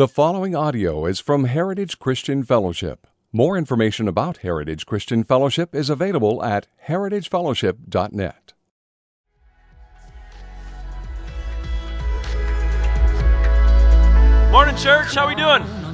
The 0.00 0.08
following 0.08 0.56
audio 0.56 1.04
is 1.04 1.20
from 1.20 1.44
Heritage 1.44 1.98
Christian 1.98 2.42
Fellowship. 2.42 3.06
More 3.34 3.58
information 3.58 4.08
about 4.08 4.38
Heritage 4.38 4.86
Christian 4.86 5.24
Fellowship 5.24 5.74
is 5.74 5.90
available 5.90 6.42
at 6.42 6.68
heritagefellowship.net. 6.86 8.54
Morning, 14.50 14.76
church. 14.76 15.14
How 15.14 15.28
we 15.28 15.34
doing? 15.34 15.89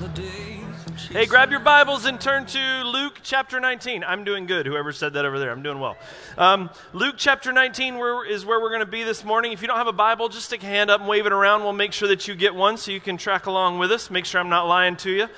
Hey, 1.11 1.27
grab 1.27 1.53
your 1.53 1.61
Bibles 1.61 2.05
and 2.05 2.21
turn 2.21 2.47
to 2.47 2.83
Luke 2.85 3.21
chapter 3.23 3.61
19. 3.61 4.03
I'm 4.03 4.25
doing 4.25 4.45
good. 4.47 4.67
Whoever 4.67 4.93
said 4.93 5.13
that 5.13 5.25
over 5.25 5.39
there, 5.39 5.53
I'm 5.53 5.63
doing 5.63 5.79
well. 5.79 5.97
Um, 6.37 6.69
Luke 6.93 7.15
chapter 7.17 7.53
19 7.53 7.97
where, 7.97 8.27
is 8.27 8.45
where 8.45 8.61
we're 8.61 8.71
going 8.71 8.81
to 8.81 8.87
be 8.87 9.05
this 9.05 9.25
morning. 9.25 9.53
If 9.53 9.63
you 9.63 9.69
don't 9.69 9.77
have 9.77 9.87
a 9.87 9.93
Bible, 9.93 10.29
just 10.29 10.47
stick 10.47 10.65
a 10.65 10.67
hand 10.67 10.91
up 10.91 10.99
and 11.01 11.09
wave 11.09 11.25
it 11.25 11.33
around. 11.33 11.63
We'll 11.63 11.73
make 11.75 11.93
sure 11.93 12.09
that 12.09 12.27
you 12.27 12.35
get 12.35 12.57
one 12.57 12.77
so 12.77 12.91
you 12.91 12.99
can 12.99 13.19
track 13.19 13.47
along 13.47 13.79
with 13.79 13.93
us. 13.93 14.11
Make 14.11 14.25
sure 14.25 14.41
I'm 14.41 14.49
not 14.49 14.67
lying 14.67 14.97
to 14.97 15.11
you. 15.11 15.29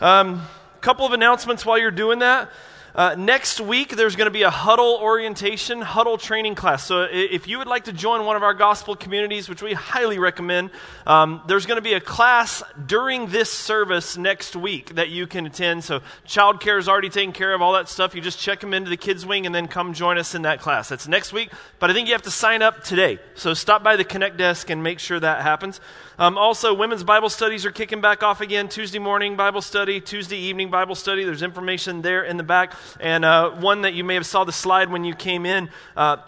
A 0.00 0.06
um, 0.06 0.42
couple 0.80 1.04
of 1.04 1.12
announcements 1.12 1.66
while 1.66 1.76
you're 1.76 1.90
doing 1.90 2.20
that. 2.20 2.50
Uh, 2.94 3.14
next 3.16 3.60
week, 3.60 3.94
there's 3.96 4.16
going 4.16 4.26
to 4.26 4.32
be 4.32 4.42
a 4.42 4.50
huddle 4.50 4.98
orientation, 5.00 5.80
huddle 5.80 6.18
training 6.18 6.54
class. 6.56 6.84
So, 6.84 7.06
if 7.10 7.46
you 7.46 7.58
would 7.58 7.68
like 7.68 7.84
to 7.84 7.92
join 7.92 8.24
one 8.24 8.36
of 8.36 8.42
our 8.42 8.54
gospel 8.54 8.96
communities, 8.96 9.48
which 9.48 9.62
we 9.62 9.74
highly 9.74 10.18
recommend, 10.18 10.70
um, 11.06 11.40
there's 11.46 11.66
going 11.66 11.76
to 11.76 11.82
be 11.82 11.92
a 11.92 12.00
class 12.00 12.62
during 12.86 13.28
this 13.28 13.50
service 13.50 14.16
next 14.16 14.56
week 14.56 14.96
that 14.96 15.08
you 15.08 15.28
can 15.28 15.46
attend. 15.46 15.84
So, 15.84 16.00
childcare 16.26 16.78
is 16.78 16.88
already 16.88 17.10
taken 17.10 17.32
care 17.32 17.54
of, 17.54 17.62
all 17.62 17.74
that 17.74 17.88
stuff. 17.88 18.14
You 18.14 18.20
just 18.20 18.40
check 18.40 18.60
them 18.60 18.74
into 18.74 18.90
the 18.90 18.96
kids' 18.96 19.24
wing 19.24 19.46
and 19.46 19.54
then 19.54 19.68
come 19.68 19.92
join 19.92 20.18
us 20.18 20.34
in 20.34 20.42
that 20.42 20.60
class. 20.60 20.88
That's 20.88 21.06
next 21.06 21.32
week, 21.32 21.50
but 21.78 21.90
I 21.90 21.92
think 21.92 22.08
you 22.08 22.14
have 22.14 22.22
to 22.22 22.30
sign 22.30 22.60
up 22.60 22.82
today. 22.82 23.20
So, 23.34 23.54
stop 23.54 23.84
by 23.84 23.94
the 23.96 24.04
Connect 24.04 24.36
desk 24.36 24.68
and 24.68 24.82
make 24.82 24.98
sure 24.98 25.20
that 25.20 25.42
happens. 25.42 25.80
Um, 26.20 26.36
also, 26.36 26.74
women's 26.74 27.02
Bible 27.02 27.30
studies 27.30 27.64
are 27.64 27.70
kicking 27.72 28.02
back 28.02 28.22
off 28.22 28.42
again. 28.42 28.68
Tuesday 28.68 28.98
morning 28.98 29.36
Bible 29.36 29.62
study, 29.62 30.02
Tuesday 30.02 30.36
evening 30.36 30.70
Bible 30.70 30.94
study. 30.94 31.24
There's 31.24 31.40
information 31.40 32.02
there 32.02 32.22
in 32.24 32.36
the 32.36 32.42
back. 32.42 32.74
And 33.00 33.24
uh, 33.24 33.52
one 33.52 33.82
that 33.82 33.94
you 33.94 34.04
may 34.04 34.16
have 34.16 34.26
saw 34.26 34.44
the 34.44 34.52
slide 34.52 34.90
when 34.90 35.02
you 35.02 35.14
came 35.14 35.46
in. 35.46 35.70
Uh, 35.96 36.18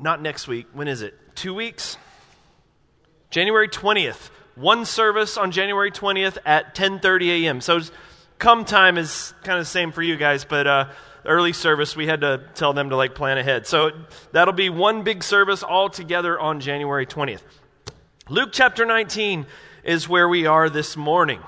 not 0.00 0.20
next 0.20 0.48
week. 0.48 0.66
When 0.72 0.88
is 0.88 1.02
it? 1.02 1.14
Two 1.36 1.54
weeks? 1.54 1.96
January 3.30 3.68
20th. 3.68 4.30
One 4.56 4.84
service 4.84 5.36
on 5.36 5.52
January 5.52 5.92
20th 5.92 6.38
at 6.44 6.74
10:30 6.74 7.44
a.m. 7.44 7.60
So 7.60 7.80
come 8.40 8.64
time 8.64 8.98
is 8.98 9.34
kind 9.44 9.56
of 9.56 9.64
the 9.64 9.70
same 9.70 9.92
for 9.92 10.02
you 10.02 10.16
guys, 10.16 10.44
but 10.44 10.66
uh, 10.66 10.88
early 11.24 11.52
service 11.52 11.94
we 11.94 12.08
had 12.08 12.22
to 12.22 12.42
tell 12.56 12.72
them 12.72 12.90
to 12.90 12.96
like 12.96 13.14
plan 13.14 13.38
ahead. 13.38 13.68
So 13.68 13.92
that'll 14.32 14.52
be 14.52 14.68
one 14.68 15.04
big 15.04 15.22
service 15.22 15.62
all 15.62 15.88
together 15.90 16.38
on 16.40 16.58
January 16.58 17.06
20th. 17.06 17.42
Luke 18.30 18.50
chapter 18.52 18.86
19 18.86 19.44
is 19.84 20.08
where 20.08 20.26
we 20.26 20.46
are 20.46 20.70
this 20.70 20.96
morning. 20.96 21.40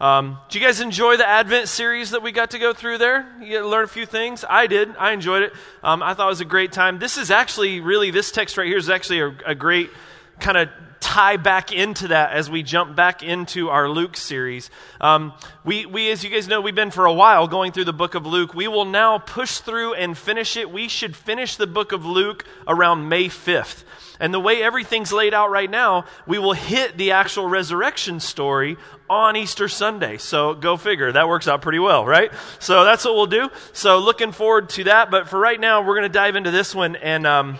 Um, 0.00 0.38
do 0.48 0.60
you 0.60 0.64
guys 0.64 0.80
enjoy 0.80 1.16
the 1.16 1.26
Advent 1.26 1.68
series 1.68 2.10
that 2.10 2.22
we 2.22 2.30
got 2.30 2.52
to 2.52 2.60
go 2.60 2.72
through 2.72 2.98
there? 2.98 3.26
You 3.42 3.66
learn 3.66 3.82
a 3.82 3.88
few 3.88 4.06
things. 4.06 4.44
I 4.48 4.68
did. 4.68 4.94
I 4.96 5.10
enjoyed 5.10 5.42
it. 5.42 5.52
Um, 5.82 6.04
I 6.04 6.14
thought 6.14 6.26
it 6.26 6.28
was 6.28 6.40
a 6.40 6.44
great 6.44 6.70
time. 6.70 7.00
This 7.00 7.18
is 7.18 7.32
actually 7.32 7.80
really, 7.80 8.12
this 8.12 8.30
text 8.30 8.56
right 8.56 8.68
here 8.68 8.76
is 8.76 8.88
actually 8.88 9.18
a, 9.18 9.36
a 9.44 9.54
great 9.56 9.90
kind 10.38 10.56
of 10.56 10.68
tie 11.10 11.36
back 11.36 11.72
into 11.72 12.06
that 12.06 12.30
as 12.30 12.48
we 12.48 12.62
jump 12.62 12.94
back 12.94 13.20
into 13.20 13.68
our 13.68 13.88
Luke 13.88 14.16
series. 14.16 14.70
Um, 15.00 15.32
we, 15.64 15.84
we, 15.84 16.08
as 16.12 16.22
you 16.22 16.30
guys 16.30 16.46
know, 16.46 16.60
we've 16.60 16.72
been 16.72 16.92
for 16.92 17.04
a 17.04 17.12
while 17.12 17.48
going 17.48 17.72
through 17.72 17.86
the 17.86 17.92
book 17.92 18.14
of 18.14 18.26
Luke. 18.26 18.54
We 18.54 18.68
will 18.68 18.84
now 18.84 19.18
push 19.18 19.58
through 19.58 19.94
and 19.94 20.16
finish 20.16 20.56
it. 20.56 20.70
We 20.70 20.86
should 20.86 21.16
finish 21.16 21.56
the 21.56 21.66
book 21.66 21.90
of 21.90 22.06
Luke 22.06 22.44
around 22.68 23.08
May 23.08 23.24
5th. 23.24 23.82
And 24.20 24.32
the 24.32 24.38
way 24.38 24.62
everything's 24.62 25.12
laid 25.12 25.34
out 25.34 25.50
right 25.50 25.68
now, 25.68 26.04
we 26.28 26.38
will 26.38 26.52
hit 26.52 26.96
the 26.96 27.10
actual 27.10 27.48
resurrection 27.48 28.20
story 28.20 28.76
on 29.08 29.34
Easter 29.34 29.66
Sunday. 29.66 30.16
So 30.16 30.54
go 30.54 30.76
figure. 30.76 31.10
That 31.10 31.26
works 31.26 31.48
out 31.48 31.60
pretty 31.60 31.80
well, 31.80 32.06
right? 32.06 32.30
So 32.60 32.84
that's 32.84 33.04
what 33.04 33.16
we'll 33.16 33.26
do. 33.26 33.50
So 33.72 33.98
looking 33.98 34.30
forward 34.30 34.68
to 34.70 34.84
that. 34.84 35.10
But 35.10 35.28
for 35.28 35.40
right 35.40 35.58
now, 35.58 35.82
we're 35.82 35.96
going 35.96 36.08
to 36.08 36.08
dive 36.08 36.36
into 36.36 36.52
this 36.52 36.72
one. 36.72 36.94
And 36.94 37.26
um, 37.26 37.58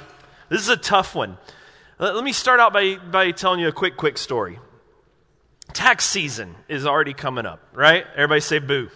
this 0.49 0.60
is 0.60 0.69
a 0.69 0.77
tough 0.77 1.16
one. 1.16 1.37
Let, 2.00 2.15
let 2.15 2.25
me 2.25 2.33
start 2.33 2.61
out 2.61 2.72
by, 2.72 2.97
by 2.97 3.31
telling 3.31 3.61
you 3.61 3.69
a 3.69 3.72
quick, 3.72 3.99
quick 3.99 4.16
story. 4.16 4.59
Tax 5.75 6.06
season 6.06 6.56
is 6.66 6.87
already 6.87 7.12
coming 7.12 7.44
up, 7.44 7.61
right? 7.75 8.06
Everybody 8.15 8.41
say 8.41 8.59
boo. 8.59 8.88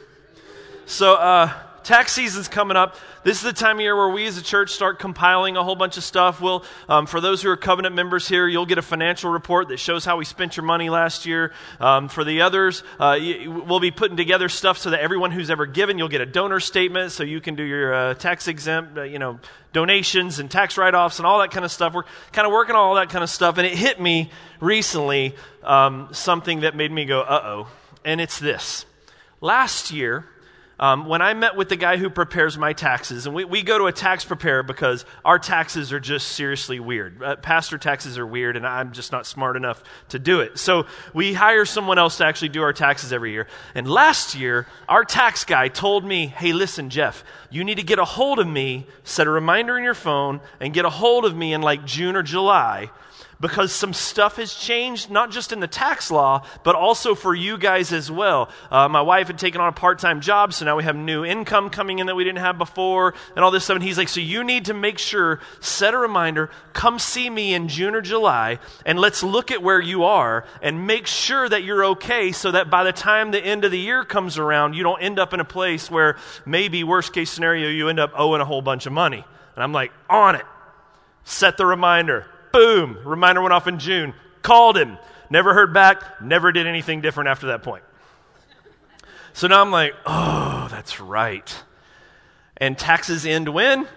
So, 0.86 1.14
uh, 1.14 1.52
tax 1.84 2.12
season's 2.12 2.48
coming 2.48 2.76
up. 2.76 2.96
This 3.22 3.36
is 3.36 3.42
the 3.42 3.52
time 3.52 3.76
of 3.76 3.82
year 3.82 3.94
where 3.94 4.08
we 4.08 4.26
as 4.26 4.38
a 4.38 4.42
church 4.42 4.70
start 4.70 4.98
compiling 4.98 5.56
a 5.56 5.62
whole 5.62 5.76
bunch 5.76 5.96
of 5.96 6.04
stuff. 6.04 6.40
We'll, 6.40 6.64
um, 6.88 7.06
for 7.06 7.20
those 7.20 7.42
who 7.42 7.50
are 7.50 7.56
covenant 7.56 7.94
members 7.94 8.26
here, 8.26 8.48
you'll 8.48 8.66
get 8.66 8.78
a 8.78 8.82
financial 8.82 9.30
report 9.30 9.68
that 9.68 9.76
shows 9.76 10.04
how 10.04 10.16
we 10.16 10.24
spent 10.24 10.56
your 10.56 10.64
money 10.64 10.88
last 10.88 11.26
year. 11.26 11.52
Um, 11.78 12.08
for 12.08 12.24
the 12.24 12.40
others, 12.40 12.82
uh, 12.98 13.18
we'll 13.46 13.80
be 13.80 13.90
putting 13.90 14.16
together 14.16 14.48
stuff 14.48 14.78
so 14.78 14.90
that 14.90 15.00
everyone 15.00 15.30
who's 15.30 15.50
ever 15.50 15.66
given, 15.66 15.98
you'll 15.98 16.08
get 16.08 16.22
a 16.22 16.26
donor 16.26 16.58
statement 16.58 17.12
so 17.12 17.22
you 17.22 17.40
can 17.40 17.54
do 17.54 17.62
your 17.62 17.94
uh, 17.94 18.14
tax 18.14 18.48
exempt, 18.48 18.96
uh, 18.96 19.02
you 19.02 19.18
know, 19.18 19.38
donations 19.72 20.38
and 20.38 20.50
tax 20.50 20.78
write 20.78 20.94
offs 20.94 21.18
and 21.18 21.26
all 21.26 21.40
that 21.40 21.50
kind 21.50 21.64
of 21.64 21.70
stuff. 21.70 21.92
We're 21.92 22.04
kind 22.32 22.46
of 22.46 22.52
working 22.52 22.74
on 22.74 22.80
all 22.80 22.94
that 22.94 23.10
kind 23.10 23.22
of 23.22 23.28
stuff. 23.28 23.58
And 23.58 23.66
it 23.66 23.76
hit 23.76 24.00
me 24.00 24.30
recently 24.60 25.34
um, 25.62 26.08
something 26.12 26.60
that 26.60 26.74
made 26.74 26.90
me 26.90 27.04
go, 27.04 27.20
uh 27.20 27.42
oh. 27.44 27.68
And 28.04 28.20
it's 28.20 28.38
this. 28.38 28.86
Last 29.40 29.90
year, 29.90 30.26
um, 30.78 31.06
when 31.06 31.22
I 31.22 31.34
met 31.34 31.56
with 31.56 31.68
the 31.68 31.76
guy 31.76 31.96
who 31.96 32.10
prepares 32.10 32.58
my 32.58 32.72
taxes, 32.72 33.26
and 33.26 33.34
we, 33.34 33.44
we 33.44 33.62
go 33.62 33.78
to 33.78 33.86
a 33.86 33.92
tax 33.92 34.24
preparer 34.24 34.62
because 34.62 35.04
our 35.24 35.38
taxes 35.38 35.92
are 35.92 36.00
just 36.00 36.28
seriously 36.28 36.80
weird. 36.80 37.22
Uh, 37.22 37.36
pastor 37.36 37.78
taxes 37.78 38.18
are 38.18 38.26
weird, 38.26 38.56
and 38.56 38.66
I'm 38.66 38.92
just 38.92 39.12
not 39.12 39.26
smart 39.26 39.56
enough 39.56 39.82
to 40.08 40.18
do 40.18 40.40
it. 40.40 40.58
So 40.58 40.86
we 41.12 41.34
hire 41.34 41.64
someone 41.64 41.98
else 41.98 42.16
to 42.18 42.26
actually 42.26 42.48
do 42.48 42.62
our 42.62 42.72
taxes 42.72 43.12
every 43.12 43.32
year. 43.32 43.46
And 43.74 43.88
last 43.88 44.34
year, 44.34 44.66
our 44.88 45.04
tax 45.04 45.44
guy 45.44 45.68
told 45.68 46.04
me, 46.04 46.26
hey, 46.26 46.52
listen, 46.52 46.90
Jeff, 46.90 47.24
you 47.50 47.62
need 47.62 47.76
to 47.76 47.84
get 47.84 47.98
a 47.98 48.04
hold 48.04 48.40
of 48.40 48.46
me, 48.46 48.86
set 49.04 49.26
a 49.26 49.30
reminder 49.30 49.78
in 49.78 49.84
your 49.84 49.94
phone, 49.94 50.40
and 50.58 50.74
get 50.74 50.84
a 50.84 50.90
hold 50.90 51.24
of 51.24 51.36
me 51.36 51.52
in 51.52 51.62
like 51.62 51.84
June 51.84 52.16
or 52.16 52.22
July 52.22 52.90
because 53.44 53.74
some 53.74 53.92
stuff 53.92 54.36
has 54.36 54.54
changed, 54.54 55.10
not 55.10 55.30
just 55.30 55.52
in 55.52 55.60
the 55.60 55.68
tax 55.68 56.10
law, 56.10 56.42
but 56.62 56.74
also 56.74 57.14
for 57.14 57.34
you 57.34 57.58
guys 57.58 57.92
as 57.92 58.10
well. 58.10 58.48
Uh, 58.70 58.88
my 58.88 59.02
wife 59.02 59.26
had 59.26 59.38
taken 59.38 59.60
on 59.60 59.68
a 59.68 59.72
part 59.72 59.98
time 59.98 60.22
job, 60.22 60.54
so 60.54 60.64
now 60.64 60.74
we 60.76 60.82
have 60.82 60.96
new 60.96 61.26
income 61.26 61.68
coming 61.68 61.98
in 61.98 62.06
that 62.06 62.14
we 62.14 62.24
didn't 62.24 62.38
have 62.38 62.56
before, 62.56 63.12
and 63.36 63.44
all 63.44 63.50
this 63.50 63.64
stuff. 63.64 63.74
And 63.74 63.84
he's 63.84 63.98
like, 63.98 64.08
So 64.08 64.20
you 64.20 64.44
need 64.44 64.64
to 64.64 64.72
make 64.72 64.98
sure, 64.98 65.40
set 65.60 65.92
a 65.92 65.98
reminder, 65.98 66.48
come 66.72 66.98
see 66.98 67.28
me 67.28 67.52
in 67.52 67.68
June 67.68 67.94
or 67.94 68.00
July, 68.00 68.60
and 68.86 68.98
let's 68.98 69.22
look 69.22 69.50
at 69.50 69.62
where 69.62 69.78
you 69.78 70.04
are 70.04 70.46
and 70.62 70.86
make 70.86 71.06
sure 71.06 71.46
that 71.46 71.64
you're 71.64 71.84
okay 71.84 72.32
so 72.32 72.50
that 72.50 72.70
by 72.70 72.82
the 72.82 72.92
time 72.92 73.30
the 73.30 73.44
end 73.44 73.66
of 73.66 73.72
the 73.72 73.78
year 73.78 74.06
comes 74.06 74.38
around, 74.38 74.72
you 74.72 74.82
don't 74.82 75.02
end 75.02 75.18
up 75.18 75.34
in 75.34 75.40
a 75.40 75.44
place 75.44 75.90
where 75.90 76.16
maybe, 76.46 76.82
worst 76.82 77.12
case 77.12 77.30
scenario, 77.30 77.68
you 77.68 77.90
end 77.90 78.00
up 78.00 78.12
owing 78.16 78.40
a 78.40 78.46
whole 78.46 78.62
bunch 78.62 78.86
of 78.86 78.94
money. 78.94 79.22
And 79.54 79.62
I'm 79.62 79.74
like, 79.74 79.92
On 80.08 80.34
it. 80.34 80.46
Set 81.26 81.58
the 81.58 81.66
reminder 81.66 82.26
Boom. 82.54 82.98
Reminder 83.04 83.42
went 83.42 83.52
off 83.52 83.66
in 83.66 83.80
June. 83.80 84.14
Called 84.42 84.78
him. 84.78 84.96
Never 85.28 85.54
heard 85.54 85.74
back. 85.74 86.22
Never 86.22 86.52
did 86.52 86.68
anything 86.68 87.00
different 87.00 87.28
after 87.28 87.48
that 87.48 87.64
point. 87.64 87.82
So 89.32 89.48
now 89.48 89.60
I'm 89.60 89.72
like, 89.72 89.92
oh, 90.06 90.68
that's 90.70 91.00
right. 91.00 91.52
And 92.56 92.78
taxes 92.78 93.26
end 93.26 93.48
when? 93.48 93.88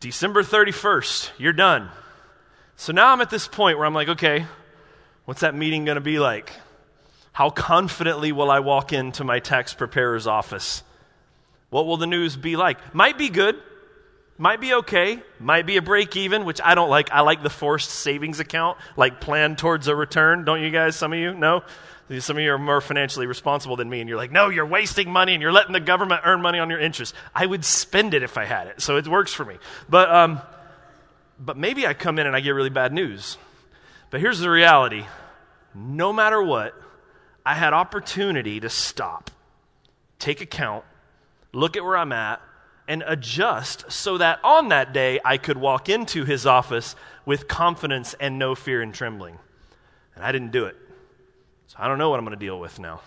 December 0.00 0.42
31st. 0.42 1.30
You're 1.38 1.52
done. 1.52 1.88
So 2.74 2.92
now 2.92 3.12
I'm 3.12 3.20
at 3.20 3.30
this 3.30 3.46
point 3.46 3.78
where 3.78 3.86
I'm 3.86 3.94
like, 3.94 4.08
okay, 4.08 4.44
what's 5.24 5.42
that 5.42 5.54
meeting 5.54 5.84
going 5.84 5.94
to 5.94 6.00
be 6.00 6.18
like? 6.18 6.52
How 7.30 7.48
confidently 7.48 8.32
will 8.32 8.50
I 8.50 8.58
walk 8.58 8.92
into 8.92 9.22
my 9.22 9.38
tax 9.38 9.72
preparer's 9.72 10.26
office? 10.26 10.82
What 11.70 11.86
will 11.86 11.96
the 11.96 12.08
news 12.08 12.34
be 12.36 12.56
like? 12.56 12.92
Might 12.92 13.18
be 13.18 13.28
good, 13.28 13.54
might 14.42 14.60
be 14.60 14.74
okay, 14.74 15.22
might 15.38 15.66
be 15.66 15.76
a 15.76 15.82
break 15.82 16.16
even, 16.16 16.44
which 16.44 16.60
I 16.60 16.74
don't 16.74 16.90
like. 16.90 17.12
I 17.12 17.20
like 17.20 17.44
the 17.44 17.48
forced 17.48 17.90
savings 17.90 18.40
account, 18.40 18.76
like 18.96 19.20
plan 19.20 19.54
towards 19.54 19.86
a 19.86 19.94
return. 19.94 20.44
Don't 20.44 20.60
you 20.60 20.70
guys? 20.70 20.96
Some 20.96 21.12
of 21.12 21.20
you? 21.20 21.32
No? 21.32 21.62
Some 22.18 22.38
of 22.38 22.42
you 22.42 22.52
are 22.52 22.58
more 22.58 22.80
financially 22.80 23.28
responsible 23.28 23.76
than 23.76 23.88
me, 23.88 24.00
and 24.00 24.08
you're 24.08 24.18
like, 24.18 24.32
no, 24.32 24.48
you're 24.48 24.66
wasting 24.66 25.08
money 25.12 25.34
and 25.34 25.40
you're 25.40 25.52
letting 25.52 25.72
the 25.72 25.78
government 25.78 26.22
earn 26.24 26.42
money 26.42 26.58
on 26.58 26.70
your 26.70 26.80
interest. 26.80 27.14
I 27.32 27.46
would 27.46 27.64
spend 27.64 28.14
it 28.14 28.24
if 28.24 28.36
I 28.36 28.44
had 28.44 28.66
it, 28.66 28.82
so 28.82 28.96
it 28.96 29.06
works 29.06 29.32
for 29.32 29.44
me. 29.44 29.58
But, 29.88 30.12
um, 30.12 30.40
but 31.38 31.56
maybe 31.56 31.86
I 31.86 31.94
come 31.94 32.18
in 32.18 32.26
and 32.26 32.34
I 32.34 32.40
get 32.40 32.50
really 32.50 32.68
bad 32.68 32.92
news. 32.92 33.38
But 34.10 34.20
here's 34.20 34.40
the 34.40 34.50
reality 34.50 35.04
no 35.72 36.12
matter 36.12 36.42
what, 36.42 36.74
I 37.46 37.54
had 37.54 37.74
opportunity 37.74 38.58
to 38.58 38.68
stop, 38.68 39.30
take 40.18 40.40
account, 40.40 40.84
look 41.52 41.76
at 41.76 41.84
where 41.84 41.96
I'm 41.96 42.10
at, 42.10 42.42
and 42.88 43.02
adjust 43.06 43.90
so 43.90 44.18
that 44.18 44.40
on 44.42 44.68
that 44.68 44.92
day 44.92 45.20
I 45.24 45.36
could 45.36 45.56
walk 45.56 45.88
into 45.88 46.24
his 46.24 46.46
office 46.46 46.96
with 47.24 47.48
confidence 47.48 48.14
and 48.20 48.38
no 48.38 48.54
fear 48.54 48.82
and 48.82 48.94
trembling. 48.94 49.38
And 50.14 50.24
I 50.24 50.32
didn't 50.32 50.52
do 50.52 50.64
it. 50.64 50.76
So 51.68 51.76
I 51.78 51.88
don't 51.88 51.98
know 51.98 52.10
what 52.10 52.18
I'm 52.18 52.24
going 52.24 52.38
to 52.38 52.44
deal 52.44 52.58
with 52.58 52.78
now. 52.78 53.00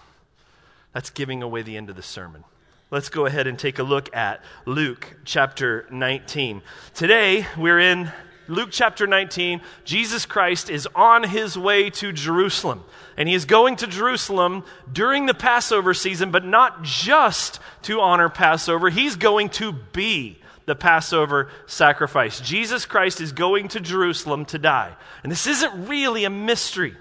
That's 0.94 1.10
giving 1.10 1.44
away 1.44 1.62
the 1.62 1.78
end 1.78 1.90
of 1.90 1.96
the 1.96 2.02
sermon. 2.02 2.44
Let's 2.90 3.10
go 3.10 3.26
ahead 3.26 3.48
and 3.48 3.60
take 3.60 3.80
a 3.80 3.84
look 3.84 4.16
at 4.16 4.42
Luke 4.66 5.18
chapter 5.26 5.86
19. 5.92 6.62
Today, 6.94 7.46
we're 7.58 7.80
in 7.80 8.12
Luke 8.48 8.70
chapter 8.72 9.08
19, 9.08 9.62
Jesus 9.84 10.26
Christ 10.26 10.70
is 10.70 10.88
on 10.96 11.24
his 11.24 11.58
way 11.58 11.90
to 11.92 12.12
Jerusalem. 12.12 12.84
And 13.18 13.28
he 13.28 13.36
is 13.36 13.46
going 13.46 13.78
to 13.78 13.88
Jerusalem 13.88 14.64
during 14.92 15.26
the 15.26 15.34
Passover 15.34 15.94
season, 15.94 16.32
but 16.32 16.46
not 16.46 16.84
just 16.84 17.60
to 17.84 18.02
honor 18.02 18.30
Passover. 18.30 18.90
He's 18.90 19.16
going 19.16 19.50
to 19.50 19.72
be 19.72 20.40
the 20.66 20.76
Passover 20.76 21.50
sacrifice. 21.66 22.40
Jesus 22.40 22.86
Christ 22.86 23.22
is 23.22 23.32
going 23.32 23.70
to 23.70 23.80
Jerusalem 23.80 24.46
to 24.46 24.60
die. 24.60 24.96
And 25.24 25.32
this 25.32 25.48
isn't 25.48 25.88
really 25.88 26.26
a 26.26 26.30
mystery. 26.30 26.96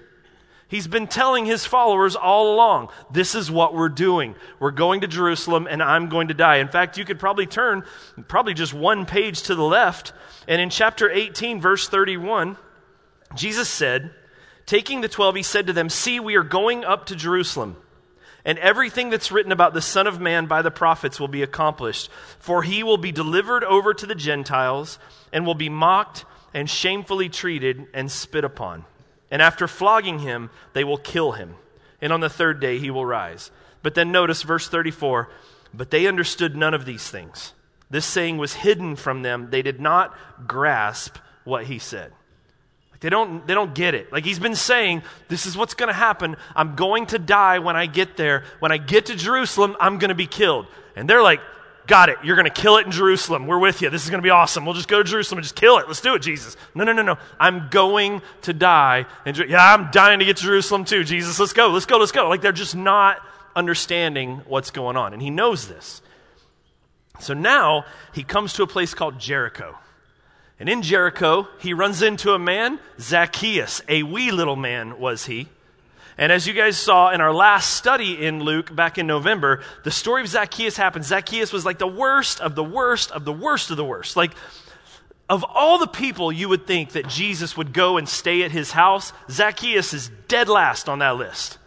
He's 0.67 0.87
been 0.87 1.07
telling 1.07 1.45
his 1.45 1.65
followers 1.65 2.15
all 2.15 2.53
along 2.53 2.89
this 3.11 3.35
is 3.35 3.51
what 3.51 3.75
we're 3.75 3.89
doing. 3.89 4.35
We're 4.59 4.71
going 4.71 5.01
to 5.01 5.07
Jerusalem 5.07 5.67
and 5.69 5.81
I'm 5.81 6.09
going 6.09 6.29
to 6.29 6.33
die. 6.33 6.57
In 6.57 6.69
fact, 6.69 6.97
you 6.97 7.05
could 7.05 7.19
probably 7.19 7.45
turn 7.45 7.83
probably 8.27 8.55
just 8.55 8.73
one 8.73 9.05
page 9.05 9.43
to 9.43 9.55
the 9.55 9.63
left. 9.63 10.13
And 10.47 10.61
in 10.61 10.69
chapter 10.69 11.09
18, 11.09 11.59
verse 11.59 11.87
31, 11.89 12.57
Jesus 13.35 13.69
said, 13.69 14.11
Taking 14.65 15.01
the 15.01 15.09
twelve, 15.09 15.35
he 15.35 15.43
said 15.43 15.67
to 15.67 15.73
them, 15.73 15.89
See, 15.89 16.19
we 16.19 16.35
are 16.35 16.43
going 16.43 16.83
up 16.83 17.05
to 17.07 17.15
Jerusalem. 17.15 17.77
And 18.43 18.59
everything 18.59 19.09
that's 19.09 19.31
written 19.31 19.51
about 19.51 19.73
the 19.73 19.81
Son 19.81 20.05
of 20.05 20.19
Man 20.19 20.45
by 20.45 20.61
the 20.61 20.71
prophets 20.71 21.19
will 21.19 21.27
be 21.27 21.41
accomplished. 21.41 22.09
For 22.39 22.61
he 22.61 22.83
will 22.83 22.97
be 22.97 23.11
delivered 23.11 23.63
over 23.63 23.93
to 23.93 24.05
the 24.05 24.15
Gentiles 24.15 24.99
and 25.33 25.45
will 25.45 25.55
be 25.55 25.69
mocked 25.69 26.25
and 26.53 26.69
shamefully 26.69 27.27
treated 27.27 27.87
and 27.93 28.11
spit 28.11 28.43
upon. 28.43 28.85
And 29.31 29.41
after 29.41 29.67
flogging 29.67 30.19
him, 30.19 30.51
they 30.73 30.83
will 30.83 30.97
kill 30.97 31.33
him. 31.33 31.55
And 32.01 32.13
on 32.13 32.19
the 32.19 32.29
third 32.29 32.59
day, 32.59 32.77
he 32.77 32.91
will 32.91 33.05
rise. 33.05 33.49
But 33.81 33.95
then 33.95 34.11
notice 34.11 34.43
verse 34.43 34.67
34 34.67 35.29
But 35.73 35.89
they 35.89 36.07
understood 36.07 36.55
none 36.55 36.75
of 36.75 36.85
these 36.85 37.09
things. 37.09 37.53
This 37.89 38.05
saying 38.05 38.37
was 38.37 38.53
hidden 38.53 38.95
from 38.95 39.21
them. 39.21 39.49
They 39.51 39.61
did 39.61 39.79
not 39.79 40.17
grasp 40.47 41.17
what 41.43 41.65
he 41.65 41.79
said. 41.79 42.11
They 43.01 43.09
don't, 43.09 43.45
they 43.45 43.53
don't 43.53 43.75
get 43.75 43.93
it. 43.93 44.11
Like 44.11 44.25
he's 44.25 44.39
been 44.39 44.55
saying, 44.55 45.03
this 45.27 45.45
is 45.45 45.55
what's 45.55 45.75
going 45.75 45.89
to 45.89 45.93
happen. 45.93 46.37
I'm 46.55 46.75
going 46.75 47.05
to 47.07 47.19
die 47.19 47.59
when 47.59 47.75
I 47.75 47.85
get 47.85 48.17
there. 48.17 48.45
When 48.59 48.71
I 48.71 48.77
get 48.77 49.07
to 49.07 49.15
Jerusalem, 49.15 49.75
I'm 49.79 49.99
going 49.99 50.09
to 50.09 50.15
be 50.15 50.25
killed. 50.25 50.65
And 50.95 51.07
they're 51.07 51.21
like, 51.21 51.41
got 51.87 52.09
it. 52.09 52.17
You're 52.23 52.35
going 52.35 52.49
to 52.49 52.61
kill 52.61 52.77
it 52.77 52.85
in 52.85 52.91
Jerusalem. 52.91 53.45
We're 53.45 53.59
with 53.59 53.81
you. 53.81 53.91
This 53.91 54.05
is 54.05 54.09
going 54.09 54.21
to 54.21 54.25
be 54.25 54.31
awesome. 54.31 54.65
We'll 54.65 54.73
just 54.73 54.87
go 54.87 55.03
to 55.03 55.07
Jerusalem 55.07 55.37
and 55.37 55.43
just 55.43 55.55
kill 55.55 55.77
it. 55.77 55.87
Let's 55.87 56.01
do 56.01 56.15
it, 56.15 56.21
Jesus. 56.23 56.57
No, 56.73 56.83
no, 56.83 56.93
no, 56.93 57.03
no. 57.03 57.17
I'm 57.39 57.69
going 57.69 58.23
to 58.43 58.53
die. 58.53 59.05
And 59.25 59.37
yeah, 59.37 59.73
I'm 59.73 59.91
dying 59.91 60.19
to 60.19 60.25
get 60.25 60.37
to 60.37 60.43
Jerusalem 60.43 60.85
too, 60.85 61.03
Jesus. 61.03 61.39
Let's 61.39 61.53
go. 61.53 61.69
Let's 61.69 61.85
go. 61.85 61.97
Let's 61.97 62.11
go. 62.11 62.27
Like 62.27 62.41
they're 62.41 62.51
just 62.51 62.75
not 62.75 63.21
understanding 63.55 64.41
what's 64.47 64.71
going 64.71 64.97
on. 64.97 65.13
And 65.13 65.21
he 65.21 65.29
knows 65.29 65.67
this. 65.67 66.01
So 67.19 67.33
now 67.33 67.85
he 68.13 68.23
comes 68.23 68.53
to 68.53 68.63
a 68.63 68.67
place 68.67 68.93
called 68.93 69.19
Jericho. 69.19 69.77
And 70.59 70.69
in 70.69 70.81
Jericho, 70.81 71.47
he 71.59 71.73
runs 71.73 72.01
into 72.01 72.33
a 72.33 72.39
man, 72.39 72.79
Zacchaeus. 72.99 73.81
A 73.89 74.03
wee 74.03 74.31
little 74.31 74.55
man 74.55 74.99
was 74.99 75.25
he. 75.25 75.49
And 76.17 76.31
as 76.31 76.47
you 76.47 76.53
guys 76.53 76.77
saw 76.77 77.11
in 77.11 77.19
our 77.19 77.33
last 77.33 77.73
study 77.73 78.25
in 78.25 78.41
Luke 78.41 78.73
back 78.73 78.97
in 78.97 79.05
November, 79.05 79.61
the 79.83 79.91
story 79.91 80.21
of 80.21 80.29
Zacchaeus 80.29 80.77
happened. 80.77 81.03
Zacchaeus 81.03 81.51
was 81.51 81.65
like 81.65 81.77
the 81.77 81.87
worst 81.87 82.39
of 82.39 82.55
the 82.55 82.63
worst 82.63 83.11
of 83.11 83.25
the 83.25 83.33
worst 83.33 83.69
of 83.69 83.75
the 83.75 83.83
worst. 83.83 84.15
Like, 84.15 84.31
of 85.27 85.43
all 85.43 85.79
the 85.79 85.87
people 85.87 86.31
you 86.31 86.47
would 86.47 86.67
think 86.67 86.91
that 86.91 87.07
Jesus 87.07 87.57
would 87.57 87.73
go 87.73 87.97
and 87.97 88.07
stay 88.07 88.43
at 88.43 88.51
his 88.51 88.71
house, 88.71 89.11
Zacchaeus 89.29 89.93
is 89.93 90.09
dead 90.27 90.47
last 90.47 90.87
on 90.87 90.99
that 90.99 91.17
list. 91.17 91.57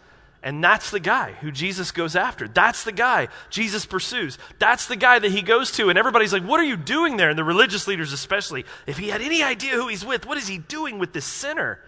And 0.41 0.63
that's 0.63 0.89
the 0.91 1.01
guy 1.01 1.33
who 1.33 1.51
Jesus 1.51 1.91
goes 1.91 2.15
after. 2.15 2.47
That's 2.47 2.85
the 2.85 2.93
guy 2.93 3.27
Jesus 3.49 3.85
pursues. 3.85 4.37
That's 4.57 4.87
the 4.87 4.95
guy 4.95 5.19
that 5.19 5.31
he 5.31 5.41
goes 5.41 5.71
to. 5.73 5.89
And 5.89 5.99
everybody's 5.99 6.31
like, 6.31 6.43
What 6.43 6.59
are 6.59 6.65
you 6.65 6.77
doing 6.77 7.17
there? 7.17 7.29
And 7.29 7.37
the 7.37 7.43
religious 7.43 7.87
leaders, 7.87 8.13
especially, 8.13 8.65
if 8.87 8.97
he 8.97 9.09
had 9.09 9.21
any 9.21 9.43
idea 9.43 9.73
who 9.73 9.89
he's 9.89 10.05
with, 10.05 10.25
what 10.25 10.37
is 10.37 10.47
he 10.47 10.57
doing 10.57 10.97
with 10.97 11.11
this 11.11 11.25
sinner? 11.25 11.79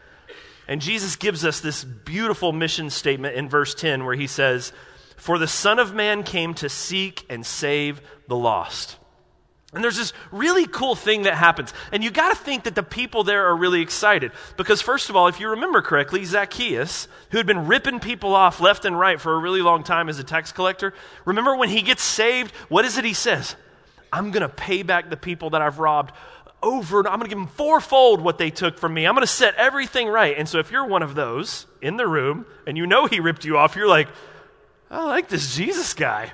And 0.68 0.82
Jesus 0.82 1.16
gives 1.16 1.44
us 1.46 1.60
this 1.60 1.84
beautiful 1.84 2.52
mission 2.52 2.90
statement 2.90 3.36
in 3.36 3.50
verse 3.50 3.74
10 3.74 4.06
where 4.06 4.16
he 4.16 4.28
says, 4.28 4.74
For 5.16 5.38
the 5.38 5.48
Son 5.48 5.80
of 5.80 5.94
Man 5.94 6.24
came 6.24 6.54
to 6.56 6.70
seek 6.70 7.26
and 7.30 7.46
save 7.46 8.02
the 8.28 8.36
lost. 8.38 8.98
And 9.74 9.82
there's 9.82 9.98
this 9.98 10.12
really 10.32 10.68
cool 10.68 10.96
thing 10.96 11.24
that 11.24 11.36
happens. 11.36 11.74
And 11.94 12.04
you 12.04 12.12
got 12.12 12.30
to 12.30 12.36
think 12.36 12.64
that 12.64 12.76
the 12.76 12.84
people 12.84 13.24
there 13.24 13.48
are 13.48 13.56
really 13.56 13.82
excited. 13.82 14.34
Because, 14.58 14.82
first 14.82 15.10
of 15.10 15.16
all, 15.16 15.28
if 15.28 15.40
you 15.40 15.48
remember 15.48 15.82
correctly, 15.82 16.26
Zacchaeus, 16.26 17.08
who 17.30 17.38
had 17.38 17.48
been 17.48 17.68
ripping 17.68 18.02
people 18.02 18.36
off 18.36 18.60
left 18.60 18.84
and 18.84 19.00
right 19.00 19.20
for 19.20 19.34
a 19.34 19.40
really 19.40 19.62
long 19.62 19.84
time 19.84 20.10
as 20.10 20.20
a 20.20 20.26
tax 20.26 20.52
collector, 20.52 20.94
remember 21.24 21.56
when 21.56 21.70
he 21.70 21.82
gets 21.82 22.04
saved, 22.04 22.54
what 22.68 22.84
is 22.84 22.98
it 22.98 23.06
he 23.06 23.14
says? 23.14 23.56
I'm 24.12 24.32
going 24.32 24.42
to 24.42 24.50
pay 24.50 24.84
back 24.84 25.10
the 25.10 25.16
people 25.16 25.52
that 25.52 25.62
I've 25.62 25.80
robbed 25.80 26.12
over, 26.64 27.00
I'm 27.00 27.18
going 27.18 27.22
to 27.22 27.30
give 27.30 27.40
them 27.40 27.48
fourfold 27.48 28.22
what 28.22 28.38
they 28.38 28.52
took 28.52 28.78
from 28.78 28.94
me. 28.94 29.06
I'm 29.06 29.16
going 29.16 29.26
to 29.26 29.32
set 29.32 29.56
everything 29.56 30.08
right. 30.08 30.38
And 30.38 30.48
so, 30.48 30.60
if 30.60 30.70
you're 30.70 30.86
one 30.86 31.02
of 31.02 31.16
those 31.16 31.66
in 31.82 31.98
the 31.98 32.06
room 32.06 32.46
and 32.68 32.78
you 32.78 32.86
know 32.86 33.08
he 33.08 33.20
ripped 33.20 33.46
you 33.46 33.58
off, 33.58 33.76
you're 33.76 33.88
like, 33.88 34.10
I 34.92 35.04
like 35.06 35.28
this 35.28 35.56
Jesus 35.56 35.94
guy 35.94 36.34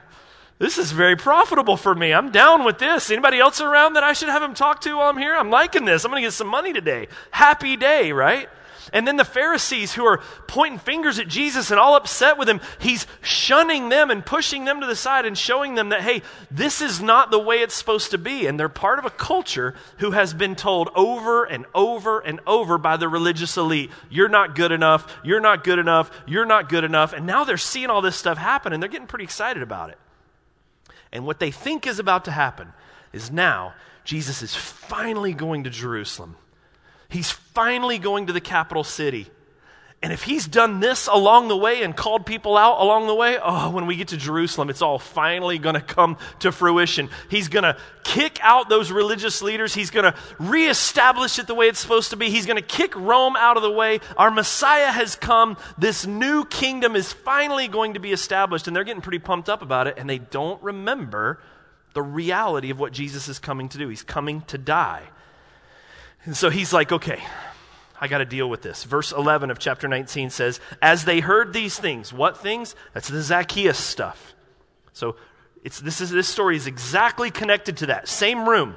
this 0.60 0.78
is 0.78 0.92
very 0.92 1.16
profitable 1.16 1.78
for 1.78 1.94
me. 1.94 2.14
I'm 2.14 2.32
down 2.32 2.64
with 2.64 2.80
this. 2.80 3.12
Anybody 3.12 3.40
else 3.40 3.62
around 3.62 3.94
that 3.94 4.04
I 4.04 4.14
should 4.14 4.30
have 4.30 4.42
him 4.42 4.54
talk 4.54 4.82
to 4.82 4.98
while 4.98 5.10
I'm 5.10 5.18
here? 5.18 5.36
I'm 5.36 5.52
liking 5.52 5.86
this. 5.86 6.04
I'm 6.04 6.12
going 6.12 6.22
to 6.22 6.28
get 6.28 6.34
some 6.34 6.48
money 6.48 6.74
today. 6.74 7.08
Happy 7.32 7.78
day, 7.78 8.12
right? 8.12 8.50
And 8.94 9.08
then 9.08 9.18
the 9.18 9.26
Pharisees 9.26 9.94
who 9.94 10.06
are 10.06 10.22
pointing 10.48 10.80
fingers 10.80 11.20
at 11.20 11.28
Jesus 11.28 11.72
and 11.72 11.80
all 11.80 11.96
upset 11.96 12.38
with 12.38 12.48
him, 12.48 12.62
he's 12.80 13.06
shunning 13.22 13.90
them 13.90 14.10
and 14.10 14.26
pushing 14.26 14.66
them 14.66 14.80
to 14.82 14.88
the 14.88 14.96
side 14.96 15.26
and 15.26 15.38
showing 15.38 15.76
them 15.76 15.90
that, 15.90 16.02
hey, 16.02 16.22
this 16.50 16.82
is 16.82 17.02
not 17.02 17.30
the 17.30 17.40
way 17.40 17.58
it's 17.58 17.76
supposed 17.76 18.12
to 18.12 18.18
be. 18.18 18.48
And 18.48 18.60
they're 18.60 18.70
part 18.70 19.00
of 19.00 19.06
a 19.06 19.10
culture 19.10 19.76
who 19.98 20.12
has 20.12 20.34
been 20.34 20.56
told 20.56 20.90
over 20.96 21.44
and 21.44 21.66
over 21.76 22.20
and 22.20 22.40
over 22.48 22.78
by 22.78 22.98
the 22.98 23.10
religious 23.10 23.58
elite, 23.58 23.92
you're 24.10 24.30
not 24.30 24.56
good 24.56 24.72
enough, 24.72 25.14
you're 25.24 25.42
not 25.42 25.64
good 25.64 25.80
enough, 25.80 26.10
you're 26.26 26.46
not 26.46 26.70
good 26.70 26.84
enough. 26.84 27.14
And 27.14 27.26
now 27.26 27.44
they're 27.44 27.58
seeing 27.58 27.90
all 27.90 28.02
this 28.02 28.16
stuff 28.16 28.38
happen 28.38 28.74
and 28.74 28.82
they're 28.82 28.90
getting 28.90 29.08
pretty 29.08 29.26
excited 29.26 29.62
about 29.62 29.90
it. 29.90 29.98
And 31.12 31.26
what 31.26 31.40
they 31.40 31.52
think 31.52 31.88
is 31.88 32.00
about 32.00 32.26
to 32.26 32.32
happen 32.32 32.74
is 33.14 33.32
now 33.32 33.74
Jesus 34.04 34.42
is 34.42 34.56
finally 34.56 35.34
going 35.34 35.64
to 35.66 35.70
Jerusalem. 35.70 36.36
He's 37.10 37.32
finally 37.32 37.98
going 37.98 38.28
to 38.28 38.34
the 38.34 38.42
capital 38.42 38.84
city. 38.84 39.28
And 40.04 40.14
if 40.14 40.22
he's 40.22 40.46
done 40.46 40.80
this 40.80 41.08
along 41.08 41.48
the 41.48 41.58
way 41.58 41.82
and 41.82 41.96
called 41.96 42.24
people 42.24 42.56
out 42.56 42.80
along 42.80 43.08
the 43.08 43.16
way, 43.16 43.40
oh, 43.42 43.72
when 43.72 43.88
we 43.88 43.96
get 43.96 44.10
to 44.10 44.18
Jerusalem, 44.18 44.70
it's 44.70 44.84
all 44.84 45.00
finally 45.00 45.58
going 45.58 45.74
to 45.74 45.82
come 45.82 46.18
to 46.42 46.52
fruition. 46.52 47.10
He's 47.32 47.48
going 47.48 47.64
to 47.64 47.76
kick 48.04 48.38
out 48.44 48.70
those 48.70 48.92
religious 48.92 49.42
leaders. 49.42 49.74
He's 49.74 49.90
going 49.90 50.04
to 50.04 50.16
reestablish 50.38 51.40
it 51.40 51.48
the 51.48 51.56
way 51.56 51.68
it's 51.68 51.80
supposed 51.80 52.12
to 52.12 52.16
be. 52.16 52.30
He's 52.30 52.46
going 52.46 52.58
to 52.58 52.62
kick 52.62 52.96
Rome 52.96 53.36
out 53.36 53.58
of 53.58 53.64
the 53.64 53.72
way. 53.72 54.00
Our 54.18 54.30
Messiah 54.30 54.92
has 54.92 55.16
come. 55.16 55.58
This 55.80 56.06
new 56.06 56.46
kingdom 56.46 56.96
is 56.96 57.12
finally 57.12 57.68
going 57.68 57.96
to 57.96 58.00
be 58.00 58.12
established. 58.12 58.68
And 58.68 58.76
they're 58.76 58.84
getting 58.84 59.02
pretty 59.02 59.20
pumped 59.20 59.50
up 59.50 59.64
about 59.64 59.88
it, 59.88 59.96
and 59.98 60.08
they 60.08 60.20
don't 60.20 60.62
remember 60.62 61.40
the 61.94 62.04
reality 62.04 62.70
of 62.70 62.80
what 62.80 62.94
Jesus 62.94 63.28
is 63.28 63.40
coming 63.40 63.68
to 63.70 63.80
do. 63.80 63.90
He's 63.90 64.04
coming 64.04 64.42
to 64.42 64.60
die. 64.60 65.02
And 66.24 66.38
so 66.38 66.52
he's 66.52 66.72
like, 66.72 66.92
okay, 66.92 67.24
I 68.00 68.08
got 68.08 68.20
to 68.20 68.26
deal 68.26 68.50
with 68.50 68.62
this. 68.62 68.84
Verse 68.84 69.12
11 69.12 69.50
of 69.50 69.60
chapter 69.60 69.88
19 69.88 70.30
says, 70.30 70.60
As 70.82 71.06
they 71.06 71.20
heard 71.20 71.54
these 71.54 71.78
things, 71.80 72.14
what 72.14 72.38
things? 72.38 72.76
That's 72.94 73.08
the 73.08 73.22
Zacchaeus 73.22 73.78
stuff. 73.78 74.36
So 74.94 75.16
it's, 75.64 75.80
this, 75.80 76.02
is, 76.02 76.12
this 76.12 76.28
story 76.28 76.56
is 76.56 76.68
exactly 76.68 77.32
connected 77.32 77.78
to 77.78 77.88
that. 77.88 78.08
Same 78.08 78.48
room. 78.48 78.76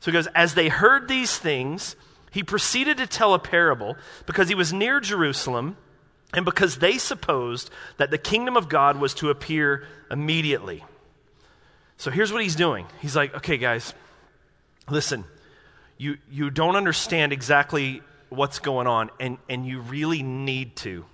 So 0.00 0.10
he 0.10 0.12
goes, 0.12 0.28
As 0.34 0.54
they 0.54 0.68
heard 0.68 1.08
these 1.08 1.38
things, 1.38 1.96
he 2.30 2.42
proceeded 2.42 2.98
to 2.98 3.06
tell 3.06 3.32
a 3.32 3.38
parable 3.38 3.96
because 4.26 4.48
he 4.48 4.54
was 4.54 4.72
near 4.72 5.00
Jerusalem 5.00 5.76
and 6.34 6.44
because 6.44 6.78
they 6.78 6.98
supposed 6.98 7.70
that 7.96 8.10
the 8.10 8.18
kingdom 8.18 8.56
of 8.56 8.68
God 8.68 9.00
was 9.00 9.14
to 9.14 9.30
appear 9.30 9.86
immediately. 10.10 10.84
So 11.96 12.10
here's 12.10 12.32
what 12.32 12.42
he's 12.42 12.56
doing. 12.56 12.86
He's 13.00 13.16
like, 13.16 13.34
okay, 13.36 13.56
guys, 13.56 13.94
listen, 14.90 15.24
you, 15.96 16.18
you 16.30 16.50
don't 16.50 16.76
understand 16.76 17.32
exactly 17.32 18.02
what's 18.28 18.58
going 18.58 18.86
on, 18.86 19.10
and, 19.20 19.38
and 19.48 19.66
you 19.66 19.80
really 19.80 20.22
need 20.22 20.76
to. 20.76 21.04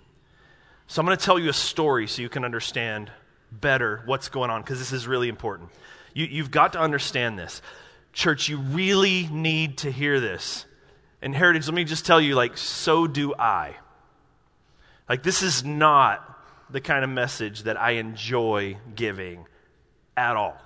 So 0.86 1.00
I'm 1.00 1.06
going 1.06 1.16
to 1.16 1.24
tell 1.24 1.38
you 1.38 1.50
a 1.50 1.54
story 1.54 2.06
so 2.06 2.22
you 2.22 2.28
can 2.28 2.44
understand 2.44 3.10
better 3.52 4.02
what's 4.06 4.28
going 4.28 4.50
on, 4.50 4.62
because 4.62 4.78
this 4.78 4.92
is 4.92 5.06
really 5.06 5.28
important. 5.28 5.70
You, 6.14 6.26
you've 6.26 6.50
got 6.50 6.72
to 6.72 6.80
understand 6.80 7.38
this. 7.38 7.62
Church, 8.12 8.48
you 8.48 8.58
really 8.58 9.28
need 9.28 9.78
to 9.78 9.90
hear 9.90 10.18
this. 10.18 10.66
And 11.22 11.34
Heritage, 11.34 11.66
let 11.66 11.74
me 11.74 11.84
just 11.84 12.06
tell 12.06 12.20
you, 12.20 12.34
like, 12.34 12.56
so 12.56 13.06
do 13.06 13.34
I. 13.34 13.76
Like, 15.08 15.22
this 15.22 15.42
is 15.42 15.64
not 15.64 16.26
the 16.70 16.80
kind 16.80 17.04
of 17.04 17.10
message 17.10 17.64
that 17.64 17.80
I 17.80 17.92
enjoy 17.92 18.78
giving 18.94 19.44
at 20.16 20.36
all. 20.36 20.56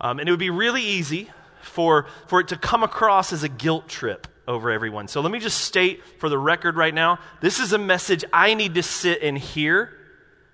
Um, 0.00 0.18
and 0.18 0.28
it 0.28 0.32
would 0.32 0.38
be 0.38 0.50
really 0.50 0.82
easy 0.82 1.30
for, 1.62 2.06
for 2.26 2.40
it 2.40 2.48
to 2.48 2.56
come 2.56 2.82
across 2.82 3.32
as 3.32 3.42
a 3.42 3.48
guilt 3.48 3.88
trip 3.88 4.26
over 4.46 4.70
everyone. 4.70 5.08
So 5.08 5.20
let 5.20 5.30
me 5.30 5.38
just 5.38 5.58
state 5.58 6.02
for 6.18 6.28
the 6.28 6.38
record 6.38 6.76
right 6.76 6.92
now 6.94 7.18
this 7.40 7.60
is 7.60 7.72
a 7.72 7.78
message 7.78 8.24
I 8.32 8.54
need 8.54 8.74
to 8.74 8.82
sit 8.82 9.22
and 9.22 9.38
hear 9.38 9.96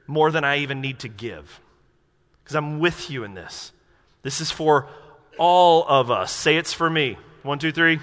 more 0.06 0.30
than 0.30 0.44
I 0.44 0.58
even 0.58 0.80
need 0.80 1.00
to 1.00 1.08
give. 1.08 1.60
Because 2.42 2.56
I'm 2.56 2.78
with 2.78 3.10
you 3.10 3.24
in 3.24 3.34
this. 3.34 3.72
This 4.22 4.40
is 4.40 4.50
for 4.50 4.88
all 5.38 5.84
of 5.88 6.10
us. 6.10 6.30
Say 6.30 6.56
it's 6.56 6.72
for 6.72 6.88
me. 6.88 7.18
One, 7.42 7.58
two, 7.58 7.72
three. 7.72 7.98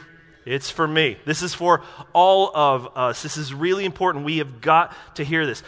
It's 0.45 0.69
for 0.69 0.87
me. 0.87 1.17
This 1.25 1.41
is 1.41 1.53
for 1.53 1.81
all 2.11 2.51
of 2.53 2.97
us. 2.97 3.23
This 3.23 3.37
is 3.37 3.53
really 3.53 3.85
important. 3.85 4.25
We 4.25 4.39
have 4.39 4.59
got 4.61 4.93
to 5.15 5.23
hear 5.23 5.45
this. 5.45 5.63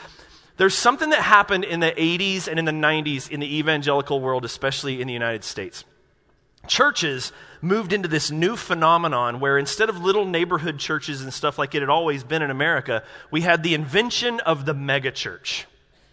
There's 0.58 0.76
something 0.76 1.10
that 1.10 1.22
happened 1.22 1.64
in 1.66 1.80
the 1.80 1.92
80s 1.92 2.48
and 2.48 2.60
in 2.60 2.66
the 2.66 2.72
90s 2.72 3.30
in 3.30 3.40
the 3.40 3.58
evangelical 3.58 4.20
world, 4.20 4.46
especially 4.46 5.02
in 5.02 5.08
the 5.08 5.14
United 5.14 5.44
States. 5.44 5.84
Churches 6.68 7.32
moved 7.62 7.94
into 7.94 8.08
this 8.08 8.32
new 8.32 8.56
phenomenon 8.56 9.40
where 9.40 9.58
instead 9.58 9.90
of 9.90 10.02
little 10.02 10.26
neighborhood 10.26 10.80
churches 10.80 11.22
and 11.22 11.34
stuff 11.34 11.58
like 11.58 11.76
it 11.76 11.82
had 11.82 11.90
always 11.90 12.24
been 12.24 12.42
in 12.42 12.52
America, 12.52 13.04
we 13.32 13.42
had 13.42 13.64
the 13.64 13.74
invention 13.74 14.40
of 14.42 14.66
the 14.66 14.74
megachurch. 14.74 15.66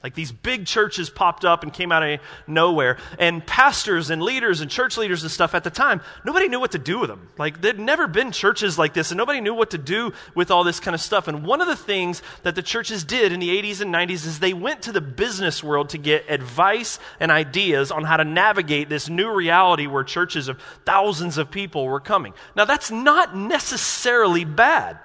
Like 0.03 0.15
these 0.15 0.33
big 0.33 0.67
churches 0.67 1.11
popped 1.11 1.45
up 1.45 1.63
and 1.63 1.73
came 1.73 1.93
out 1.93 2.03
of 2.03 2.21
nowhere. 2.47 2.99
And 3.19 3.47
pastors 3.47 4.11
and 4.11 4.21
leaders 4.21 4.61
and 4.61 4.71
church 4.71 4.97
leaders 4.97 5.23
and 5.23 5.31
stuff 5.31 5.55
at 5.55 5.63
the 5.63 5.71
time, 5.71 6.01
nobody 6.25 6.49
knew 6.49 6.59
what 6.59 6.73
to 6.73 6.79
do 6.79 6.99
with 6.99 7.09
them. 7.09 7.29
Like 7.39 7.61
there'd 7.61 7.79
never 7.79 8.09
been 8.09 8.33
churches 8.33 8.79
like 8.79 8.95
this, 8.95 9.11
and 9.11 9.19
nobody 9.19 9.41
knew 9.41 9.55
what 9.55 9.71
to 9.71 9.79
do 9.79 10.13
with 10.35 10.51
all 10.51 10.65
this 10.65 10.81
kind 10.81 10.95
of 10.95 11.01
stuff. 11.01 11.29
And 11.29 11.47
one 11.47 11.61
of 11.61 11.69
the 11.69 11.77
things 11.77 12.23
that 12.43 12.55
the 12.55 12.63
churches 12.63 13.05
did 13.05 13.33
in 13.33 13.39
the 13.39 13.63
80s 13.63 13.81
and 13.81 13.95
90s 13.95 14.27
is 14.27 14.41
they 14.41 14.53
went 14.53 14.83
to 14.83 14.93
the 14.93 15.01
business 15.01 15.63
world 15.63 15.91
to 15.91 15.99
get 15.99 16.29
advice 16.29 16.99
and 17.21 17.31
ideas 17.31 17.93
on 17.93 18.05
how 18.05 18.17
to 18.17 18.25
navigate 18.25 18.89
this 18.89 19.09
new 19.09 19.31
reality 19.33 19.87
where 19.87 20.03
churches 20.03 20.49
of 20.49 20.61
thousands 20.85 21.39
of 21.39 21.51
people 21.51 21.87
were 21.87 22.01
coming. 22.01 22.35
Now, 22.57 22.65
that's 22.65 22.91
not 22.91 23.37
necessarily 23.37 24.45
bad. 24.45 24.99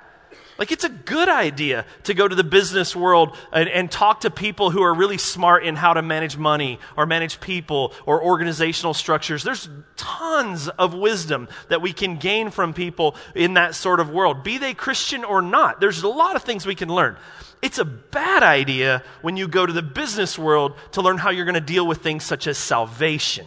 Like, 0.57 0.71
it's 0.71 0.83
a 0.83 0.89
good 0.89 1.29
idea 1.29 1.85
to 2.03 2.13
go 2.13 2.27
to 2.27 2.35
the 2.35 2.43
business 2.43 2.95
world 2.95 3.35
and, 3.51 3.69
and, 3.69 3.91
talk 3.91 4.21
to 4.21 4.31
people 4.31 4.71
who 4.71 4.81
are 4.81 4.93
really 4.93 5.17
smart 5.17 5.63
in 5.63 5.75
how 5.75 5.93
to 5.93 6.01
manage 6.01 6.35
money 6.35 6.79
or 6.95 7.05
manage 7.05 7.39
people 7.39 7.93
or 8.05 8.23
organizational 8.23 8.93
structures. 8.93 9.43
There's 9.43 9.69
tons 9.95 10.67
of 10.67 10.93
wisdom 10.93 11.47
that 11.69 11.81
we 11.81 11.93
can 11.93 12.17
gain 12.17 12.49
from 12.49 12.73
people 12.73 13.15
in 13.35 13.53
that 13.53 13.75
sort 13.75 13.99
of 13.99 14.09
world, 14.09 14.43
be 14.43 14.57
they 14.57 14.73
Christian 14.73 15.23
or 15.23 15.41
not. 15.41 15.79
There's 15.79 16.01
a 16.03 16.07
lot 16.07 16.35
of 16.35 16.43
things 16.43 16.65
we 16.65 16.75
can 16.75 16.89
learn. 16.89 17.17
It's 17.61 17.79
a 17.79 17.85
bad 17.85 18.43
idea 18.43 19.03
when 19.21 19.37
you 19.37 19.47
go 19.47 19.65
to 19.65 19.73
the 19.73 19.81
business 19.81 20.37
world 20.37 20.73
to 20.91 21.01
learn 21.01 21.17
how 21.17 21.31
you're 21.31 21.45
going 21.45 21.55
to 21.55 21.61
deal 21.61 21.87
with 21.87 22.01
things 22.01 22.23
such 22.23 22.47
as 22.47 22.57
salvation. 22.57 23.45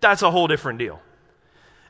That's 0.00 0.22
a 0.22 0.30
whole 0.30 0.48
different 0.48 0.78
deal. 0.78 1.00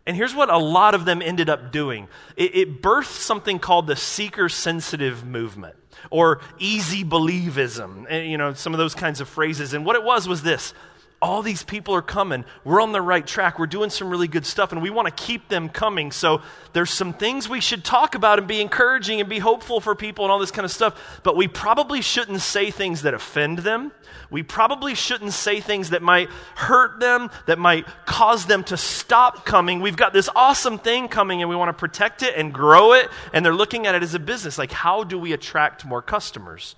And 0.06 0.16
here's 0.16 0.34
what 0.34 0.50
a 0.50 0.58
lot 0.58 0.94
of 0.94 1.04
them 1.04 1.22
ended 1.22 1.48
up 1.48 1.70
doing 1.70 2.08
it, 2.36 2.54
it 2.54 2.82
birthed 2.82 3.06
something 3.06 3.58
called 3.58 3.86
the 3.86 3.96
seeker 3.96 4.48
sensitive 4.48 5.24
movement 5.24 5.76
or 6.10 6.40
easy 6.58 7.04
believism, 7.04 8.06
eh, 8.08 8.22
you 8.22 8.36
know, 8.36 8.52
some 8.54 8.74
of 8.74 8.78
those 8.78 8.94
kinds 8.94 9.20
of 9.20 9.28
phrases. 9.28 9.74
And 9.74 9.84
what 9.84 9.94
it 9.94 10.02
was 10.02 10.26
was 10.26 10.42
this 10.42 10.74
all 11.22 11.40
these 11.40 11.62
people 11.62 11.94
are 11.94 12.02
coming. 12.02 12.44
We're 12.64 12.82
on 12.82 12.90
the 12.90 13.00
right 13.00 13.24
track. 13.24 13.56
We're 13.56 13.68
doing 13.68 13.90
some 13.90 14.10
really 14.10 14.26
good 14.26 14.44
stuff, 14.44 14.72
and 14.72 14.82
we 14.82 14.90
want 14.90 15.06
to 15.06 15.24
keep 15.24 15.48
them 15.48 15.68
coming. 15.68 16.10
So 16.10 16.42
there's 16.72 16.90
some 16.90 17.12
things 17.12 17.48
we 17.48 17.60
should 17.60 17.84
talk 17.84 18.16
about 18.16 18.40
and 18.40 18.48
be 18.48 18.60
encouraging 18.60 19.20
and 19.20 19.28
be 19.28 19.38
hopeful 19.38 19.80
for 19.80 19.94
people 19.94 20.24
and 20.24 20.32
all 20.32 20.40
this 20.40 20.50
kind 20.50 20.64
of 20.64 20.72
stuff. 20.72 21.20
But 21.22 21.36
we 21.36 21.46
probably 21.46 22.02
shouldn't 22.02 22.40
say 22.40 22.72
things 22.72 23.02
that 23.02 23.14
offend 23.14 23.58
them. 23.58 23.92
We 24.30 24.42
probably 24.42 24.96
shouldn't 24.96 25.32
say 25.32 25.60
things 25.60 25.90
that 25.90 26.02
might 26.02 26.28
hurt 26.56 26.98
them, 26.98 27.30
that 27.46 27.58
might 27.58 27.86
cause 28.04 28.46
them 28.46 28.64
to 28.64 28.76
stop 28.76 29.46
coming. 29.46 29.80
We've 29.80 29.96
got 29.96 30.12
this 30.12 30.28
awesome 30.34 30.78
thing 30.78 31.06
coming, 31.06 31.40
and 31.40 31.48
we 31.48 31.54
want 31.54 31.68
to 31.68 31.80
protect 31.80 32.24
it 32.24 32.34
and 32.36 32.52
grow 32.52 32.94
it. 32.94 33.08
And 33.32 33.46
they're 33.46 33.54
looking 33.54 33.86
at 33.86 33.94
it 33.94 34.02
as 34.02 34.14
a 34.14 34.18
business. 34.18 34.58
Like, 34.58 34.72
how 34.72 35.04
do 35.04 35.20
we 35.20 35.32
attract 35.32 35.84
more 35.84 36.02
customers? 36.02 36.74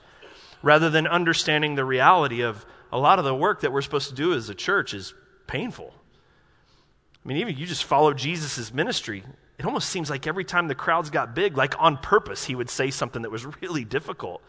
Rather 0.62 0.90
than 0.90 1.06
understanding 1.06 1.76
the 1.76 1.84
reality 1.84 2.42
of 2.42 2.66
a 2.94 2.98
lot 2.98 3.18
of 3.18 3.24
the 3.24 3.34
work 3.34 3.62
that 3.62 3.72
we're 3.72 3.82
supposed 3.82 4.08
to 4.08 4.14
do 4.14 4.32
as 4.32 4.48
a 4.48 4.54
church 4.54 4.94
is 4.94 5.14
painful. 5.48 5.92
I 5.92 7.28
mean, 7.28 7.38
even 7.38 7.58
you 7.58 7.66
just 7.66 7.82
follow 7.82 8.14
Jesus' 8.14 8.72
ministry, 8.72 9.24
it 9.58 9.66
almost 9.66 9.88
seems 9.88 10.08
like 10.08 10.28
every 10.28 10.44
time 10.44 10.68
the 10.68 10.76
crowds 10.76 11.10
got 11.10 11.34
big, 11.34 11.56
like 11.56 11.74
on 11.82 11.96
purpose, 11.96 12.44
he 12.44 12.54
would 12.54 12.70
say 12.70 12.92
something 12.92 13.22
that 13.22 13.32
was 13.32 13.44
really 13.60 13.84
difficult 13.84 14.40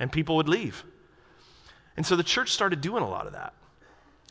and 0.00 0.10
people 0.10 0.34
would 0.34 0.48
leave. 0.48 0.84
And 1.96 2.04
so 2.04 2.16
the 2.16 2.24
church 2.24 2.50
started 2.50 2.80
doing 2.80 3.04
a 3.04 3.08
lot 3.08 3.28
of 3.28 3.34
that. 3.34 3.54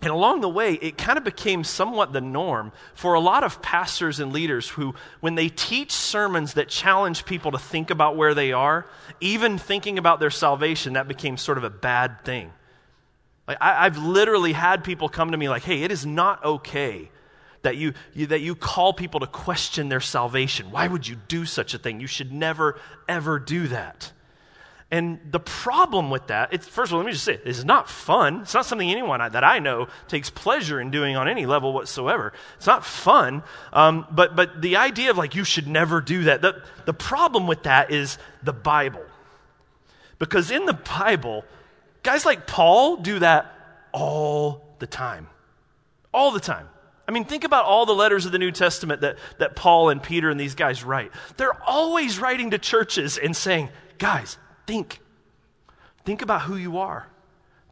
And 0.02 0.12
along 0.12 0.42
the 0.42 0.50
way, 0.50 0.74
it 0.74 0.98
kind 0.98 1.18
of 1.18 1.24
became 1.24 1.64
somewhat 1.64 2.12
the 2.12 2.20
norm 2.20 2.74
for 2.94 3.14
a 3.14 3.22
lot 3.22 3.46
of 3.46 3.62
pastors 3.62 4.20
and 4.20 4.34
leaders 4.34 4.68
who, 4.68 4.96
when 5.22 5.36
they 5.36 5.48
teach 5.48 5.94
sermons 5.94 6.56
that 6.56 6.68
challenge 6.68 7.24
people 7.24 7.52
to 7.52 7.60
think 7.60 7.90
about 7.90 8.18
where 8.18 8.34
they 8.34 8.52
are, 8.52 8.86
even 9.22 9.58
thinking 9.58 9.98
about 9.98 10.20
their 10.20 10.32
salvation, 10.32 10.94
that 10.94 11.08
became 11.08 11.38
sort 11.38 11.58
of 11.58 11.64
a 11.64 11.70
bad 11.70 12.26
thing. 12.26 12.52
Like 13.48 13.58
I, 13.60 13.84
have 13.84 13.98
literally 13.98 14.54
had 14.54 14.84
people 14.84 15.10
come 15.10 15.32
to 15.32 15.38
me 15.38 15.50
like, 15.50 15.64
hey, 15.64 15.84
it 15.84 15.92
is 15.92 16.06
not 16.06 16.44
okay 16.44 17.10
that 17.64 17.78
you, 17.78 17.94
you, 18.14 18.28
that 18.28 18.42
you 18.42 18.56
call 18.56 18.94
people 18.94 19.20
to 19.20 19.28
question 19.28 19.90
their 19.90 20.00
salvation. 20.00 20.72
Why 20.72 20.88
would 20.88 21.08
you 21.08 21.16
do 21.28 21.46
such 21.46 21.74
a 21.74 21.78
thing? 21.78 22.00
You 22.00 22.08
should 22.08 22.32
never, 22.32 22.80
ever 23.08 23.40
do 23.40 23.68
that. 23.68 24.12
And 24.94 25.20
the 25.32 25.40
problem 25.40 26.10
with 26.10 26.28
that, 26.28 26.54
it's, 26.54 26.68
first 26.68 26.92
of 26.92 26.96
all, 26.96 27.00
let 27.00 27.06
me 27.06 27.14
just 27.14 27.24
say, 27.24 27.40
it's 27.46 27.64
not 27.64 27.90
fun. 27.90 28.42
It's 28.42 28.54
not 28.54 28.66
something 28.66 28.92
anyone 28.92 29.20
that 29.20 29.44
I 29.44 29.60
know 29.60 29.88
takes 30.10 30.30
pleasure 30.30 30.82
in 30.82 30.92
doing 30.92 31.16
on 31.16 31.30
any 31.30 31.46
level 31.46 31.72
whatsoever. 31.72 32.34
It's 32.58 32.68
not 32.68 32.86
fun. 32.86 33.42
Um, 33.72 34.06
but, 34.12 34.36
but 34.36 34.62
the 34.62 34.76
idea 34.76 35.10
of 35.10 35.18
like, 35.18 35.34
you 35.34 35.46
should 35.46 35.66
never 35.66 36.02
do 36.02 36.24
that, 36.24 36.42
the, 36.42 36.62
the 36.86 36.94
problem 36.94 37.48
with 37.48 37.64
that 37.64 37.90
is 37.90 38.18
the 38.44 38.52
Bible. 38.52 39.06
Because 40.20 40.52
in 40.52 40.66
the 40.66 40.74
Bible, 40.74 41.46
Guys 42.04 42.26
like 42.26 42.48
Paul 42.48 42.98
do 42.98 43.20
that 43.20 43.54
all 43.92 44.64
the 44.80 44.88
time. 44.88 45.28
All 46.14 46.32
the 46.32 46.40
time. 46.40 46.68
I 47.08 47.12
mean, 47.12 47.26
think 47.26 47.44
about 47.44 47.66
all 47.66 47.86
the 47.86 47.94
letters 47.94 48.26
of 48.26 48.32
the 48.32 48.40
New 48.40 48.52
Testament 48.52 49.02
that, 49.02 49.18
that 49.38 49.56
Paul 49.56 49.90
and 49.90 50.02
Peter 50.02 50.30
and 50.30 50.40
these 50.40 50.56
guys 50.56 50.84
write. 50.84 51.12
They're 51.38 51.62
always 51.64 52.20
writing 52.20 52.52
to 52.52 52.58
churches 52.58 53.18
and 53.18 53.36
saying, 53.36 53.70
guys, 53.98 54.38
think. 54.66 55.00
Think 56.06 56.22
about 56.22 56.44
who 56.44 56.56
you 56.56 56.78
are. 56.78 57.08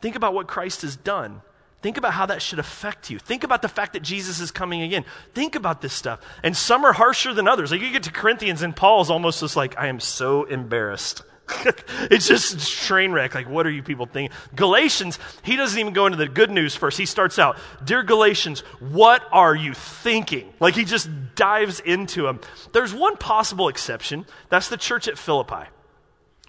Think 0.01 0.15
about 0.15 0.33
what 0.33 0.47
Christ 0.47 0.81
has 0.81 0.95
done. 0.95 1.41
Think 1.81 1.97
about 1.97 2.13
how 2.13 2.25
that 2.25 2.41
should 2.41 2.59
affect 2.59 3.09
you. 3.09 3.19
Think 3.19 3.45
about 3.45 3.61
the 3.61 3.69
fact 3.69 3.93
that 3.93 4.03
Jesus 4.03 4.41
is 4.41 4.51
coming 4.51 4.81
again. 4.81 5.05
Think 5.33 5.55
about 5.55 5.81
this 5.81 5.93
stuff. 5.93 6.19
And 6.43 6.55
some 6.55 6.83
are 6.83 6.91
harsher 6.91 7.33
than 7.33 7.47
others. 7.47 7.71
Like 7.71 7.81
you 7.81 7.91
get 7.91 8.03
to 8.03 8.11
Corinthians 8.11 8.61
and 8.61 8.75
Paul's 8.75 9.09
almost 9.09 9.39
just 9.39 9.55
like, 9.55 9.77
I 9.77 9.87
am 9.87 10.01
so 10.01 10.43
embarrassed 10.43 11.23
it's 12.11 12.27
just 12.27 12.71
train 12.85 13.11
wreck. 13.11 13.35
Like, 13.35 13.49
what 13.49 13.65
are 13.65 13.71
you 13.71 13.83
people 13.83 14.05
thinking? 14.05 14.35
Galatians, 14.55 15.19
he 15.43 15.55
doesn't 15.55 15.77
even 15.79 15.93
go 15.93 16.05
into 16.05 16.17
the 16.17 16.27
good 16.27 16.51
news 16.51 16.75
first. 16.75 16.97
He 16.97 17.05
starts 17.05 17.39
out, 17.39 17.57
Dear 17.83 18.03
Galatians, 18.03 18.61
what 18.79 19.23
are 19.31 19.55
you 19.55 19.73
thinking? 19.73 20.53
Like, 20.59 20.75
he 20.75 20.85
just 20.85 21.09
dives 21.35 21.79
into 21.79 22.23
them. 22.23 22.39
There's 22.73 22.93
one 22.93 23.17
possible 23.17 23.67
exception. 23.67 24.25
That's 24.49 24.69
the 24.69 24.77
church 24.77 25.07
at 25.07 25.17
Philippi. 25.17 25.67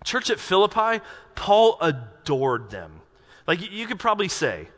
Church 0.04 0.30
at 0.30 0.38
Philippi, 0.40 1.02
Paul 1.34 1.78
adored 1.80 2.70
them. 2.70 3.00
Like, 3.46 3.70
you 3.72 3.86
could 3.86 3.98
probably 3.98 4.28
say, 4.28 4.68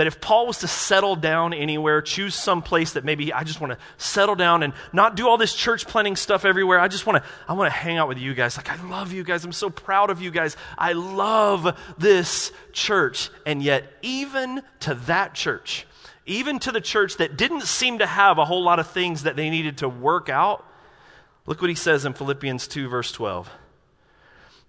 that 0.00 0.06
if 0.06 0.18
Paul 0.18 0.46
was 0.46 0.60
to 0.60 0.66
settle 0.66 1.14
down 1.14 1.52
anywhere, 1.52 2.00
choose 2.00 2.34
some 2.34 2.62
place 2.62 2.94
that 2.94 3.04
maybe 3.04 3.34
I 3.34 3.44
just 3.44 3.60
want 3.60 3.74
to 3.74 3.78
settle 3.98 4.34
down 4.34 4.62
and 4.62 4.72
not 4.94 5.14
do 5.14 5.28
all 5.28 5.36
this 5.36 5.54
church 5.54 5.86
planning 5.86 6.16
stuff 6.16 6.46
everywhere. 6.46 6.80
I 6.80 6.88
just 6.88 7.04
want 7.04 7.22
to 7.22 7.30
I 7.46 7.52
want 7.52 7.70
to 7.70 7.78
hang 7.78 7.98
out 7.98 8.08
with 8.08 8.16
you 8.16 8.32
guys. 8.32 8.56
Like 8.56 8.70
I 8.70 8.82
love 8.88 9.12
you 9.12 9.22
guys. 9.22 9.44
I'm 9.44 9.52
so 9.52 9.68
proud 9.68 10.08
of 10.08 10.22
you 10.22 10.30
guys. 10.30 10.56
I 10.78 10.94
love 10.94 11.78
this 11.98 12.50
church. 12.72 13.28
And 13.44 13.62
yet 13.62 13.92
even 14.00 14.62
to 14.80 14.94
that 14.94 15.34
church, 15.34 15.86
even 16.24 16.58
to 16.60 16.72
the 16.72 16.80
church 16.80 17.18
that 17.18 17.36
didn't 17.36 17.64
seem 17.64 17.98
to 17.98 18.06
have 18.06 18.38
a 18.38 18.46
whole 18.46 18.62
lot 18.62 18.78
of 18.78 18.86
things 18.86 19.24
that 19.24 19.36
they 19.36 19.50
needed 19.50 19.76
to 19.76 19.88
work 19.90 20.30
out, 20.30 20.64
look 21.44 21.60
what 21.60 21.68
he 21.68 21.76
says 21.76 22.06
in 22.06 22.14
Philippians 22.14 22.68
2 22.68 22.88
verse 22.88 23.12
12. 23.12 23.50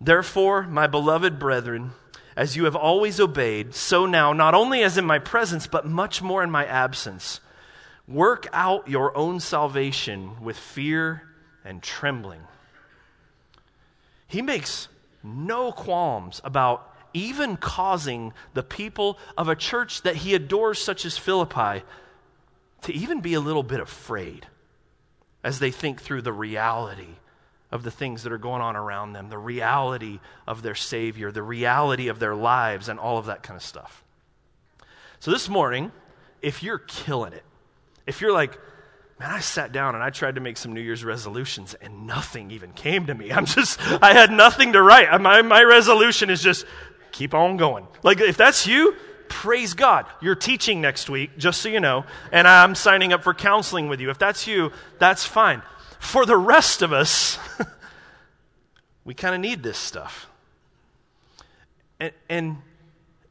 Therefore, 0.02 0.64
my 0.64 0.88
beloved 0.88 1.40
brethren, 1.40 1.92
as 2.42 2.56
you 2.56 2.66
have 2.66 2.76
always 2.76 3.20
obeyed, 3.20 3.76
so 3.76 4.08
now, 4.08 4.34
not 4.34 4.56
only 4.56 4.82
as 4.82 4.98
in 4.98 5.06
my 5.06 5.20
presence, 5.20 5.68
but 5.68 5.86
much 5.86 6.24
more 6.24 6.42
in 6.42 6.50
my 6.50 6.66
absence, 6.66 7.40
work 8.08 8.48
out 8.52 8.88
your 8.88 9.16
own 9.16 9.40
salvation 9.40 10.32
with 10.42 10.58
fear 10.58 11.22
and 11.64 11.84
trembling. 11.84 12.42
He 14.26 14.42
makes 14.42 14.88
no 15.22 15.72
qualms 15.72 16.42
about 16.44 16.92
even 17.14 17.58
causing 17.58 18.34
the 18.56 18.64
people 18.64 19.20
of 19.38 19.48
a 19.48 19.56
church 19.56 20.02
that 20.02 20.16
he 20.16 20.34
adores, 20.34 20.80
such 20.80 21.06
as 21.06 21.20
Philippi, 21.20 21.84
to 22.82 22.92
even 22.92 23.22
be 23.22 23.36
a 23.36 23.40
little 23.40 23.62
bit 23.62 23.80
afraid 23.80 24.48
as 25.44 25.60
they 25.60 25.70
think 25.70 26.02
through 26.02 26.24
the 26.24 26.34
reality 26.34 27.18
of 27.72 27.84
the 27.84 27.92
things 27.92 28.24
that 28.24 28.34
are 28.34 28.38
going 28.38 28.62
on 28.62 28.76
around 28.76 29.14
them, 29.14 29.30
the 29.30 29.38
reality 29.38 30.20
of 30.46 30.62
their 30.62 30.76
Savior, 30.76 31.32
the 31.32 31.44
reality 31.44 32.10
of 32.10 32.20
their 32.20 32.36
lives, 32.36 32.90
and 32.90 33.00
all 33.00 33.18
of 33.18 33.28
that 33.28 33.44
kind 33.44 33.56
of 33.56 33.64
stuff. 33.64 34.04
So 35.20 35.32
this 35.32 35.48
morning, 35.48 35.92
if 36.42 36.64
you're 36.64 36.80
killing 36.80 37.34
it, 37.34 37.44
if 38.06 38.22
you're 38.22 38.34
like, 38.34 38.60
man, 39.20 39.30
I 39.30 39.40
sat 39.40 39.72
down 39.72 39.96
and 39.96 40.04
I 40.04 40.10
tried 40.10 40.36
to 40.36 40.42
make 40.42 40.58
some 40.58 40.74
New 40.74 40.82
Year's 40.82 41.06
resolutions 41.06 41.76
and 41.76 42.08
nothing 42.08 42.52
even 42.52 42.74
came 42.74 43.06
to 43.06 43.14
me. 43.14 43.32
I'm 43.32 43.46
just, 43.46 43.80
I 44.02 44.14
had 44.14 44.32
nothing 44.32 44.74
to 44.74 44.82
write. 44.82 45.22
My, 45.22 45.42
my 45.42 45.64
resolution 45.64 46.30
is 46.30 46.42
just 46.42 46.66
keep 47.12 47.34
on 47.34 47.56
going. 47.56 47.88
Like, 48.04 48.20
if 48.20 48.36
that's 48.36 48.68
you, 48.68 48.96
praise 49.30 49.76
God. 49.76 50.08
You're 50.22 50.36
teaching 50.36 50.82
next 50.82 51.10
week, 51.10 51.38
just 51.38 51.62
so 51.62 51.70
you 51.70 51.80
know, 51.80 52.06
and 52.32 52.48
I'm 52.48 52.76
signing 52.76 53.14
up 53.14 53.24
for 53.24 53.34
counseling 53.34 53.88
with 53.88 54.02
you. 54.02 54.10
If 54.10 54.18
that's 54.18 54.48
you, 54.48 54.72
that's 55.00 55.24
fine. 55.24 55.62
For 56.02 56.26
the 56.26 56.36
rest 56.36 56.82
of 56.82 56.92
us, 56.92 57.38
we 59.06 59.14
kind 59.14 59.36
of 59.36 59.40
need 59.40 59.62
this 59.62 59.78
stuff. 59.78 60.28
And, 62.00 62.12
and, 62.28 62.58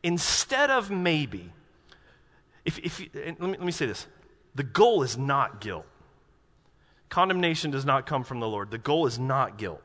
instead 0.05 0.71
of 0.71 0.91
maybe, 0.91 1.53
if, 2.65 2.79
if 2.79 3.01
you, 3.01 3.11
let, 3.13 3.41
me, 3.41 3.49
let 3.49 3.63
me 3.63 3.73
say 3.73 3.87
this 3.87 4.07
the 4.55 4.63
goal 4.63 5.03
is 5.03 5.19
not 5.19 5.61
guilt. 5.61 5.85
Condemnation 7.09 7.73
does 7.73 7.85
not 7.85 8.07
come 8.07 8.23
from 8.23 8.39
the 8.39 8.49
Lord. 8.49 8.71
The 8.71 8.79
goal 8.79 9.07
is 9.07 9.19
not 9.19 9.59
guilt. 9.59 9.83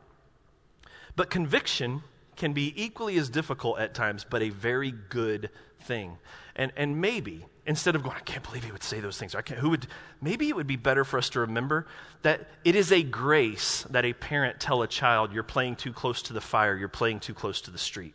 But 1.16 1.32
conviction 1.32 2.04
can 2.36 2.54
be 2.54 2.72
equally 2.82 3.18
as 3.18 3.30
difficult 3.30 3.80
at 3.80 3.96
times, 3.96 4.26
but 4.30 4.44
a 4.44 4.50
very 4.50 4.92
good 4.92 5.50
thing. 5.82 6.18
And, 6.56 6.72
and 6.78 7.02
maybe, 7.02 7.46
instead 7.66 7.96
of 7.96 8.04
going, 8.04 8.16
I 8.16 8.22
can't 8.22 8.44
believe 8.44 8.64
he 8.64 8.72
would 8.72 8.84
say 8.84 9.00
those 9.00 9.18
things, 9.18 9.34
I 9.34 9.42
can't, 9.42 9.60
who 9.60 9.72
would, 9.72 9.88
maybe 10.22 10.50
it 10.50 10.56
would 10.56 10.68
be 10.68 10.76
better 10.76 11.04
for 11.04 11.18
us 11.18 11.30
to 11.30 11.40
remember 11.40 11.88
that 12.22 12.48
it 12.64 12.76
is 12.76 12.92
a 12.92 13.02
grace 13.02 13.84
that 13.90 14.06
a 14.06 14.14
parent 14.14 14.60
tell 14.60 14.82
a 14.82 14.88
child, 14.88 15.34
you're 15.34 15.44
playing 15.44 15.76
too 15.76 15.92
close 15.92 16.22
to 16.24 16.34
the 16.34 16.42
fire, 16.42 16.76
you're 16.76 16.88
playing 16.88 17.20
too 17.20 17.34
close 17.34 17.62
to 17.62 17.72
the 17.72 17.78
street. 17.78 18.14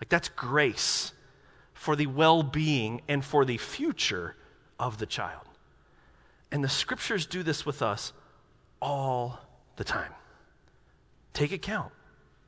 Like 0.00 0.08
that's 0.08 0.28
grace 0.28 1.12
for 1.74 1.96
the 1.96 2.06
well 2.06 2.42
being 2.42 3.02
and 3.08 3.24
for 3.24 3.44
the 3.44 3.56
future 3.56 4.36
of 4.78 4.98
the 4.98 5.06
child. 5.06 5.42
And 6.52 6.62
the 6.62 6.68
scriptures 6.68 7.26
do 7.26 7.42
this 7.42 7.66
with 7.66 7.82
us 7.82 8.12
all 8.80 9.40
the 9.76 9.84
time. 9.84 10.12
Take 11.32 11.52
account, 11.52 11.92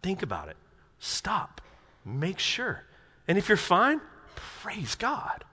think 0.02 0.23
about 0.23 0.49
it, 0.49 0.57
stop, 0.99 1.61
make 2.05 2.38
sure. 2.38 2.85
And 3.26 3.37
if 3.37 3.49
you're 3.49 3.57
fine, 3.57 4.00
praise 4.37 4.95
God. 4.95 5.45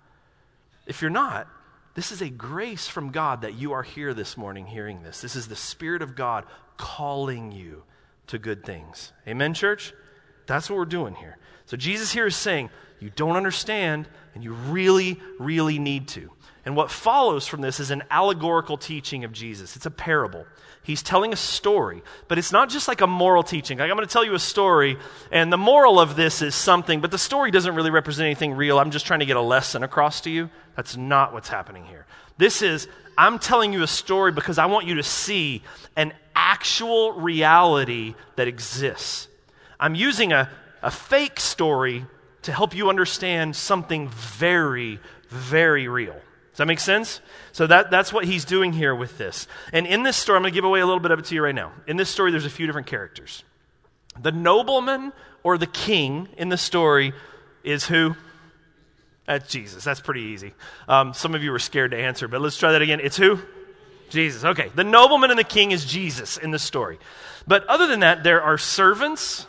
If 0.86 1.02
you're 1.02 1.12
not, 1.12 1.48
this 1.96 2.12
is 2.12 2.22
a 2.22 2.30
grace 2.30 2.88
from 2.88 3.12
God 3.12 3.42
that 3.42 3.56
you 3.56 3.72
are 3.74 3.84
here 3.84 4.14
this 4.14 4.38
morning 4.38 4.68
hearing 4.68 5.04
this. 5.04 5.22
This 5.22 5.36
is 5.36 5.48
the 5.48 5.56
Spirit 5.56 6.02
of 6.02 6.16
God 6.16 6.46
calling 6.78 7.52
you 7.52 7.84
to 8.28 8.38
good 8.38 8.66
things. 8.66 9.14
Amen, 9.28 9.54
church? 9.54 9.94
That's 10.46 10.70
what 10.70 10.78
we're 10.78 10.86
doing 10.86 11.16
here. 11.16 11.38
So 11.66 11.78
Jesus 11.78 12.12
here 12.12 12.28
is 12.28 12.36
saying, 12.36 12.70
you 13.00 13.10
don't 13.10 13.36
understand, 13.36 14.08
and 14.34 14.44
you 14.44 14.54
really, 14.54 15.20
really 15.40 15.80
need 15.80 16.08
to. 16.10 16.32
And 16.66 16.76
what 16.76 16.90
follows 16.90 17.46
from 17.46 17.62
this 17.62 17.80
is 17.80 17.92
an 17.92 18.04
allegorical 18.10 18.78
teaching 18.78 19.24
of 19.24 19.32
Jesus. 19.32 19.76
It's 19.76 19.86
a 19.86 19.92
parable. 19.92 20.46
He's 20.82 21.04
telling 21.04 21.34
a 21.34 21.36
story, 21.36 22.04
but 22.28 22.38
it's 22.38 22.52
not 22.52 22.70
just 22.70 22.88
like 22.88 23.02
a 23.02 23.08
moral 23.08 23.44
teaching. 23.44 23.78
Like, 23.78 23.90
I'm 23.90 23.98
going 23.98 24.08
to 24.08 24.12
tell 24.12 24.26
you 24.26 24.34
a 24.34 24.40
story, 24.40 24.98
and 25.32 25.52
the 25.52 25.58
moral 25.58 26.00
of 26.00 26.16
this 26.16 26.42
is 26.42 26.56
something, 26.56 27.02
but 27.02 27.12
the 27.12 27.18
story 27.18 27.52
doesn't 27.52 27.76
really 27.76 27.92
represent 27.92 28.26
anything 28.26 28.54
real. 28.54 28.80
I'm 28.80 28.92
just 28.92 29.06
trying 29.06 29.20
to 29.20 29.26
get 29.26 29.38
a 29.38 29.42
lesson 29.42 29.84
across 29.84 30.22
to 30.22 30.30
you. 30.30 30.50
That's 30.76 30.98
not 30.98 31.34
what's 31.34 31.50
happening 31.50 31.86
here. 31.86 32.06
This 32.38 32.62
is, 32.62 32.88
I'm 33.18 33.40
telling 33.40 33.74
you 33.74 33.84
a 33.84 33.88
story 33.88 34.32
because 34.32 34.58
I 34.58 34.66
want 34.66 34.88
you 34.88 34.96
to 34.96 35.04
see 35.04 35.64
an 35.96 36.14
actual 36.36 37.14
reality 37.14 38.16
that 38.36 38.48
exists. 38.48 39.28
I'm 39.80 39.96
using 39.96 40.34
a, 40.34 40.50
a 40.82 40.92
fake 40.92 41.40
story 41.40 42.06
to 42.44 42.52
help 42.52 42.76
you 42.76 42.90
understand 42.90 43.56
something 43.56 44.10
very, 44.10 45.00
very 45.30 45.88
real. 45.88 46.14
Does 46.14 46.60
that 46.60 46.68
make 46.68 46.80
sense? 46.80 47.20
So 47.52 47.68
that, 47.68 47.92
that's 47.92 48.14
what 48.14 48.24
he's 48.24 48.46
doing 48.46 48.72
here 48.72 48.96
with 48.96 49.18
this. 49.18 49.48
And 49.74 49.86
in 49.86 50.04
this 50.04 50.16
story, 50.16 50.38
I'm 50.38 50.44
going 50.44 50.54
to 50.54 50.56
give 50.56 50.64
away 50.64 50.80
a 50.80 50.86
little 50.86 51.02
bit 51.02 51.12
of 51.12 51.20
it 51.20 51.26
to 51.26 51.36
you 51.36 51.44
right 51.44 51.56
now. 51.56 51.74
In 51.88 51.98
this 51.98 52.10
story, 52.10 52.32
there's 52.32 52.46
a 52.46 52.50
few 52.50 52.66
different 52.66 52.88
characters. 52.88 53.44
The 54.22 54.32
nobleman 54.32 55.12
or 55.44 55.58
the 55.58 55.68
king 55.68 56.30
in 56.38 56.50
the 56.50 56.58
story 56.58 57.14
is 57.64 57.86
who? 57.86 58.16
That's 59.26 59.50
Jesus. 59.50 59.84
That's 59.84 60.02
pretty 60.02 60.22
easy. 60.22 60.54
Um, 60.88 61.14
some 61.14 61.34
of 61.34 61.44
you 61.44 61.52
were 61.52 61.60
scared 61.60 61.92
to 61.92 61.98
answer, 61.98 62.28
but 62.28 62.42
let's 62.42 62.58
try 62.58 62.72
that 62.74 62.82
again. 62.82 63.00
It's 63.02 63.18
who? 63.18 63.40
Jesus. 64.10 64.44
Okay. 64.44 64.70
The 64.76 64.84
nobleman 64.84 65.32
and 65.32 65.40
the 65.40 65.44
king 65.44 65.72
is 65.72 65.86
Jesus 65.86 66.38
in 66.38 66.52
the 66.52 66.60
story. 66.60 67.00
But 67.48 67.66
other 67.66 67.88
than 67.88 68.02
that, 68.02 68.24
there 68.24 68.42
are 68.42 68.58
servants, 68.58 69.48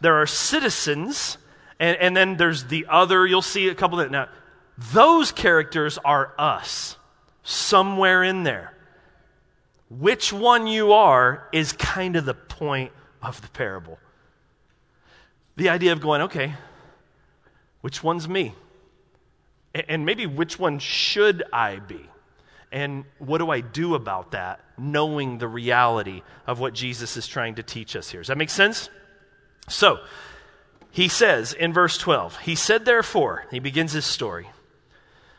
there 0.00 0.20
are 0.20 0.26
citizens, 0.26 1.38
and, 1.78 1.96
and 1.98 2.16
then 2.16 2.36
there's 2.36 2.64
the 2.64 2.86
other, 2.88 3.26
you'll 3.26 3.42
see 3.42 3.68
a 3.68 3.74
couple 3.74 4.00
of 4.00 4.10
now 4.10 4.28
those 4.76 5.30
characters 5.30 5.98
are 6.04 6.32
us 6.38 6.96
somewhere 7.42 8.22
in 8.22 8.42
there 8.42 8.72
which 9.88 10.32
one 10.32 10.66
you 10.66 10.92
are 10.92 11.48
is 11.52 11.72
kind 11.72 12.16
of 12.16 12.24
the 12.24 12.34
point 12.34 12.90
of 13.22 13.40
the 13.42 13.48
parable 13.48 13.98
the 15.56 15.68
idea 15.68 15.92
of 15.92 16.00
going 16.00 16.22
okay 16.22 16.54
which 17.82 18.02
one's 18.02 18.28
me 18.28 18.54
and 19.74 20.06
maybe 20.06 20.26
which 20.26 20.58
one 20.58 20.78
should 20.78 21.42
i 21.52 21.76
be 21.76 22.08
and 22.72 23.04
what 23.18 23.38
do 23.38 23.50
i 23.50 23.60
do 23.60 23.94
about 23.94 24.32
that 24.32 24.60
knowing 24.78 25.38
the 25.38 25.48
reality 25.48 26.22
of 26.46 26.60
what 26.60 26.74
jesus 26.74 27.16
is 27.16 27.26
trying 27.26 27.54
to 27.54 27.62
teach 27.62 27.96
us 27.96 28.10
here 28.10 28.20
does 28.20 28.28
that 28.28 28.38
make 28.38 28.50
sense 28.50 28.88
so 29.68 29.98
he 30.94 31.08
says 31.08 31.52
in 31.52 31.72
verse 31.72 31.98
12, 31.98 32.38
He 32.38 32.54
said, 32.54 32.84
therefore, 32.84 33.46
he 33.50 33.58
begins 33.58 33.90
his 33.90 34.04
story. 34.04 34.48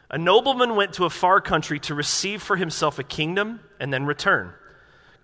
A 0.09 0.17
nobleman 0.17 0.75
went 0.75 0.91
to 0.95 1.05
a 1.05 1.09
far 1.09 1.39
country 1.39 1.79
to 1.79 1.95
receive 1.95 2.41
for 2.41 2.57
himself 2.57 2.99
a 2.99 3.03
kingdom 3.03 3.61
and 3.79 3.93
then 3.93 4.05
return. 4.05 4.51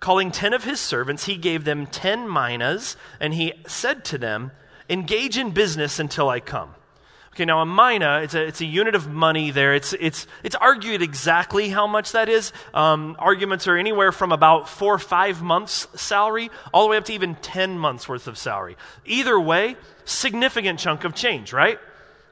Calling 0.00 0.30
ten 0.30 0.54
of 0.54 0.64
his 0.64 0.80
servants, 0.80 1.26
he 1.26 1.36
gave 1.36 1.64
them 1.64 1.86
ten 1.86 2.26
minas, 2.26 2.96
and 3.20 3.34
he 3.34 3.52
said 3.66 4.06
to 4.06 4.16
them, 4.16 4.52
Engage 4.88 5.36
in 5.36 5.50
business 5.50 5.98
until 5.98 6.30
I 6.30 6.40
come. 6.40 6.74
Okay, 7.34 7.46
now 7.46 7.60
a 7.60 7.66
mina, 7.66 8.20
it's 8.22 8.34
a, 8.34 8.46
it's 8.46 8.60
a 8.60 8.66
unit 8.66 8.94
of 8.94 9.08
money 9.08 9.50
there. 9.50 9.74
It's, 9.74 9.94
it's, 9.94 10.26
it's 10.42 10.54
argued 10.54 11.00
exactly 11.00 11.70
how 11.70 11.86
much 11.86 12.12
that 12.12 12.28
is. 12.28 12.52
Um, 12.74 13.16
arguments 13.18 13.66
are 13.66 13.78
anywhere 13.78 14.12
from 14.12 14.32
about 14.32 14.68
four 14.68 14.92
or 14.92 14.98
five 14.98 15.40
months' 15.40 15.88
salary 15.94 16.50
all 16.74 16.84
the 16.84 16.90
way 16.90 16.98
up 16.98 17.06
to 17.06 17.14
even 17.14 17.36
10 17.36 17.78
months' 17.78 18.06
worth 18.06 18.28
of 18.28 18.36
salary. 18.36 18.76
Either 19.06 19.40
way, 19.40 19.76
significant 20.04 20.78
chunk 20.78 21.04
of 21.04 21.14
change, 21.14 21.54
right? 21.54 21.78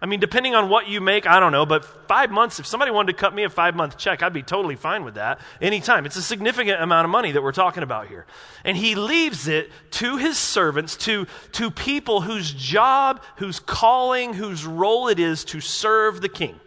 I 0.02 0.06
mean, 0.06 0.18
depending 0.18 0.54
on 0.54 0.70
what 0.70 0.88
you 0.88 1.00
make, 1.02 1.26
I 1.26 1.40
don't 1.40 1.52
know, 1.52 1.66
but 1.66 1.84
five 2.08 2.30
months, 2.30 2.58
if 2.58 2.64
somebody 2.64 2.90
wanted 2.90 3.12
to 3.12 3.18
cut 3.18 3.34
me 3.34 3.44
a 3.44 3.50
five 3.50 3.76
month 3.76 3.98
check, 3.98 4.22
I'd 4.22 4.32
be 4.32 4.42
totally 4.42 4.76
fine 4.76 5.04
with 5.04 5.14
that 5.14 5.40
anytime. 5.60 6.06
It's 6.06 6.16
a 6.16 6.22
significant 6.22 6.82
amount 6.82 7.04
of 7.04 7.10
money 7.10 7.32
that 7.32 7.42
we're 7.42 7.52
talking 7.52 7.82
about 7.82 8.08
here. 8.08 8.24
And 8.64 8.78
he 8.78 8.94
leaves 8.94 9.46
it 9.46 9.70
to 9.92 10.16
his 10.16 10.38
servants, 10.38 10.96
to, 10.98 11.26
to 11.52 11.70
people 11.70 12.22
whose 12.22 12.50
job, 12.50 13.22
whose 13.36 13.60
calling, 13.60 14.32
whose 14.32 14.64
role 14.64 15.08
it 15.08 15.18
is 15.18 15.44
to 15.46 15.60
serve 15.60 16.22
the 16.22 16.30
king. 16.30 16.58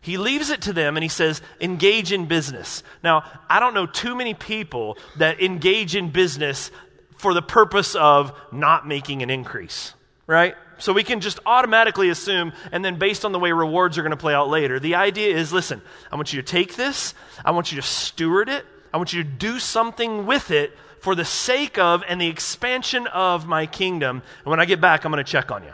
He 0.00 0.16
leaves 0.16 0.50
it 0.50 0.62
to 0.62 0.72
them 0.72 0.96
and 0.96 1.04
he 1.04 1.08
says, 1.08 1.40
engage 1.60 2.10
in 2.10 2.26
business. 2.26 2.82
Now, 3.04 3.24
I 3.48 3.60
don't 3.60 3.72
know 3.72 3.86
too 3.86 4.16
many 4.16 4.34
people 4.34 4.98
that 5.18 5.40
engage 5.40 5.94
in 5.94 6.10
business 6.10 6.72
for 7.18 7.34
the 7.34 7.42
purpose 7.42 7.94
of 7.94 8.32
not 8.50 8.84
making 8.84 9.22
an 9.22 9.30
increase, 9.30 9.94
right? 10.26 10.56
So 10.82 10.92
we 10.92 11.04
can 11.04 11.20
just 11.20 11.38
automatically 11.46 12.08
assume, 12.08 12.52
and 12.72 12.84
then 12.84 12.98
based 12.98 13.24
on 13.24 13.30
the 13.30 13.38
way 13.38 13.52
rewards 13.52 13.98
are 13.98 14.02
going 14.02 14.10
to 14.10 14.16
play 14.16 14.34
out 14.34 14.48
later, 14.48 14.80
the 14.80 14.96
idea 14.96 15.32
is 15.32 15.52
listen, 15.52 15.80
I 16.10 16.16
want 16.16 16.32
you 16.32 16.42
to 16.42 16.44
take 16.44 16.74
this, 16.74 17.14
I 17.44 17.52
want 17.52 17.70
you 17.70 17.80
to 17.80 17.86
steward 17.86 18.48
it, 18.48 18.66
I 18.92 18.96
want 18.96 19.12
you 19.12 19.22
to 19.22 19.28
do 19.28 19.60
something 19.60 20.26
with 20.26 20.50
it 20.50 20.76
for 20.98 21.14
the 21.14 21.24
sake 21.24 21.78
of 21.78 22.02
and 22.08 22.20
the 22.20 22.26
expansion 22.26 23.06
of 23.06 23.46
my 23.46 23.66
kingdom. 23.66 24.22
And 24.38 24.46
when 24.46 24.58
I 24.58 24.64
get 24.64 24.80
back, 24.80 25.04
I'm 25.04 25.12
going 25.12 25.24
to 25.24 25.30
check 25.30 25.52
on 25.52 25.62
you. 25.62 25.70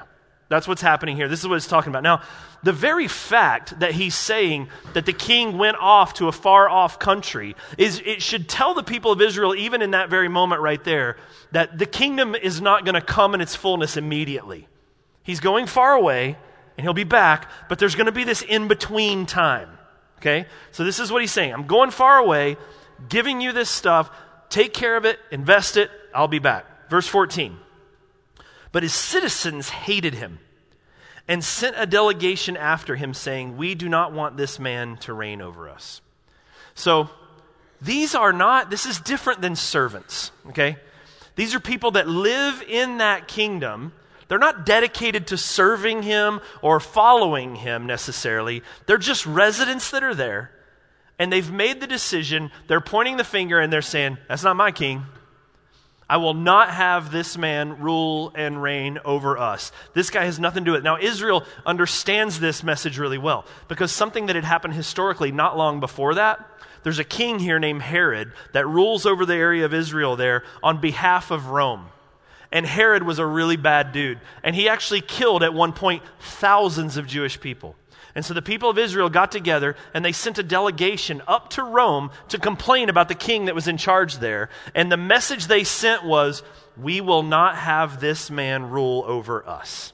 That's 0.51 0.69
what's 0.69 0.83
happening 0.83 1.17
here. 1.17 1.27
This 1.27 1.41
is 1.41 1.49
what 1.49 1.57
it's 1.57 1.67
talking 1.67 1.91
about. 1.91 2.03
Now, 2.03 2.21
the 2.63 2.75
very 2.75 3.09
fact 3.09 3.81
that 3.81 3.93
he's 3.93 4.15
saying 4.15 4.69
that 4.93 5.07
the 5.07 5.15
king 5.15 5.57
went 5.57 5.79
off 5.79 6.13
to 6.15 6.29
a 6.29 6.33
far 6.33 6.69
off 6.69 6.99
country 6.99 7.57
is 7.79 8.03
it 8.05 8.21
should 8.21 8.47
tell 8.47 8.75
the 8.75 8.83
people 8.83 9.13
of 9.13 9.23
Israel, 9.23 9.55
even 9.55 9.81
in 9.81 9.93
that 9.93 10.11
very 10.11 10.29
moment 10.29 10.61
right 10.61 10.85
there, 10.85 11.17
that 11.53 11.79
the 11.79 11.87
kingdom 11.87 12.35
is 12.35 12.61
not 12.61 12.85
going 12.85 12.95
to 12.95 13.01
come 13.01 13.35
in 13.35 13.41
its 13.41 13.57
fullness 13.57 13.97
immediately. 13.97 14.69
He's 15.29 15.41
going 15.41 15.67
far 15.67 15.93
away 15.93 16.39
and 16.79 16.85
he'll 16.87 16.95
be 16.95 17.05
back, 17.05 17.51
but 17.69 17.79
there's 17.79 17.95
going 17.95 18.07
to 18.07 18.13
be 18.13 18.25
this 18.25 18.41
in 18.41 18.67
between 18.67 19.27
time. 19.27 19.69
Okay? 20.17 20.47
So 20.73 20.85
this 20.85 20.99
is 20.99 21.13
what 21.13 21.21
he's 21.21 21.31
saying 21.31 21.53
I'm 21.53 21.67
going 21.67 21.91
far 21.91 22.17
away, 22.17 22.57
giving 23.11 23.43
you 23.43 23.53
this 23.53 23.69
stuff. 23.69 24.11
Take 24.49 24.73
care 24.73 24.97
of 24.97 25.05
it, 25.05 25.19
invest 25.31 25.77
it, 25.77 25.91
I'll 26.15 26.29
be 26.29 26.39
back. 26.39 26.89
Verse 26.89 27.07
14. 27.07 27.59
But 28.73 28.83
his 28.83 28.95
citizens 28.95 29.69
hated 29.69 30.15
him 30.15 30.39
and 31.29 31.45
sent 31.45 31.77
a 31.79 31.85
delegation 31.85 32.57
after 32.57 32.97
him, 32.97 33.13
saying, 33.13 33.59
We 33.59 33.75
do 33.75 33.87
not 33.87 34.15
want 34.15 34.39
this 34.39 34.59
man 34.59 34.97
to 35.01 35.13
reign 35.13 35.43
over 35.43 35.69
us. 35.69 36.01
So 36.75 37.11
these 37.83 38.15
are 38.15 38.33
not, 38.33 38.71
this 38.71 38.87
is 38.87 38.99
different 38.99 39.43
than 39.43 39.57
servants, 39.57 40.33
okay? 40.49 40.79
These 41.37 41.55
are 41.55 41.61
people 41.61 41.91
that 41.91 42.09
live 42.09 42.63
in 42.67 42.97
that 42.97 43.29
kingdom 43.29 43.93
they're 44.29 44.39
not 44.39 44.67
dedicated 44.67 45.27
to 45.29 45.39
serving 45.39 46.03
him 46.03 46.41
or 46.63 46.81
following 46.81 47.57
him 47.57 47.87
necessarily. 47.87 48.63
They're 48.87 48.99
just 48.99 49.27
residents 49.27 49.91
that 49.91 50.05
are 50.05 50.15
there. 50.15 50.53
And 51.19 51.33
they've 51.33 51.51
made 51.51 51.81
the 51.81 51.87
decision. 51.87 52.53
They're 52.69 52.81
pointing 52.81 53.17
the 53.17 53.25
finger 53.25 53.59
and 53.59 53.73
they're 53.73 53.83
saying, 53.83 54.19
That's 54.29 54.45
not 54.45 54.55
my 54.55 54.71
king. 54.71 55.05
I 56.11 56.17
will 56.17 56.35
not 56.35 56.71
have 56.71 57.11
this 57.11 57.37
man 57.37 57.81
rule 57.81 58.33
and 58.35 58.63
reign 58.63 58.99
over 59.05 59.37
us. 59.37 59.73
This 59.93 60.09
guy 60.09 60.25
has 60.25 60.41
nothing 60.41 60.65
to 60.65 60.71
do 60.71 60.73
with 60.73 60.81
it. 60.81 60.85
Now, 60.85 60.99
Israel 60.99 61.45
understands 61.67 62.41
this 62.41 62.63
message 62.63 62.99
really 62.99 63.19
well 63.19 63.45
because 63.67 63.93
something 63.93 64.27
that 64.27 64.37
had 64.37 64.45
happened 64.45 64.73
historically 64.73 65.33
not 65.33 65.59
long 65.59 65.81
before 65.81 66.15
that, 66.15 66.41
there's 66.83 66.99
a 66.99 67.05
king 67.05 67.39
here 67.41 67.59
named 67.59 67.83
Herod 67.83 68.33
that 68.53 68.67
rules 68.67 69.05
over 69.05 69.27
the 69.27 69.35
area 69.35 69.67
of 69.67 69.75
Israel 69.75 70.17
there 70.17 70.45
on 70.63 70.81
behalf 70.81 71.31
of 71.31 71.49
Rome. 71.49 71.89
And 72.51 72.65
Herod 72.65 73.03
was 73.03 73.19
a 73.19 73.27
really 73.27 73.57
bad 73.57 73.93
dude. 73.93 74.21
And 74.43 74.57
he 74.57 74.69
actually 74.69 75.01
killed 75.01 75.43
at 75.43 75.53
one 75.53 75.73
point 75.73 76.03
thousands 76.21 76.97
of 76.97 77.07
Jewish 77.07 77.41
people. 77.41 77.77
And 78.15 78.25
so 78.25 78.35
the 78.35 78.43
people 78.43 78.71
of 78.71 78.79
Israel 78.79 79.11
got 79.11 79.31
together 79.31 79.77
and 79.95 80.05
they 80.05 80.13
sent 80.13 80.39
a 80.39 80.43
delegation 80.43 81.23
up 81.29 81.51
to 81.51 81.63
Rome 81.63 82.11
to 82.29 82.39
complain 82.39 82.89
about 82.89 83.09
the 83.09 83.15
king 83.15 83.45
that 83.45 83.55
was 83.55 83.69
in 83.69 83.77
charge 83.77 84.19
there. 84.19 84.49
And 84.75 84.91
the 84.91 84.97
message 84.97 85.47
they 85.47 85.63
sent 85.63 86.05
was, 86.05 86.43
We 86.77 87.01
will 87.01 87.23
not 87.23 87.57
have 87.57 88.01
this 88.01 88.31
man 88.31 88.71
rule 88.71 89.05
over 89.07 89.47
us. 89.47 89.93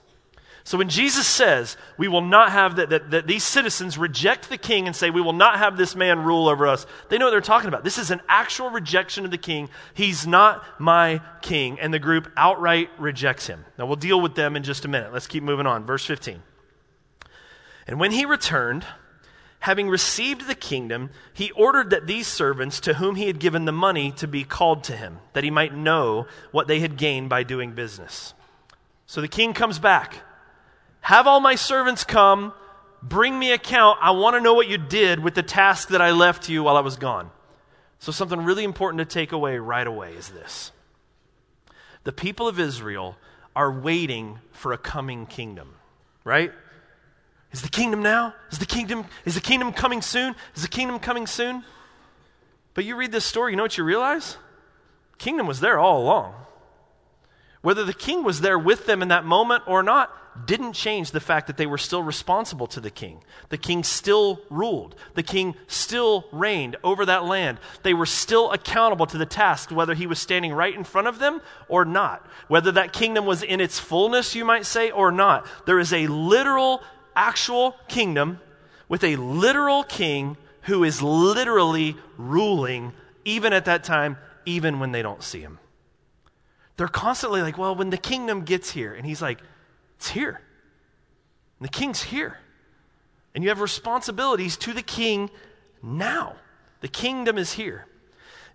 So 0.66 0.78
when 0.78 0.88
Jesus 0.88 1.26
says 1.26 1.76
we 1.98 2.08
will 2.08 2.22
not 2.22 2.50
have 2.50 2.76
that, 2.76 2.88
that, 2.88 3.10
that, 3.10 3.26
these 3.26 3.44
citizens 3.44 3.98
reject 3.98 4.48
the 4.48 4.56
king 4.56 4.86
and 4.86 4.96
say 4.96 5.10
we 5.10 5.20
will 5.20 5.34
not 5.34 5.58
have 5.58 5.76
this 5.76 5.94
man 5.94 6.24
rule 6.24 6.48
over 6.48 6.66
us, 6.66 6.86
they 7.10 7.18
know 7.18 7.26
what 7.26 7.32
they're 7.32 7.42
talking 7.42 7.68
about. 7.68 7.84
This 7.84 7.98
is 7.98 8.10
an 8.10 8.22
actual 8.28 8.70
rejection 8.70 9.26
of 9.26 9.30
the 9.30 9.38
king. 9.38 9.68
He's 9.92 10.26
not 10.26 10.64
my 10.80 11.20
king. 11.42 11.78
And 11.78 11.92
the 11.92 11.98
group 11.98 12.32
outright 12.34 12.88
rejects 12.98 13.46
him. 13.46 13.66
Now 13.78 13.84
we'll 13.84 13.96
deal 13.96 14.20
with 14.20 14.36
them 14.36 14.56
in 14.56 14.62
just 14.62 14.86
a 14.86 14.88
minute. 14.88 15.12
Let's 15.12 15.26
keep 15.26 15.42
moving 15.42 15.66
on. 15.66 15.84
Verse 15.84 16.06
15. 16.06 16.42
And 17.86 18.00
when 18.00 18.12
he 18.12 18.24
returned, 18.24 18.86
having 19.60 19.90
received 19.90 20.46
the 20.46 20.54
kingdom, 20.54 21.10
he 21.34 21.50
ordered 21.50 21.90
that 21.90 22.06
these 22.06 22.26
servants 22.26 22.80
to 22.80 22.94
whom 22.94 23.16
he 23.16 23.26
had 23.26 23.38
given 23.38 23.66
the 23.66 23.72
money 23.72 24.12
to 24.12 24.26
be 24.26 24.44
called 24.44 24.82
to 24.84 24.96
him, 24.96 25.18
that 25.34 25.44
he 25.44 25.50
might 25.50 25.74
know 25.74 26.26
what 26.52 26.68
they 26.68 26.80
had 26.80 26.96
gained 26.96 27.28
by 27.28 27.42
doing 27.42 27.72
business. 27.72 28.32
So 29.04 29.20
the 29.20 29.28
king 29.28 29.52
comes 29.52 29.78
back. 29.78 30.22
Have 31.04 31.26
all 31.26 31.38
my 31.38 31.54
servants 31.54 32.02
come, 32.02 32.54
bring 33.02 33.38
me 33.38 33.52
account. 33.52 33.98
I 34.00 34.12
want 34.12 34.36
to 34.36 34.40
know 34.40 34.54
what 34.54 34.68
you 34.68 34.78
did 34.78 35.20
with 35.20 35.34
the 35.34 35.42
task 35.42 35.90
that 35.90 36.00
I 36.00 36.12
left 36.12 36.48
you 36.48 36.62
while 36.62 36.78
I 36.78 36.80
was 36.80 36.96
gone. 36.96 37.30
So, 37.98 38.10
something 38.10 38.42
really 38.42 38.64
important 38.64 39.00
to 39.00 39.04
take 39.04 39.30
away 39.30 39.58
right 39.58 39.86
away 39.86 40.14
is 40.14 40.30
this 40.30 40.72
the 42.04 42.12
people 42.12 42.48
of 42.48 42.58
Israel 42.58 43.18
are 43.54 43.70
waiting 43.70 44.38
for 44.52 44.72
a 44.72 44.78
coming 44.78 45.26
kingdom, 45.26 45.74
right? 46.24 46.52
Is 47.52 47.60
the 47.60 47.68
kingdom 47.68 48.02
now? 48.02 48.34
Is 48.50 48.58
the 48.58 48.64
kingdom 48.64 49.04
is 49.26 49.34
the 49.34 49.42
kingdom 49.42 49.74
coming 49.74 50.00
soon? 50.00 50.34
Is 50.56 50.62
the 50.62 50.68
kingdom 50.68 50.98
coming 51.00 51.26
soon? 51.26 51.64
But 52.72 52.86
you 52.86 52.96
read 52.96 53.12
this 53.12 53.26
story, 53.26 53.52
you 53.52 53.58
know 53.58 53.62
what 53.62 53.76
you 53.76 53.84
realize? 53.84 54.38
Kingdom 55.18 55.46
was 55.46 55.60
there 55.60 55.78
all 55.78 56.02
along. 56.02 56.34
Whether 57.60 57.84
the 57.84 57.92
king 57.92 58.24
was 58.24 58.40
there 58.40 58.58
with 58.58 58.86
them 58.86 59.02
in 59.02 59.08
that 59.08 59.26
moment 59.26 59.64
or 59.66 59.82
not 59.82 60.10
didn't 60.46 60.72
change 60.72 61.12
the 61.12 61.20
fact 61.20 61.46
that 61.46 61.56
they 61.56 61.66
were 61.66 61.78
still 61.78 62.02
responsible 62.02 62.66
to 62.66 62.80
the 62.80 62.90
king. 62.90 63.22
The 63.50 63.58
king 63.58 63.84
still 63.84 64.40
ruled. 64.50 64.96
The 65.14 65.22
king 65.22 65.54
still 65.68 66.26
reigned 66.32 66.76
over 66.82 67.06
that 67.06 67.24
land. 67.24 67.58
They 67.82 67.94
were 67.94 68.06
still 68.06 68.50
accountable 68.50 69.06
to 69.06 69.18
the 69.18 69.26
task, 69.26 69.70
whether 69.70 69.94
he 69.94 70.06
was 70.06 70.18
standing 70.18 70.52
right 70.52 70.74
in 70.74 70.84
front 70.84 71.06
of 71.06 71.18
them 71.20 71.40
or 71.68 71.84
not. 71.84 72.26
Whether 72.48 72.72
that 72.72 72.92
kingdom 72.92 73.26
was 73.26 73.42
in 73.42 73.60
its 73.60 73.78
fullness, 73.78 74.34
you 74.34 74.44
might 74.44 74.66
say, 74.66 74.90
or 74.90 75.12
not. 75.12 75.46
There 75.66 75.78
is 75.78 75.92
a 75.92 76.08
literal, 76.08 76.82
actual 77.14 77.76
kingdom 77.86 78.40
with 78.88 79.04
a 79.04 79.16
literal 79.16 79.84
king 79.84 80.36
who 80.62 80.82
is 80.82 81.00
literally 81.00 81.96
ruling, 82.16 82.92
even 83.24 83.52
at 83.52 83.66
that 83.66 83.84
time, 83.84 84.18
even 84.46 84.80
when 84.80 84.92
they 84.92 85.02
don't 85.02 85.22
see 85.22 85.40
him. 85.40 85.58
They're 86.76 86.88
constantly 86.88 87.40
like, 87.40 87.56
well, 87.56 87.74
when 87.76 87.90
the 87.90 87.96
kingdom 87.96 88.42
gets 88.42 88.72
here, 88.72 88.94
and 88.94 89.06
he's 89.06 89.22
like, 89.22 89.38
it's 89.96 90.10
here. 90.10 90.40
And 91.58 91.68
the 91.68 91.72
king's 91.72 92.02
here. 92.02 92.38
And 93.34 93.42
you 93.42 93.50
have 93.50 93.60
responsibilities 93.60 94.56
to 94.58 94.72
the 94.72 94.82
king 94.82 95.30
now. 95.82 96.36
The 96.80 96.88
kingdom 96.88 97.38
is 97.38 97.54
here. 97.54 97.86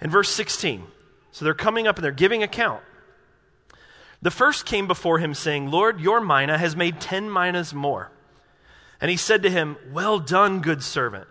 In 0.01 0.09
verse 0.09 0.29
16, 0.29 0.85
so 1.31 1.43
they're 1.43 1.53
coming 1.53 1.87
up 1.87 1.97
and 1.97 2.05
they're 2.05 2.11
giving 2.11 2.41
account. 2.41 2.81
The 4.21 4.31
first 4.31 4.65
came 4.65 4.87
before 4.87 5.19
him, 5.19 5.33
saying, 5.33 5.71
Lord, 5.71 5.99
your 5.99 6.19
mina 6.19 6.57
has 6.57 6.75
made 6.75 6.99
ten 6.99 7.31
minas 7.31 7.73
more. 7.73 8.11
And 8.99 9.09
he 9.09 9.17
said 9.17 9.43
to 9.43 9.49
him, 9.49 9.77
Well 9.91 10.19
done, 10.19 10.59
good 10.59 10.83
servant. 10.83 11.27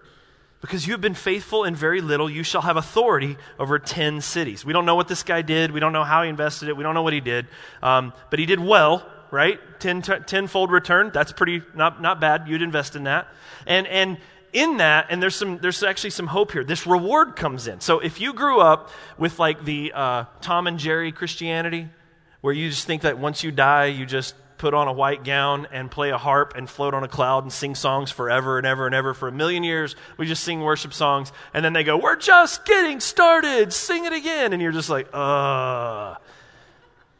Because 0.61 0.87
you 0.87 0.93
have 0.93 1.01
been 1.01 1.15
faithful 1.15 1.65
in 1.65 1.77
very 1.77 2.01
little, 2.01 2.29
you 2.29 2.43
shall 2.43 2.63
have 2.63 2.77
authority 2.77 3.37
over 3.61 3.79
10 3.79 4.21
cities. 4.21 4.65
We 4.65 4.73
don't 4.73 4.87
know 4.87 4.97
what 4.97 5.07
this 5.07 5.23
guy 5.23 5.43
did. 5.43 5.71
We 5.71 5.79
don't 5.79 5.93
know 5.93 6.03
how 6.03 6.25
he 6.25 6.29
invested 6.29 6.69
it. 6.69 6.77
We 6.77 6.83
don't 6.83 6.95
know 6.95 7.03
what 7.03 7.13
he 7.13 7.21
did. 7.21 7.47
Um, 7.81 8.13
but 8.31 8.41
he 8.41 8.47
did 8.47 8.59
well, 8.59 9.09
right? 9.31 9.59
Ten, 9.81 10.03
tenfold 10.03 10.71
return. 10.71 11.11
That's 11.13 11.33
pretty, 11.33 11.63
not, 11.75 12.01
not 12.01 12.21
bad. 12.21 12.49
You'd 12.49 12.63
invest 12.63 12.97
in 12.97 13.05
that. 13.05 13.29
And, 13.67 13.87
and 13.87 14.19
in 14.53 14.79
that, 14.79 15.07
and 15.11 15.23
there's, 15.23 15.37
some, 15.37 15.59
there's 15.59 15.83
actually 15.83 16.11
some 16.11 16.27
hope 16.27 16.53
here, 16.53 16.65
this 16.65 16.87
reward 16.87 17.37
comes 17.37 17.67
in. 17.67 17.81
So 17.81 18.01
if 18.01 18.21
you 18.21 18.33
grew 18.33 18.61
up 18.61 18.91
with 19.19 19.39
like 19.39 19.65
the 19.65 19.93
uh, 19.95 20.25
Tom 20.41 20.67
and 20.67 20.79
Jerry 20.79 21.13
Christianity, 21.13 21.89
where 22.41 22.55
you 22.55 22.71
just 22.71 22.87
think 22.87 23.03
that 23.03 23.19
once 23.19 23.43
you 23.43 23.51
die, 23.51 23.87
you 23.87 24.07
just 24.07 24.35
put 24.59 24.75
on 24.75 24.89
a 24.89 24.93
white 24.93 25.25
gown 25.25 25.67
and 25.71 25.91
play 25.91 26.11
a 26.11 26.19
harp 26.19 26.55
and 26.57 26.69
float 26.69 26.93
on 26.93 27.05
a 27.05 27.09
cloud 27.09 27.45
and 27.45 27.53
sing 27.53 27.75
songs 27.75 28.11
forever 28.11 28.59
and 28.59 28.67
ever 28.67 28.87
and 28.87 28.95
ever 28.95 29.15
for 29.15 29.29
a 29.29 29.33
million 29.33 29.63
years. 29.63 29.97
We 30.17 30.27
just 30.27 30.43
sing 30.45 30.61
worship 30.61 30.93
songs. 30.93 31.33
And 31.55 31.65
then 31.65 31.73
they 31.73 31.85
go, 31.85 31.97
We're 31.97 32.17
just 32.17 32.65
getting 32.65 33.01
started. 33.01 33.73
Sing 33.73 34.05
it 34.05 34.13
again. 34.13 34.53
And 34.53 34.61
you're 34.61 34.73
just 34.73 34.91
like, 34.91 35.09
Uh, 35.13 36.17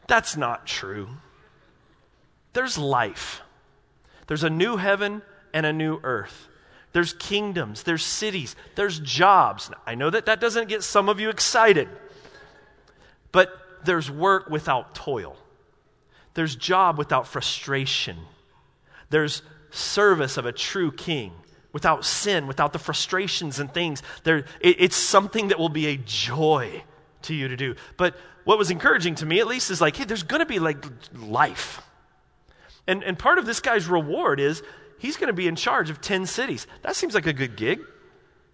that's 0.07 0.35
not 0.35 0.65
true. 0.65 1.07
There's 2.53 2.77
life, 2.77 3.41
there's 4.27 4.43
a 4.43 4.49
new 4.49 4.77
heaven 4.77 5.21
and 5.53 5.65
a 5.65 5.73
new 5.73 5.99
earth. 6.03 6.47
There's 6.91 7.13
kingdoms, 7.13 7.83
there's 7.83 8.03
cities, 8.03 8.55
there's 8.75 8.99
jobs. 8.99 9.69
I 9.85 9.93
know 9.95 10.09
that 10.09 10.25
that 10.25 10.39
doesn't 10.39 10.69
get 10.69 10.83
some 10.83 11.07
of 11.07 11.19
you 11.19 11.29
excited, 11.29 11.87
but 13.31 13.51
there's 13.85 14.09
work 14.09 14.49
without 14.49 14.95
toil. 14.95 15.37
There's 16.33 16.55
job 16.55 16.97
without 16.97 17.27
frustration. 17.27 18.17
There's 19.09 19.43
service 19.71 20.37
of 20.37 20.45
a 20.45 20.51
true 20.51 20.91
king 20.91 21.31
without 21.71 22.03
sin, 22.05 22.47
without 22.47 22.73
the 22.73 22.79
frustrations 22.79 23.59
and 23.59 23.71
things. 23.71 24.01
There, 24.23 24.39
it, 24.59 24.77
it's 24.79 24.95
something 24.95 25.49
that 25.49 25.59
will 25.59 25.69
be 25.69 25.87
a 25.87 25.97
joy 25.97 26.83
to 27.23 27.35
you 27.35 27.47
to 27.47 27.55
do. 27.55 27.75
But 27.97 28.15
what 28.43 28.57
was 28.57 28.71
encouraging 28.71 29.15
to 29.15 29.25
me, 29.25 29.39
at 29.39 29.47
least, 29.47 29.69
is 29.69 29.81
like, 29.81 29.95
hey, 29.95 30.05
there's 30.05 30.23
going 30.23 30.39
to 30.39 30.45
be 30.45 30.59
like 30.59 30.83
life. 31.13 31.81
And, 32.89 33.03
and 33.03 33.19
part 33.19 33.37
of 33.37 33.45
this 33.45 33.59
guy's 33.59 33.87
reward 33.87 34.39
is 34.39 34.63
he's 34.97 35.15
going 35.15 35.27
to 35.27 35.33
be 35.33 35.47
in 35.47 35.55
charge 35.55 35.91
of 35.91 36.01
10 36.01 36.25
cities. 36.25 36.65
That 36.81 36.95
seems 36.95 37.13
like 37.13 37.27
a 37.27 37.33
good 37.33 37.55
gig. 37.55 37.81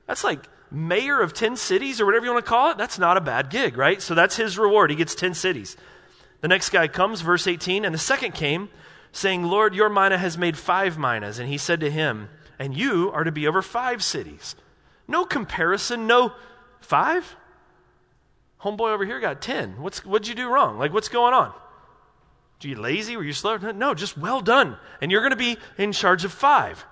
That's 0.08 0.26
like 0.26 0.41
mayor 0.69 1.21
of 1.21 1.34
10 1.34 1.56
cities 1.56 2.02
or 2.02 2.06
whatever 2.06 2.26
you 2.26 2.34
want 2.34 2.43
to 2.43 2.50
call 2.50 2.69
it. 2.69 2.78
That's 2.78 3.00
not 3.00 3.15
a 3.15 3.21
bad 3.21 3.50
gig, 3.50 3.78
right? 3.78 4.02
So 4.02 4.13
that's 4.13 4.36
his 4.36 4.58
reward. 4.58 4.89
He 4.89 4.98
gets 4.98 5.15
10 5.15 5.36
cities. 5.36 5.78
The 6.41 6.50
next 6.50 6.71
guy 6.71 6.89
comes, 6.89 7.21
verse 7.21 7.48
18, 7.48 7.86
and 7.86 7.95
the 7.95 8.00
second 8.00 8.34
came, 8.34 8.67
saying, 9.13 9.43
Lord, 9.45 9.74
your 9.74 9.88
mina 9.88 10.17
has 10.17 10.38
made 10.38 10.58
five 10.58 10.98
minas. 10.98 11.39
And 11.39 11.48
he 11.48 11.58
said 11.58 11.80
to 11.80 11.89
him, 11.89 12.28
And 12.60 12.76
you 12.76 13.12
are 13.13 13.24
to 13.24 13.32
be 13.32 13.48
over 13.48 13.62
five 13.62 14.04
cities. 14.04 14.58
No 15.08 15.24
comparison, 15.24 16.08
no 16.08 16.34
five? 16.82 17.38
Homeboy 18.62 18.91
over 18.91 19.06
here 19.06 19.21
got 19.21 19.41
10. 19.41 19.82
What's, 19.82 20.04
what'd 20.04 20.28
you 20.28 20.36
do 20.36 20.50
wrong? 20.50 20.78
Like, 20.78 20.91
what's 20.91 21.08
going 21.08 21.34
on? 21.34 21.54
Are 22.63 22.68
you 22.68 22.76
lazy? 22.76 23.18
Were 23.18 23.24
you 23.24 23.34
slow? 23.34 23.58
No, 23.58 23.94
just 23.94 24.18
well 24.18 24.41
done. 24.41 24.78
And 25.02 25.12
you're 25.12 25.22
going 25.22 25.32
to 25.32 25.38
be 25.38 25.58
in 25.78 25.91
charge 25.91 26.24
of 26.26 26.32
five. 26.32 26.86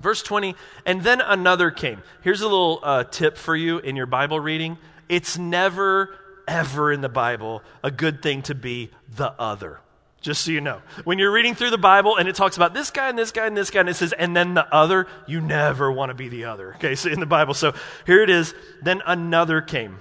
Verse 0.00 0.22
20, 0.22 0.56
and 0.84 1.02
then 1.02 1.20
another 1.20 1.70
came. 1.70 2.02
Here's 2.22 2.40
a 2.40 2.48
little 2.48 2.80
uh, 2.82 3.04
tip 3.04 3.36
for 3.36 3.54
you 3.54 3.78
in 3.78 3.94
your 3.94 4.06
Bible 4.06 4.40
reading. 4.40 4.78
It's 5.08 5.38
never 5.38 6.18
ever 6.48 6.92
in 6.92 7.00
the 7.00 7.08
Bible 7.08 7.62
a 7.84 7.90
good 7.90 8.22
thing 8.22 8.42
to 8.42 8.54
be 8.54 8.90
the 9.16 9.30
other. 9.38 9.80
Just 10.20 10.44
so 10.44 10.52
you 10.52 10.60
know. 10.60 10.80
When 11.04 11.18
you're 11.18 11.32
reading 11.32 11.54
through 11.54 11.70
the 11.70 11.78
Bible 11.78 12.16
and 12.16 12.28
it 12.28 12.36
talks 12.36 12.56
about 12.56 12.74
this 12.74 12.90
guy 12.90 13.08
and 13.08 13.18
this 13.18 13.32
guy 13.32 13.46
and 13.46 13.56
this 13.56 13.70
guy 13.70 13.80
and 13.80 13.88
it 13.88 13.94
says, 13.94 14.12
and 14.12 14.36
then 14.36 14.54
the 14.54 14.72
other, 14.72 15.08
you 15.26 15.40
never 15.40 15.90
want 15.90 16.10
to 16.10 16.14
be 16.14 16.28
the 16.28 16.44
other. 16.44 16.74
Okay, 16.76 16.94
so 16.94 17.10
in 17.10 17.18
the 17.18 17.26
Bible. 17.26 17.54
So 17.54 17.74
here 18.06 18.22
it 18.22 18.30
is. 18.30 18.54
Then 18.82 19.02
another 19.04 19.60
came. 19.60 19.98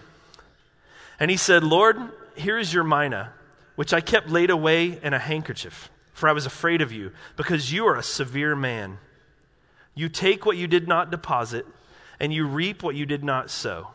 And 1.19 1.31
he 1.31 1.37
said, 1.37 1.63
Lord, 1.63 1.97
here 2.35 2.57
is 2.57 2.71
your 2.71 2.83
mina, 2.83 3.33
which 3.75 3.93
I 3.93 4.01
kept 4.01 4.29
laid 4.29 4.49
away 4.49 4.99
in 5.01 5.13
a 5.13 5.19
handkerchief, 5.19 5.89
for 6.13 6.27
I 6.29 6.33
was 6.33 6.45
afraid 6.45 6.81
of 6.81 6.91
you, 6.91 7.11
because 7.37 7.71
you 7.71 7.85
are 7.87 7.95
a 7.95 8.03
severe 8.03 8.55
man. 8.55 8.99
You 9.95 10.09
take 10.09 10.45
what 10.45 10.57
you 10.57 10.67
did 10.67 10.87
not 10.87 11.11
deposit, 11.11 11.65
and 12.19 12.33
you 12.33 12.45
reap 12.45 12.83
what 12.83 12.95
you 12.95 13.05
did 13.05 13.23
not 13.23 13.49
sow. 13.49 13.87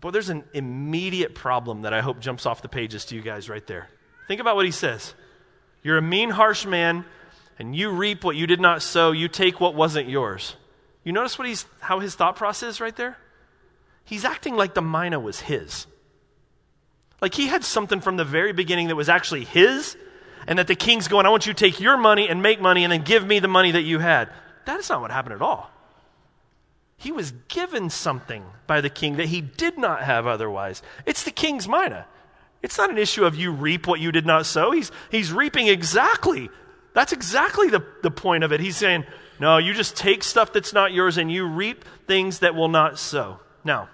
Boy, 0.00 0.10
there's 0.10 0.28
an 0.28 0.44
immediate 0.52 1.34
problem 1.34 1.82
that 1.82 1.92
I 1.92 2.00
hope 2.00 2.20
jumps 2.20 2.46
off 2.46 2.62
the 2.62 2.68
pages 2.68 3.04
to 3.06 3.14
you 3.14 3.22
guys 3.22 3.48
right 3.48 3.66
there. 3.66 3.88
Think 4.28 4.40
about 4.40 4.56
what 4.56 4.64
he 4.64 4.70
says. 4.70 5.14
You're 5.82 5.98
a 5.98 6.02
mean, 6.02 6.30
harsh 6.30 6.66
man, 6.66 7.04
and 7.58 7.74
you 7.74 7.90
reap 7.90 8.24
what 8.24 8.36
you 8.36 8.46
did 8.46 8.60
not 8.60 8.82
sow. 8.82 9.12
You 9.12 9.28
take 9.28 9.60
what 9.60 9.74
wasn't 9.74 10.08
yours. 10.08 10.56
You 11.04 11.12
notice 11.12 11.38
what 11.38 11.46
he's, 11.48 11.64
how 11.80 12.00
his 12.00 12.14
thought 12.14 12.36
process 12.36 12.74
is 12.74 12.80
right 12.80 12.96
there? 12.96 13.16
He's 14.04 14.24
acting 14.24 14.56
like 14.56 14.74
the 14.74 14.82
mina 14.82 15.18
was 15.18 15.40
his. 15.40 15.86
Like 17.20 17.34
he 17.34 17.46
had 17.46 17.64
something 17.64 18.00
from 18.00 18.16
the 18.16 18.24
very 18.24 18.52
beginning 18.52 18.88
that 18.88 18.96
was 18.96 19.08
actually 19.08 19.44
his, 19.44 19.96
and 20.46 20.58
that 20.58 20.66
the 20.66 20.74
king's 20.74 21.08
going, 21.08 21.26
I 21.26 21.30
want 21.30 21.46
you 21.46 21.52
to 21.52 21.58
take 21.58 21.80
your 21.80 21.96
money 21.96 22.28
and 22.28 22.42
make 22.42 22.60
money 22.60 22.84
and 22.84 22.92
then 22.92 23.02
give 23.02 23.26
me 23.26 23.38
the 23.38 23.48
money 23.48 23.72
that 23.72 23.82
you 23.82 23.98
had. 23.98 24.28
That 24.66 24.78
is 24.80 24.88
not 24.88 25.00
what 25.00 25.10
happened 25.10 25.34
at 25.34 25.42
all. 25.42 25.70
He 26.96 27.12
was 27.12 27.32
given 27.48 27.90
something 27.90 28.44
by 28.66 28.80
the 28.80 28.90
king 28.90 29.16
that 29.16 29.26
he 29.26 29.40
did 29.40 29.76
not 29.76 30.02
have 30.02 30.26
otherwise. 30.26 30.82
It's 31.04 31.24
the 31.24 31.30
king's 31.30 31.68
mina. 31.68 32.06
It's 32.62 32.78
not 32.78 32.90
an 32.90 32.98
issue 32.98 33.24
of 33.24 33.34
you 33.34 33.52
reap 33.52 33.86
what 33.86 34.00
you 34.00 34.12
did 34.12 34.26
not 34.26 34.46
sow. 34.46 34.70
He's, 34.70 34.90
he's 35.10 35.32
reaping 35.32 35.68
exactly. 35.68 36.48
That's 36.94 37.12
exactly 37.12 37.68
the, 37.68 37.84
the 38.02 38.10
point 38.10 38.44
of 38.44 38.52
it. 38.52 38.60
He's 38.60 38.76
saying, 38.76 39.04
no, 39.38 39.58
you 39.58 39.74
just 39.74 39.96
take 39.96 40.24
stuff 40.24 40.52
that's 40.52 40.72
not 40.72 40.92
yours 40.92 41.18
and 41.18 41.30
you 41.30 41.46
reap 41.46 41.84
things 42.06 42.38
that 42.38 42.54
will 42.54 42.68
not 42.68 42.98
sow. 42.98 43.40
Now, 43.64 43.88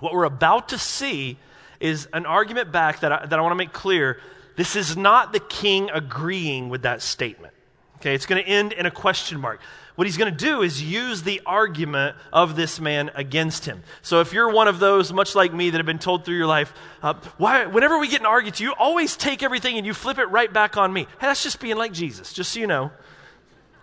what 0.00 0.12
we're 0.12 0.24
about 0.24 0.68
to 0.68 0.78
see 0.78 1.38
is 1.80 2.08
an 2.12 2.26
argument 2.26 2.72
back 2.72 3.00
that 3.00 3.12
I, 3.12 3.26
that 3.26 3.38
I 3.38 3.42
want 3.42 3.52
to 3.52 3.56
make 3.56 3.72
clear. 3.72 4.20
This 4.56 4.76
is 4.76 4.96
not 4.96 5.32
the 5.32 5.40
king 5.40 5.90
agreeing 5.90 6.68
with 6.68 6.82
that 6.82 7.02
statement. 7.02 7.54
Okay, 7.96 8.14
it's 8.14 8.26
going 8.26 8.42
to 8.42 8.48
end 8.48 8.72
in 8.72 8.86
a 8.86 8.90
question 8.90 9.40
mark. 9.40 9.60
What 9.96 10.06
he's 10.06 10.16
going 10.16 10.32
to 10.32 10.44
do 10.44 10.62
is 10.62 10.80
use 10.80 11.22
the 11.22 11.42
argument 11.44 12.16
of 12.32 12.54
this 12.54 12.78
man 12.78 13.10
against 13.16 13.64
him. 13.64 13.82
So 14.02 14.20
if 14.20 14.32
you're 14.32 14.48
one 14.48 14.68
of 14.68 14.78
those, 14.78 15.12
much 15.12 15.34
like 15.34 15.52
me, 15.52 15.70
that 15.70 15.76
have 15.78 15.86
been 15.86 15.98
told 15.98 16.24
through 16.24 16.36
your 16.36 16.46
life, 16.46 16.72
uh, 17.02 17.14
why, 17.36 17.66
whenever 17.66 17.98
we 17.98 18.06
get 18.06 18.20
an 18.20 18.26
argument, 18.26 18.60
you 18.60 18.72
always 18.78 19.16
take 19.16 19.42
everything 19.42 19.76
and 19.76 19.84
you 19.84 19.94
flip 19.94 20.18
it 20.18 20.26
right 20.26 20.52
back 20.52 20.76
on 20.76 20.92
me. 20.92 21.02
Hey, 21.20 21.26
that's 21.26 21.42
just 21.42 21.58
being 21.58 21.76
like 21.76 21.92
Jesus, 21.92 22.32
just 22.32 22.52
so 22.52 22.60
you 22.60 22.68
know. 22.68 22.92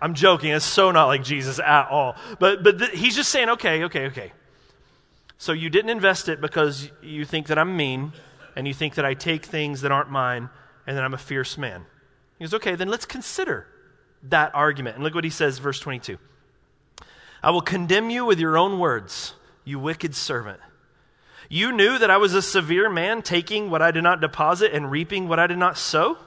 I'm 0.00 0.14
joking. 0.14 0.50
It's 0.52 0.64
so 0.64 0.90
not 0.90 1.06
like 1.06 1.22
Jesus 1.22 1.58
at 1.58 1.88
all. 1.88 2.16
But, 2.38 2.62
but 2.62 2.78
th- 2.78 2.92
he's 2.92 3.14
just 3.14 3.30
saying, 3.30 3.50
okay, 3.50 3.84
okay, 3.84 4.06
okay. 4.06 4.32
So 5.38 5.52
you 5.52 5.68
didn't 5.68 5.90
invest 5.90 6.28
it 6.28 6.40
because 6.40 6.90
you 7.02 7.24
think 7.24 7.48
that 7.48 7.58
I'm 7.58 7.76
mean 7.76 8.12
and 8.54 8.66
you 8.66 8.72
think 8.72 8.94
that 8.94 9.04
I 9.04 9.14
take 9.14 9.44
things 9.44 9.82
that 9.82 9.92
aren't 9.92 10.10
mine 10.10 10.48
and 10.86 10.96
that 10.96 11.04
I'm 11.04 11.14
a 11.14 11.18
fierce 11.18 11.58
man. 11.58 11.84
He 12.38 12.44
goes, 12.44 12.54
okay, 12.54 12.74
then 12.74 12.88
let's 12.88 13.06
consider 13.06 13.66
that 14.24 14.54
argument. 14.54 14.96
And 14.96 15.04
look 15.04 15.14
what 15.14 15.24
he 15.24 15.30
says, 15.30 15.58
verse 15.58 15.78
22. 15.78 16.18
I 17.42 17.50
will 17.50 17.60
condemn 17.60 18.10
you 18.10 18.24
with 18.24 18.40
your 18.40 18.56
own 18.56 18.78
words, 18.78 19.34
you 19.64 19.78
wicked 19.78 20.14
servant. 20.14 20.60
You 21.48 21.70
knew 21.70 21.98
that 21.98 22.10
I 22.10 22.16
was 22.16 22.34
a 22.34 22.42
severe 22.42 22.90
man, 22.90 23.22
taking 23.22 23.70
what 23.70 23.82
I 23.82 23.90
did 23.90 24.02
not 24.02 24.20
deposit 24.20 24.72
and 24.72 24.90
reaping 24.90 25.28
what 25.28 25.38
I 25.38 25.46
did 25.46 25.58
not 25.58 25.78
sow? 25.78 26.18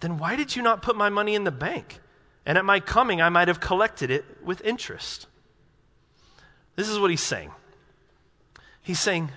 Then 0.00 0.18
why 0.18 0.36
did 0.36 0.54
you 0.54 0.62
not 0.62 0.82
put 0.82 0.96
my 0.96 1.08
money 1.08 1.34
in 1.34 1.44
the 1.44 1.50
bank? 1.50 2.00
And 2.46 2.58
at 2.58 2.64
my 2.64 2.78
coming, 2.78 3.22
I 3.22 3.30
might 3.30 3.48
have 3.48 3.58
collected 3.58 4.10
it 4.10 4.24
with 4.44 4.60
interest. 4.60 5.26
This 6.76 6.88
is 6.88 6.98
what 6.98 7.10
he's 7.10 7.22
saying. 7.22 7.50
He's 8.84 9.00
saying, 9.00 9.30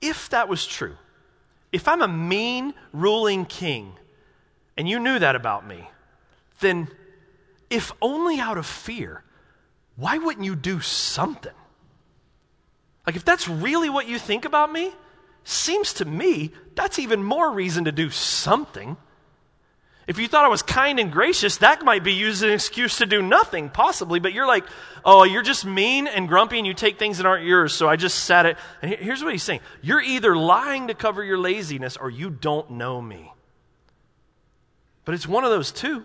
if 0.00 0.30
that 0.30 0.48
was 0.48 0.64
true, 0.64 0.96
if 1.72 1.88
I'm 1.88 2.00
a 2.00 2.06
mean 2.06 2.74
ruling 2.92 3.44
king, 3.44 3.94
and 4.78 4.88
you 4.88 5.00
knew 5.00 5.18
that 5.18 5.34
about 5.34 5.66
me, 5.66 5.90
then 6.60 6.88
if 7.68 7.90
only 8.00 8.38
out 8.38 8.56
of 8.56 8.66
fear, 8.66 9.24
why 9.96 10.16
wouldn't 10.16 10.46
you 10.46 10.54
do 10.54 10.80
something? 10.80 11.52
Like, 13.04 13.16
if 13.16 13.24
that's 13.24 13.48
really 13.48 13.90
what 13.90 14.06
you 14.06 14.16
think 14.16 14.44
about 14.44 14.72
me, 14.72 14.92
seems 15.42 15.92
to 15.94 16.04
me 16.04 16.52
that's 16.76 17.00
even 17.00 17.24
more 17.24 17.50
reason 17.50 17.84
to 17.86 17.92
do 17.92 18.10
something. 18.10 18.96
If 20.06 20.18
you 20.18 20.26
thought 20.26 20.44
I 20.44 20.48
was 20.48 20.62
kind 20.62 20.98
and 20.98 21.12
gracious, 21.12 21.58
that 21.58 21.84
might 21.84 22.02
be 22.02 22.12
used 22.12 22.42
as 22.42 22.48
an 22.48 22.50
excuse 22.50 22.98
to 22.98 23.06
do 23.06 23.22
nothing, 23.22 23.70
possibly. 23.70 24.18
But 24.18 24.32
you're 24.32 24.46
like, 24.46 24.64
oh, 25.04 25.22
you're 25.22 25.42
just 25.42 25.64
mean 25.64 26.08
and 26.08 26.28
grumpy 26.28 26.58
and 26.58 26.66
you 26.66 26.74
take 26.74 26.98
things 26.98 27.18
that 27.18 27.26
aren't 27.26 27.44
yours, 27.44 27.72
so 27.72 27.88
I 27.88 27.94
just 27.96 28.24
said 28.24 28.46
it. 28.46 28.56
And 28.82 28.92
here's 28.92 29.22
what 29.22 29.32
he's 29.32 29.44
saying 29.44 29.60
You're 29.80 30.00
either 30.00 30.36
lying 30.36 30.88
to 30.88 30.94
cover 30.94 31.22
your 31.22 31.38
laziness 31.38 31.96
or 31.96 32.10
you 32.10 32.30
don't 32.30 32.72
know 32.72 33.00
me. 33.00 33.32
But 35.04 35.14
it's 35.14 35.26
one 35.26 35.44
of 35.44 35.50
those 35.50 35.70
two. 35.70 36.04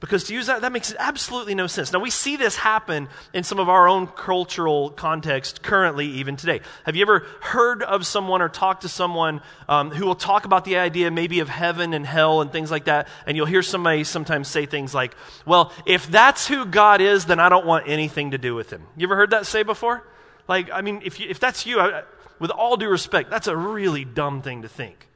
Because 0.00 0.24
to 0.24 0.34
use 0.34 0.46
that, 0.46 0.62
that 0.62 0.72
makes 0.72 0.94
absolutely 0.98 1.54
no 1.54 1.66
sense. 1.66 1.92
Now, 1.92 1.98
we 1.98 2.08
see 2.08 2.36
this 2.36 2.56
happen 2.56 3.08
in 3.34 3.44
some 3.44 3.60
of 3.60 3.68
our 3.68 3.86
own 3.86 4.06
cultural 4.06 4.88
context 4.88 5.62
currently, 5.62 6.06
even 6.06 6.36
today. 6.36 6.62
Have 6.86 6.96
you 6.96 7.02
ever 7.02 7.26
heard 7.42 7.82
of 7.82 8.06
someone 8.06 8.40
or 8.40 8.48
talked 8.48 8.82
to 8.82 8.88
someone 8.88 9.42
um, 9.68 9.90
who 9.90 10.06
will 10.06 10.14
talk 10.14 10.46
about 10.46 10.64
the 10.64 10.78
idea 10.78 11.10
maybe 11.10 11.40
of 11.40 11.50
heaven 11.50 11.92
and 11.92 12.06
hell 12.06 12.40
and 12.40 12.50
things 12.50 12.70
like 12.70 12.86
that? 12.86 13.08
And 13.26 13.36
you'll 13.36 13.44
hear 13.44 13.62
somebody 13.62 14.04
sometimes 14.04 14.48
say 14.48 14.64
things 14.64 14.94
like, 14.94 15.14
well, 15.44 15.70
if 15.84 16.10
that's 16.10 16.48
who 16.48 16.64
God 16.64 17.02
is, 17.02 17.26
then 17.26 17.38
I 17.38 17.50
don't 17.50 17.66
want 17.66 17.86
anything 17.86 18.30
to 18.30 18.38
do 18.38 18.54
with 18.54 18.70
him. 18.70 18.86
You 18.96 19.06
ever 19.06 19.16
heard 19.16 19.30
that 19.30 19.44
say 19.44 19.64
before? 19.64 20.02
Like, 20.48 20.70
I 20.72 20.80
mean, 20.80 21.02
if, 21.04 21.20
you, 21.20 21.28
if 21.28 21.38
that's 21.38 21.66
you, 21.66 21.78
I, 21.78 22.04
with 22.38 22.50
all 22.50 22.78
due 22.78 22.88
respect, 22.88 23.28
that's 23.28 23.48
a 23.48 23.56
really 23.56 24.06
dumb 24.06 24.40
thing 24.40 24.62
to 24.62 24.68
think. 24.68 25.08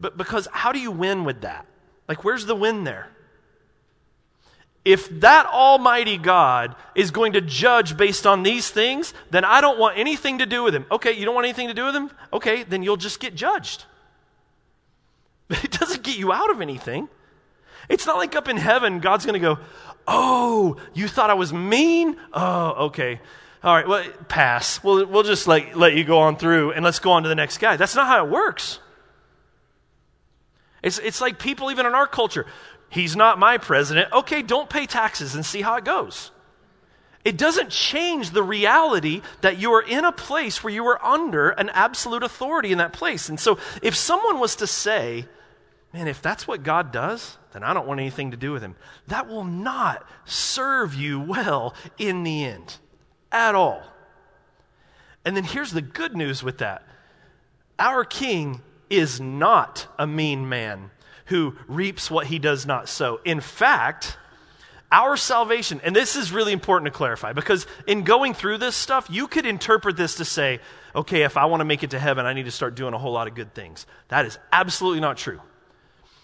But 0.00 0.16
because 0.16 0.48
how 0.50 0.72
do 0.72 0.78
you 0.78 0.90
win 0.90 1.24
with 1.24 1.42
that? 1.42 1.66
Like, 2.08 2.24
where's 2.24 2.46
the 2.46 2.56
win 2.56 2.84
there? 2.84 3.10
If 4.84 5.08
that 5.20 5.46
Almighty 5.46 6.18
God 6.18 6.76
is 6.94 7.10
going 7.10 7.32
to 7.32 7.40
judge 7.40 7.96
based 7.96 8.26
on 8.26 8.42
these 8.42 8.70
things, 8.70 9.14
then 9.30 9.44
I 9.44 9.60
don't 9.60 9.78
want 9.78 9.98
anything 9.98 10.38
to 10.38 10.46
do 10.46 10.62
with 10.62 10.74
him. 10.74 10.84
Okay, 10.90 11.12
you 11.12 11.24
don't 11.24 11.34
want 11.34 11.46
anything 11.46 11.68
to 11.68 11.74
do 11.74 11.86
with 11.86 11.96
him? 11.96 12.10
Okay, 12.32 12.64
then 12.64 12.82
you'll 12.82 12.98
just 12.98 13.20
get 13.20 13.34
judged. 13.34 13.84
But 15.46 15.62
it 15.62 15.72
doesn't 15.72 16.02
get 16.02 16.16
you 16.16 16.32
out 16.32 16.50
of 16.50 16.62
anything. 16.62 17.06
It's 17.90 18.06
not 18.06 18.16
like 18.16 18.34
up 18.34 18.48
in 18.48 18.56
heaven, 18.56 19.00
God's 19.00 19.26
going 19.26 19.34
to 19.34 19.40
go, 19.40 19.58
Oh, 20.06 20.76
you 20.94 21.08
thought 21.08 21.30
I 21.30 21.34
was 21.34 21.52
mean? 21.52 22.16
Oh, 22.32 22.86
okay. 22.86 23.20
All 23.62 23.74
right, 23.74 23.88
well, 23.88 24.04
pass. 24.28 24.82
We'll, 24.84 25.06
we'll 25.06 25.22
just 25.22 25.46
let, 25.46 25.76
let 25.76 25.94
you 25.94 26.04
go 26.04 26.18
on 26.18 26.36
through 26.36 26.72
and 26.72 26.84
let's 26.84 26.98
go 26.98 27.12
on 27.12 27.22
to 27.22 27.28
the 27.28 27.34
next 27.34 27.58
guy. 27.58 27.76
That's 27.76 27.94
not 27.94 28.06
how 28.06 28.24
it 28.24 28.30
works. 28.30 28.80
It's, 30.82 30.98
it's 30.98 31.22
like 31.22 31.38
people, 31.38 31.70
even 31.70 31.86
in 31.86 31.94
our 31.94 32.06
culture, 32.06 32.44
he's 32.88 33.16
not 33.16 33.38
my 33.38 33.58
president. 33.58 34.12
Okay, 34.12 34.42
don't 34.42 34.70
pay 34.70 34.86
taxes 34.86 35.34
and 35.34 35.44
see 35.44 35.62
how 35.62 35.76
it 35.76 35.84
goes. 35.84 36.30
It 37.24 37.38
doesn't 37.38 37.70
change 37.70 38.30
the 38.30 38.42
reality 38.42 39.22
that 39.40 39.58
you 39.58 39.72
are 39.72 39.82
in 39.82 40.04
a 40.04 40.12
place 40.12 40.62
where 40.62 40.72
you 40.72 40.84
are 40.86 41.02
under 41.04 41.50
an 41.50 41.70
absolute 41.70 42.22
authority 42.22 42.70
in 42.70 42.78
that 42.78 42.92
place. 42.92 43.30
And 43.30 43.40
so, 43.40 43.58
if 43.82 43.96
someone 43.96 44.38
was 44.38 44.56
to 44.56 44.66
say, 44.66 45.26
man, 45.94 46.06
if 46.06 46.20
that's 46.20 46.46
what 46.46 46.62
God 46.62 46.92
does, 46.92 47.38
then 47.52 47.62
I 47.62 47.72
don't 47.72 47.86
want 47.86 48.00
anything 48.00 48.32
to 48.32 48.36
do 48.36 48.52
with 48.52 48.62
him, 48.62 48.76
that 49.06 49.26
will 49.26 49.44
not 49.44 50.06
serve 50.26 50.94
you 50.94 51.18
well 51.18 51.74
in 51.96 52.24
the 52.24 52.44
end 52.44 52.76
at 53.32 53.54
all. 53.54 53.82
And 55.24 55.34
then 55.34 55.44
here's 55.44 55.72
the 55.72 55.80
good 55.80 56.14
news 56.14 56.42
with 56.42 56.58
that 56.58 56.82
our 57.78 58.04
king 58.04 58.60
is 58.90 59.20
not 59.20 59.86
a 59.98 60.06
mean 60.06 60.48
man 60.48 60.90
who 61.26 61.56
reaps 61.66 62.10
what 62.10 62.26
he 62.26 62.38
does 62.38 62.66
not 62.66 62.88
sow. 62.88 63.20
In 63.24 63.40
fact, 63.40 64.18
our 64.92 65.16
salvation, 65.16 65.80
and 65.82 65.94
this 65.94 66.16
is 66.16 66.32
really 66.32 66.52
important 66.52 66.86
to 66.92 66.96
clarify 66.96 67.32
because 67.32 67.66
in 67.86 68.04
going 68.04 68.34
through 68.34 68.58
this 68.58 68.76
stuff, 68.76 69.08
you 69.10 69.26
could 69.26 69.46
interpret 69.46 69.96
this 69.96 70.16
to 70.16 70.24
say, 70.24 70.60
okay, 70.94 71.22
if 71.22 71.36
I 71.36 71.46
want 71.46 71.60
to 71.60 71.64
make 71.64 71.82
it 71.82 71.90
to 71.90 71.98
heaven, 71.98 72.26
I 72.26 72.32
need 72.32 72.44
to 72.44 72.50
start 72.50 72.74
doing 72.74 72.94
a 72.94 72.98
whole 72.98 73.12
lot 73.12 73.26
of 73.26 73.34
good 73.34 73.54
things. 73.54 73.86
That 74.08 74.26
is 74.26 74.38
absolutely 74.52 75.00
not 75.00 75.16
true. 75.16 75.40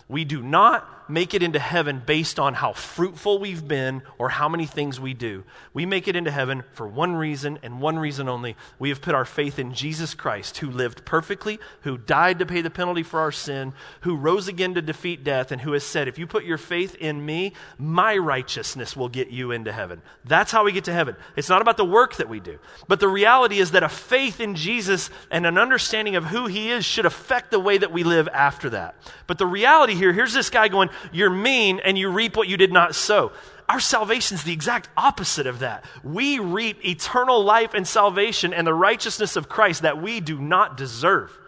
We 0.08 0.24
do 0.24 0.42
not 0.42 0.99
make 1.11 1.35
it 1.35 1.42
into 1.42 1.59
heaven 1.59 2.03
based 2.05 2.38
on 2.38 2.55
how 2.55 2.73
fruitful 2.73 3.38
we've 3.38 3.66
been 3.66 4.03
or 4.18 4.29
how 4.29 4.49
many 4.49 4.66
things 4.66 5.01
we 5.01 5.14
do. 5.14 5.44
We 5.73 5.87
make 5.87 6.09
it 6.09 6.16
into 6.16 6.31
heaven 6.31 6.62
for 6.73 6.87
one 6.87 7.14
reason 7.14 7.59
and 7.62 7.81
one 7.81 7.99
reason 7.99 8.29
only. 8.29 8.57
We 8.79 8.88
have 8.90 9.03
put 9.03 9.14
our 9.14 9.25
faith 9.25 9.59
in 9.59 9.75
Jesus 9.75 10.14
Christ, 10.14 10.59
who 10.59 10.70
lived 10.70 11.05
perfectly, 11.05 11.59
who 11.83 11.99
died 11.99 12.38
to 12.38 12.46
pay 12.46 12.61
the 12.61 12.70
penalty 12.70 13.03
for 13.03 13.20
our 13.20 13.33
sin, 13.33 13.73
who 14.03 14.16
rose 14.16 14.49
again 14.49 14.75
to 14.75 14.83
defeat 14.83 15.25
death, 15.25 15.53
and 15.53 15.61
who 15.61 15.73
has 15.73 15.85
said, 15.85 16.09
If 16.09 16.18
you 16.18 16.27
put 16.27 16.44
your 16.44 16.59
faith 16.59 16.94
in 16.96 17.25
me, 17.25 17.53
my 17.79 18.16
righteousness 18.16 18.96
will 18.96 19.09
get 19.09 19.31
you 19.31 19.51
into 19.51 19.73
heaven. 19.73 20.03
That's 20.25 20.53
how 20.53 20.64
we 20.64 20.73
get 20.73 20.85
to 20.85 20.92
heaven. 20.92 21.16
It's 21.37 21.49
not 21.49 21.62
about 21.62 21.77
the 21.77 21.85
work 21.85 22.16
that 22.16 22.29
we 22.29 22.40
do. 22.40 22.59
But 22.88 23.01
the 23.01 23.09
reality 23.09 23.59
is 23.59 23.73
that 23.73 23.83
a 23.83 23.88
faith 23.88 24.40
in 24.40 24.55
Jesus 24.55 25.11
and 25.31 25.46
an 25.46 25.59
understanding 25.59 26.16
of 26.16 26.25
who 26.25 26.46
he 26.46 26.70
is 26.70 26.85
should 26.85 27.07
affect 27.07 27.51
the 27.51 27.61
way 27.61 27.79
that 27.79 27.92
we 27.92 28.05
live 28.05 28.29
after 28.29 28.70
that. 28.70 28.94
But 29.27 29.38
the 29.38 29.46
reality 29.46 29.94
here, 29.94 30.12
here's 30.12 30.35
this 30.35 30.51
guy 30.51 30.68
going, 30.68 30.90
you're 31.12 31.30
mean 31.30 31.80
and 31.80 31.98
you 31.98 32.08
reap 32.08 32.36
what 32.36 32.48
you 32.48 32.56
did 32.56 32.72
not 32.72 32.94
sow. 32.94 33.32
Our 33.68 33.80
salvation 33.80 34.34
is 34.34 34.42
the 34.42 34.52
exact 34.52 34.88
opposite 34.96 35.46
of 35.46 35.60
that. 35.60 35.84
We 36.02 36.40
reap 36.40 36.84
eternal 36.84 37.44
life 37.44 37.72
and 37.72 37.86
salvation 37.86 38.52
and 38.52 38.66
the 38.66 38.74
righteousness 38.74 39.36
of 39.36 39.48
Christ 39.48 39.82
that 39.82 40.02
we 40.02 40.18
do 40.18 40.38
not 40.40 40.76
deserve, 40.76 41.38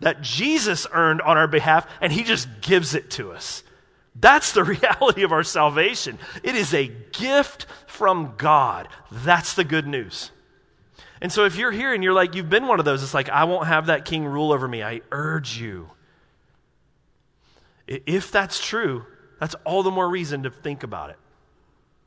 that 0.00 0.22
Jesus 0.22 0.88
earned 0.92 1.22
on 1.22 1.38
our 1.38 1.46
behalf, 1.46 1.88
and 2.00 2.12
He 2.12 2.24
just 2.24 2.48
gives 2.62 2.96
it 2.96 3.10
to 3.12 3.30
us. 3.30 3.62
That's 4.16 4.50
the 4.50 4.64
reality 4.82 5.22
of 5.22 5.30
our 5.30 5.44
salvation. 5.44 6.18
It 6.42 6.56
is 6.56 6.74
a 6.74 6.88
gift 7.12 7.66
from 7.86 8.34
God. 8.36 8.88
That's 9.12 9.54
the 9.54 9.64
good 9.64 9.86
news. 9.86 10.32
And 11.20 11.30
so 11.30 11.44
if 11.44 11.54
you're 11.54 11.70
here 11.70 11.94
and 11.94 12.02
you're 12.02 12.12
like, 12.12 12.34
you've 12.34 12.50
been 12.50 12.66
one 12.66 12.80
of 12.80 12.84
those, 12.84 13.04
it's 13.04 13.14
like, 13.14 13.28
I 13.28 13.44
won't 13.44 13.68
have 13.68 13.86
that 13.86 14.04
king 14.04 14.24
rule 14.24 14.50
over 14.50 14.66
me. 14.66 14.82
I 14.82 15.02
urge 15.12 15.56
you 15.56 15.90
if 17.86 18.30
that's 18.30 18.64
true, 18.64 19.04
that's 19.40 19.54
all 19.64 19.82
the 19.82 19.90
more 19.90 20.08
reason 20.08 20.44
to 20.44 20.50
think 20.50 20.82
about 20.82 21.10
it. 21.10 21.16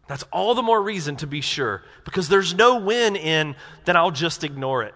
That's 0.07 0.23
all 0.31 0.53
the 0.53 0.61
more 0.61 0.81
reason 0.81 1.15
to 1.17 1.27
be 1.27 1.41
sure 1.41 1.83
because 2.03 2.29
there's 2.29 2.53
no 2.53 2.77
win 2.77 3.15
in 3.15 3.55
then 3.85 3.97
I'll 3.97 4.11
just 4.11 4.43
ignore 4.43 4.83
it. 4.83 4.93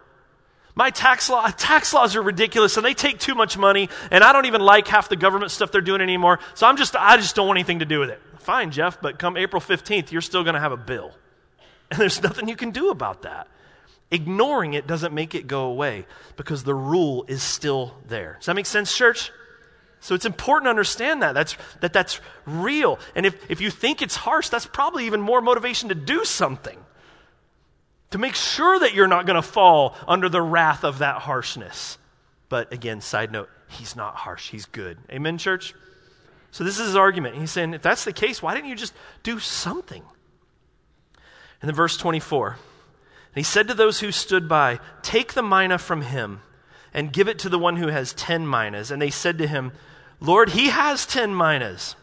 My 0.75 0.91
tax 0.91 1.29
law 1.29 1.47
tax 1.49 1.93
laws 1.93 2.15
are 2.15 2.21
ridiculous 2.21 2.77
and 2.77 2.85
they 2.85 2.93
take 2.93 3.19
too 3.19 3.35
much 3.35 3.57
money 3.57 3.89
and 4.11 4.23
I 4.23 4.31
don't 4.31 4.45
even 4.45 4.61
like 4.61 4.87
half 4.87 5.09
the 5.09 5.15
government 5.15 5.51
stuff 5.51 5.71
they're 5.71 5.81
doing 5.81 6.01
anymore. 6.01 6.39
So 6.53 6.67
I'm 6.67 6.77
just 6.77 6.95
I 6.95 7.17
just 7.17 7.35
don't 7.35 7.47
want 7.47 7.57
anything 7.57 7.79
to 7.79 7.85
do 7.85 7.99
with 7.99 8.09
it. 8.09 8.21
Fine, 8.39 8.71
Jeff, 8.71 9.01
but 9.01 9.19
come 9.19 9.35
April 9.35 9.61
15th, 9.61 10.11
you're 10.11 10.21
still 10.21 10.43
going 10.43 10.53
to 10.53 10.61
have 10.61 10.71
a 10.71 10.77
bill. 10.77 11.11
And 11.91 11.99
there's 11.99 12.21
nothing 12.21 12.47
you 12.47 12.55
can 12.55 12.69
do 12.69 12.91
about 12.91 13.23
that. 13.23 13.47
Ignoring 14.11 14.75
it 14.75 14.85
doesn't 14.85 15.13
make 15.13 15.33
it 15.33 15.47
go 15.47 15.65
away 15.65 16.05
because 16.35 16.63
the 16.63 16.75
rule 16.75 17.25
is 17.27 17.41
still 17.41 17.95
there. 18.07 18.35
Does 18.39 18.45
that 18.45 18.55
make 18.55 18.67
sense, 18.67 18.95
church? 18.95 19.31
So 20.01 20.15
it's 20.15 20.25
important 20.25 20.65
to 20.67 20.69
understand 20.69 21.21
that. 21.21 21.33
That's, 21.33 21.57
that 21.81 21.93
that's 21.93 22.21
real. 22.45 22.99
And 23.15 23.25
if, 23.25 23.49
if 23.49 23.61
you 23.61 23.69
think 23.69 24.01
it's 24.01 24.15
harsh, 24.15 24.49
that's 24.49 24.65
probably 24.65 25.05
even 25.05 25.21
more 25.21 25.41
motivation 25.41 25.89
to 25.89 25.95
do 25.95 26.23
something. 26.23 26.77
To 28.11 28.17
make 28.17 28.35
sure 28.35 28.79
that 28.79 28.93
you're 28.93 29.07
not 29.07 29.25
going 29.25 29.35
to 29.35 29.47
fall 29.47 29.95
under 30.07 30.29
the 30.29 30.41
wrath 30.41 30.83
of 30.83 30.99
that 30.99 31.17
harshness. 31.21 31.97
But 32.47 32.73
again, 32.73 33.01
side 33.01 33.31
note, 33.31 33.49
he's 33.67 33.95
not 33.95 34.15
harsh, 34.15 34.49
he's 34.49 34.65
good. 34.65 34.97
Amen, 35.11 35.37
church? 35.37 35.75
So 36.51 36.63
this 36.63 36.79
is 36.79 36.87
his 36.87 36.95
argument. 36.95 37.35
He's 37.35 37.51
saying, 37.51 37.75
if 37.75 37.81
that's 37.81 38.05
the 38.05 38.13
case, 38.13 38.41
why 38.41 38.55
didn't 38.55 38.69
you 38.69 38.75
just 38.75 38.93
do 39.21 39.37
something? 39.39 40.03
And 41.61 41.67
then 41.67 41.75
verse 41.75 41.97
24. 41.97 42.49
And 42.49 42.57
he 43.35 43.43
said 43.43 43.67
to 43.67 43.73
those 43.73 43.99
who 43.99 44.11
stood 44.11 44.49
by, 44.49 44.79
Take 45.03 45.33
the 45.33 45.43
mina 45.43 45.77
from 45.77 46.01
him 46.01 46.41
and 46.93 47.13
give 47.13 47.27
it 47.27 47.37
to 47.39 47.49
the 47.49 47.59
one 47.59 47.75
who 47.75 47.87
has 47.87 48.13
ten 48.13 48.49
minas. 48.49 48.89
And 48.89 48.99
they 48.99 49.11
said 49.11 49.37
to 49.37 49.47
him, 49.47 49.71
Lord, 50.21 50.49
he 50.49 50.67
has 50.67 51.05
ten 51.05 51.35
minas. 51.35 51.95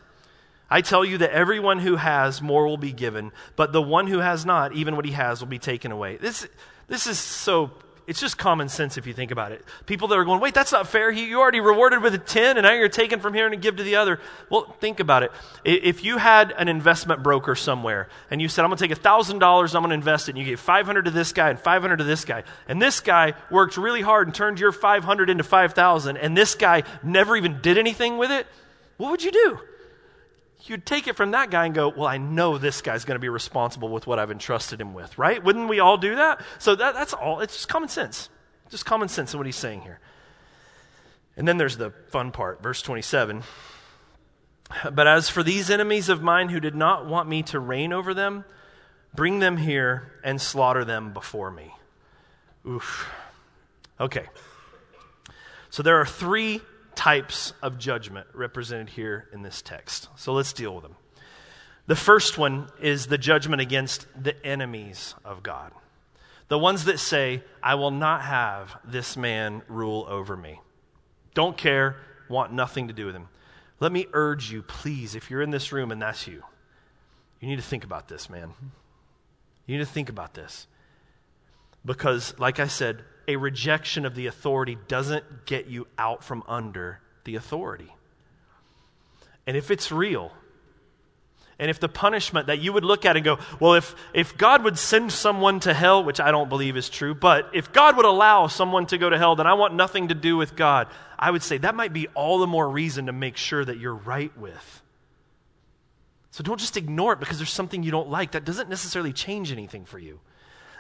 I 0.68 0.80
tell 0.80 1.04
you 1.04 1.18
that 1.18 1.30
everyone 1.30 1.78
who 1.78 1.96
has, 1.96 2.42
more 2.42 2.66
will 2.66 2.76
be 2.76 2.92
given, 2.92 3.30
but 3.54 3.72
the 3.72 3.82
one 3.82 4.08
who 4.08 4.18
has 4.18 4.44
not, 4.44 4.72
even 4.74 4.96
what 4.96 5.04
he 5.04 5.12
has, 5.12 5.40
will 5.40 5.48
be 5.48 5.58
taken 5.58 5.92
away. 5.92 6.16
This, 6.16 6.48
this 6.88 7.06
is 7.06 7.18
so 7.18 7.70
it's 8.06 8.20
just 8.20 8.38
common 8.38 8.68
sense 8.68 8.96
if 8.96 9.06
you 9.06 9.12
think 9.12 9.30
about 9.30 9.52
it. 9.52 9.64
People 9.86 10.08
that 10.08 10.16
are 10.16 10.24
going, 10.24 10.40
wait, 10.40 10.54
that's 10.54 10.72
not 10.72 10.86
fair. 10.86 11.10
You 11.10 11.40
already 11.40 11.60
rewarded 11.60 12.02
with 12.02 12.14
a 12.14 12.18
10 12.18 12.56
and 12.56 12.64
now 12.64 12.72
you're 12.72 12.88
taking 12.88 13.18
from 13.18 13.34
here 13.34 13.46
and 13.46 13.60
give 13.60 13.76
to 13.76 13.82
the 13.82 13.96
other. 13.96 14.20
Well, 14.48 14.76
think 14.80 15.00
about 15.00 15.22
it. 15.22 15.32
If 15.64 16.04
you 16.04 16.18
had 16.18 16.52
an 16.52 16.68
investment 16.68 17.22
broker 17.22 17.54
somewhere 17.54 18.08
and 18.30 18.40
you 18.40 18.48
said, 18.48 18.64
I'm 18.64 18.70
going 18.70 18.78
to 18.78 18.88
take 18.88 18.96
$1,000, 18.96 19.74
I'm 19.74 19.82
going 19.82 19.90
to 19.90 19.94
invest 19.94 20.28
it, 20.28 20.32
and 20.32 20.38
you 20.38 20.44
gave 20.44 20.60
500 20.60 21.06
to 21.06 21.10
this 21.10 21.32
guy 21.32 21.50
and 21.50 21.58
500 21.58 21.96
to 21.96 22.04
this 22.04 22.24
guy, 22.24 22.44
and 22.68 22.80
this 22.80 23.00
guy 23.00 23.34
worked 23.50 23.76
really 23.76 24.02
hard 24.02 24.28
and 24.28 24.34
turned 24.34 24.60
your 24.60 24.72
500 24.72 25.28
into 25.28 25.42
5,000, 25.44 26.16
and 26.16 26.36
this 26.36 26.54
guy 26.54 26.84
never 27.02 27.36
even 27.36 27.60
did 27.60 27.76
anything 27.76 28.18
with 28.18 28.30
it, 28.30 28.46
what 28.98 29.10
would 29.10 29.24
you 29.24 29.32
do? 29.32 29.58
You'd 30.68 30.86
take 30.86 31.06
it 31.08 31.16
from 31.16 31.32
that 31.32 31.50
guy 31.50 31.66
and 31.66 31.74
go, 31.74 31.88
Well, 31.88 32.06
I 32.06 32.18
know 32.18 32.58
this 32.58 32.82
guy's 32.82 33.04
going 33.04 33.16
to 33.16 33.20
be 33.20 33.28
responsible 33.28 33.88
with 33.88 34.06
what 34.06 34.18
I've 34.18 34.30
entrusted 34.30 34.80
him 34.80 34.94
with, 34.94 35.16
right? 35.18 35.42
Wouldn't 35.42 35.68
we 35.68 35.80
all 35.80 35.96
do 35.96 36.16
that? 36.16 36.40
So 36.58 36.74
that, 36.74 36.94
that's 36.94 37.12
all. 37.12 37.40
It's 37.40 37.54
just 37.54 37.68
common 37.68 37.88
sense. 37.88 38.28
Just 38.70 38.84
common 38.84 39.08
sense 39.08 39.32
in 39.32 39.38
what 39.38 39.46
he's 39.46 39.56
saying 39.56 39.82
here. 39.82 40.00
And 41.36 41.46
then 41.46 41.58
there's 41.58 41.76
the 41.76 41.90
fun 42.08 42.32
part, 42.32 42.62
verse 42.62 42.82
27. 42.82 43.42
But 44.92 45.06
as 45.06 45.28
for 45.28 45.42
these 45.42 45.70
enemies 45.70 46.08
of 46.08 46.22
mine 46.22 46.48
who 46.48 46.60
did 46.60 46.74
not 46.74 47.06
want 47.06 47.28
me 47.28 47.42
to 47.44 47.60
reign 47.60 47.92
over 47.92 48.14
them, 48.14 48.44
bring 49.14 49.38
them 49.38 49.58
here 49.58 50.12
and 50.24 50.40
slaughter 50.40 50.84
them 50.84 51.12
before 51.12 51.50
me. 51.50 51.74
Oof. 52.66 53.08
Okay. 54.00 54.26
So 55.70 55.82
there 55.82 56.00
are 56.00 56.06
three 56.06 56.62
types 56.96 57.52
of 57.62 57.78
judgment 57.78 58.26
represented 58.34 58.88
here 58.88 59.28
in 59.32 59.42
this 59.42 59.62
text. 59.62 60.08
So 60.16 60.32
let's 60.32 60.52
deal 60.52 60.74
with 60.74 60.82
them. 60.82 60.96
The 61.86 61.94
first 61.94 62.36
one 62.36 62.68
is 62.80 63.06
the 63.06 63.18
judgment 63.18 63.62
against 63.62 64.06
the 64.20 64.44
enemies 64.44 65.14
of 65.24 65.44
God. 65.44 65.70
The 66.48 66.58
ones 66.58 66.86
that 66.86 66.98
say, 66.98 67.42
I 67.62 67.76
will 67.76 67.92
not 67.92 68.22
have 68.22 68.76
this 68.84 69.16
man 69.16 69.62
rule 69.68 70.04
over 70.08 70.36
me. 70.36 70.60
Don't 71.34 71.56
care, 71.56 71.96
want 72.28 72.52
nothing 72.52 72.88
to 72.88 72.94
do 72.94 73.06
with 73.06 73.14
him. 73.14 73.28
Let 73.78 73.92
me 73.92 74.06
urge 74.12 74.50
you, 74.50 74.62
please, 74.62 75.14
if 75.14 75.30
you're 75.30 75.42
in 75.42 75.50
this 75.50 75.70
room 75.70 75.92
and 75.92 76.00
that's 76.00 76.26
you, 76.26 76.42
you 77.40 77.48
need 77.48 77.56
to 77.56 77.62
think 77.62 77.84
about 77.84 78.08
this, 78.08 78.30
man. 78.30 78.54
You 79.66 79.76
need 79.76 79.84
to 79.84 79.90
think 79.90 80.08
about 80.08 80.34
this. 80.34 80.66
Because, 81.84 82.36
like 82.38 82.58
I 82.58 82.66
said, 82.66 83.04
a 83.28 83.36
rejection 83.36 84.04
of 84.04 84.14
the 84.14 84.26
authority 84.26 84.78
doesn't 84.88 85.46
get 85.46 85.66
you 85.66 85.86
out 85.98 86.22
from 86.24 86.42
under 86.46 87.00
the 87.24 87.36
authority. 87.36 87.92
And 89.46 89.56
if 89.56 89.70
it's 89.70 89.92
real, 89.92 90.32
and 91.58 91.70
if 91.70 91.80
the 91.80 91.88
punishment 91.88 92.48
that 92.48 92.58
you 92.58 92.72
would 92.72 92.84
look 92.84 93.04
at 93.04 93.16
and 93.16 93.24
go, 93.24 93.38
well, 93.60 93.74
if, 93.74 93.94
if 94.12 94.36
God 94.36 94.62
would 94.64 94.78
send 94.78 95.10
someone 95.10 95.60
to 95.60 95.72
hell, 95.72 96.04
which 96.04 96.20
I 96.20 96.30
don't 96.30 96.48
believe 96.48 96.76
is 96.76 96.90
true, 96.90 97.14
but 97.14 97.50
if 97.54 97.72
God 97.72 97.96
would 97.96 98.04
allow 98.04 98.46
someone 98.46 98.86
to 98.86 98.98
go 98.98 99.08
to 99.08 99.16
hell, 99.16 99.36
then 99.36 99.46
I 99.46 99.54
want 99.54 99.74
nothing 99.74 100.08
to 100.08 100.14
do 100.14 100.36
with 100.36 100.54
God. 100.54 100.88
I 101.18 101.30
would 101.30 101.42
say 101.42 101.56
that 101.58 101.74
might 101.74 101.94
be 101.94 102.08
all 102.08 102.38
the 102.38 102.46
more 102.46 102.68
reason 102.68 103.06
to 103.06 103.12
make 103.12 103.38
sure 103.38 103.64
that 103.64 103.78
you're 103.78 103.94
right 103.94 104.36
with. 104.36 104.82
So 106.30 106.44
don't 106.44 106.60
just 106.60 106.76
ignore 106.76 107.14
it 107.14 107.20
because 107.20 107.38
there's 107.38 107.50
something 107.50 107.82
you 107.82 107.90
don't 107.90 108.10
like. 108.10 108.32
That 108.32 108.44
doesn't 108.44 108.68
necessarily 108.68 109.14
change 109.14 109.50
anything 109.50 109.86
for 109.86 109.98
you. 109.98 110.20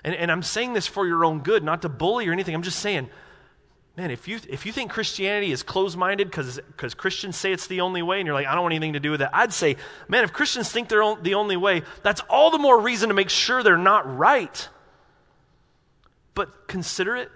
And, 0.04 0.14
and 0.14 0.30
I'm 0.30 0.42
saying 0.42 0.72
this 0.72 0.86
for 0.86 1.06
your 1.06 1.24
own 1.24 1.40
good, 1.40 1.64
not 1.64 1.82
to 1.82 1.88
bully 1.88 2.28
or 2.28 2.32
anything. 2.32 2.54
I'm 2.54 2.62
just 2.62 2.78
saying, 2.78 3.08
man, 3.96 4.10
if 4.10 4.28
you, 4.28 4.38
if 4.48 4.66
you 4.66 4.72
think 4.72 4.90
Christianity 4.90 5.52
is 5.52 5.62
closed 5.62 5.96
minded 5.96 6.30
because 6.30 6.60
Christians 6.96 7.36
say 7.36 7.52
it's 7.52 7.66
the 7.66 7.80
only 7.80 8.02
way 8.02 8.18
and 8.18 8.26
you're 8.26 8.34
like, 8.34 8.46
I 8.46 8.54
don't 8.54 8.62
want 8.62 8.74
anything 8.74 8.92
to 8.92 9.00
do 9.00 9.10
with 9.10 9.20
that, 9.20 9.30
I'd 9.32 9.52
say, 9.52 9.76
man, 10.08 10.22
if 10.22 10.32
Christians 10.32 10.70
think 10.70 10.88
they're 10.88 11.16
the 11.22 11.34
only 11.34 11.56
way, 11.56 11.82
that's 12.02 12.20
all 12.28 12.50
the 12.50 12.58
more 12.58 12.80
reason 12.80 13.08
to 13.08 13.14
make 13.14 13.30
sure 13.30 13.62
they're 13.62 13.78
not 13.78 14.16
right. 14.16 14.68
But 16.34 16.68
consider 16.68 17.16
it. 17.16 17.30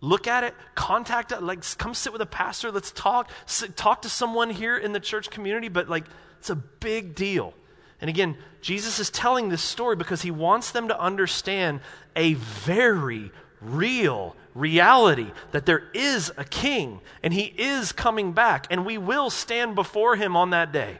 Look 0.00 0.26
at 0.26 0.42
it, 0.42 0.54
contact 0.74 1.30
it, 1.30 1.42
like 1.44 1.62
come 1.78 1.94
sit 1.94 2.12
with 2.12 2.22
a 2.22 2.26
pastor, 2.26 2.72
let's 2.72 2.90
talk, 2.90 3.30
sit, 3.46 3.76
talk 3.76 4.02
to 4.02 4.08
someone 4.08 4.50
here 4.50 4.76
in 4.76 4.92
the 4.92 4.98
church 4.98 5.30
community, 5.30 5.68
but 5.68 5.88
like 5.88 6.06
it's 6.40 6.50
a 6.50 6.56
big 6.56 7.14
deal. 7.14 7.54
And 8.02 8.08
again, 8.08 8.36
Jesus 8.60 8.98
is 8.98 9.10
telling 9.10 9.48
this 9.48 9.62
story 9.62 9.94
because 9.94 10.22
he 10.22 10.32
wants 10.32 10.72
them 10.72 10.88
to 10.88 11.00
understand 11.00 11.80
a 12.16 12.34
very 12.34 13.30
real 13.60 14.34
reality 14.54 15.30
that 15.52 15.66
there 15.66 15.84
is 15.94 16.32
a 16.36 16.44
king 16.44 17.00
and 17.22 17.32
he 17.32 17.44
is 17.44 17.92
coming 17.92 18.32
back 18.32 18.66
and 18.70 18.84
we 18.84 18.98
will 18.98 19.30
stand 19.30 19.76
before 19.76 20.16
him 20.16 20.36
on 20.36 20.50
that 20.50 20.72
day. 20.72 20.98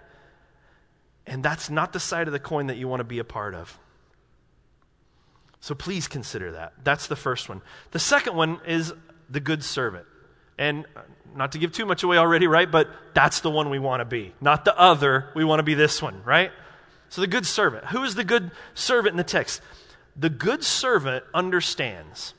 And 1.26 1.42
that's 1.42 1.68
not 1.68 1.92
the 1.92 1.98
side 1.98 2.28
of 2.28 2.32
the 2.32 2.38
coin 2.38 2.68
that 2.68 2.76
you 2.76 2.86
want 2.86 3.00
to 3.00 3.04
be 3.04 3.18
a 3.18 3.24
part 3.24 3.56
of. 3.56 3.76
So 5.58 5.74
please 5.74 6.06
consider 6.06 6.52
that. 6.52 6.72
That's 6.84 7.08
the 7.08 7.16
first 7.16 7.48
one. 7.48 7.62
The 7.90 7.98
second 7.98 8.36
one 8.36 8.60
is 8.64 8.92
the 9.28 9.40
good 9.40 9.64
servant. 9.64 10.06
And 10.56 10.86
not 11.34 11.52
to 11.52 11.58
give 11.58 11.72
too 11.72 11.86
much 11.86 12.04
away 12.04 12.16
already, 12.16 12.46
right? 12.46 12.70
But 12.70 12.88
that's 13.12 13.40
the 13.40 13.50
one 13.50 13.70
we 13.70 13.80
want 13.80 14.02
to 14.02 14.04
be. 14.04 14.34
Not 14.40 14.64
the 14.64 14.78
other. 14.78 15.30
We 15.34 15.42
want 15.42 15.58
to 15.58 15.64
be 15.64 15.74
this 15.74 16.00
one, 16.00 16.22
right? 16.24 16.52
So, 17.12 17.20
the 17.20 17.26
good 17.26 17.44
servant. 17.44 17.84
Who 17.88 18.04
is 18.04 18.14
the 18.14 18.24
good 18.24 18.52
servant 18.72 19.12
in 19.12 19.16
the 19.18 19.22
text? 19.22 19.60
The 20.16 20.30
good 20.30 20.64
servant 20.64 21.26
understands 21.34 22.32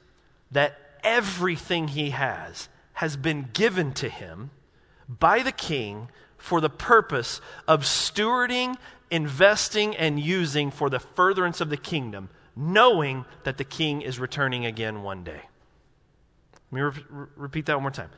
that 0.50 0.80
everything 1.04 1.90
he 1.90 2.10
has 2.10 2.70
has 2.94 3.16
been 3.16 3.50
given 3.54 3.94
to 3.94 4.10
him 4.10 4.50
by 5.08 5.44
the 5.44 5.52
king 5.52 6.10
for 6.40 6.60
the 6.60 6.72
purpose 6.72 7.40
of 7.68 7.82
stewarding, 7.82 8.76
investing, 9.12 9.96
and 9.96 10.20
using 10.20 10.72
for 10.72 10.90
the 10.90 11.00
furtherance 11.00 11.62
of 11.62 11.70
the 11.70 11.78
kingdom, 11.78 12.30
knowing 12.56 13.26
that 13.44 13.60
the 13.60 13.64
king 13.64 14.02
is 14.02 14.18
returning 14.18 14.66
again 14.66 15.04
one 15.04 15.24
day. 15.24 15.42
Let 16.72 16.74
me 16.74 16.82
re- 16.82 17.28
repeat 17.36 17.68
that 17.68 17.76
one 17.76 17.84
more 17.84 17.92
time. 17.92 18.10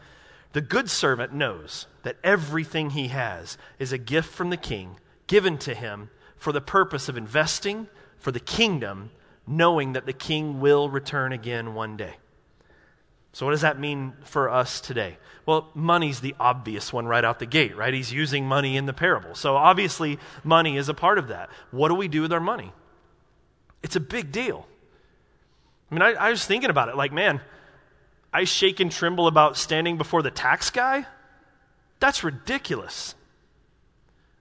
The 0.54 0.62
good 0.62 0.90
servant 0.90 1.34
knows 1.34 1.88
that 2.04 2.16
everything 2.24 2.92
he 2.92 3.10
has 3.10 3.58
is 3.78 3.92
a 3.92 3.98
gift 3.98 4.34
from 4.34 4.52
the 4.52 4.56
king 4.56 5.02
given 5.28 5.58
to 5.58 5.74
him 5.74 6.10
for 6.38 6.52
the 6.52 6.62
purpose 6.62 7.10
of 7.10 7.18
investing 7.18 7.88
for 8.18 8.32
the 8.32 8.40
kingdom, 8.40 9.12
knowing 9.46 9.94
that 9.94 10.06
the 10.06 10.14
king 10.14 10.60
will 10.60 10.90
return 10.90 11.32
again 11.32 11.76
one 11.76 11.96
day. 11.96 12.16
So, 13.34 13.46
what 13.46 13.52
does 13.52 13.62
that 13.62 13.80
mean 13.80 14.14
for 14.24 14.50
us 14.50 14.80
today? 14.80 15.18
Well, 15.46 15.70
money's 15.76 16.22
the 16.22 16.34
obvious 16.40 16.94
one 16.94 17.06
right 17.06 17.24
out 17.24 17.40
the 17.40 17.46
gate, 17.46 17.76
right? 17.76 17.94
He's 17.94 18.12
using 18.12 18.48
money 18.48 18.78
in 18.78 18.86
the 18.86 18.94
parable. 18.94 19.36
So, 19.36 19.56
obviously, 19.56 20.18
money 20.44 20.78
is 20.78 20.90
a 20.90 20.94
part 20.94 21.18
of 21.18 21.28
that. 21.28 21.50
What 21.72 21.90
do 21.90 21.96
we 21.96 22.08
do 22.08 22.22
with 22.22 22.32
our 22.32 22.40
money? 22.40 22.72
It's 23.84 23.96
a 23.96 24.00
big 24.00 24.32
deal. 24.32 24.66
I 25.92 25.94
mean, 25.94 26.02
I, 26.02 26.14
I 26.14 26.30
was 26.32 26.46
thinking 26.46 26.70
about 26.70 26.90
it 26.90 26.96
like, 26.96 27.12
man, 27.12 27.42
I 28.34 28.46
shake 28.46 28.80
and 28.80 28.92
tremble 28.92 29.28
about 29.28 29.58
standing 29.58 29.98
before 29.98 30.22
the 30.22 30.32
tax 30.32 30.70
guy. 30.72 31.06
That's 32.00 32.24
ridiculous. 32.24 33.16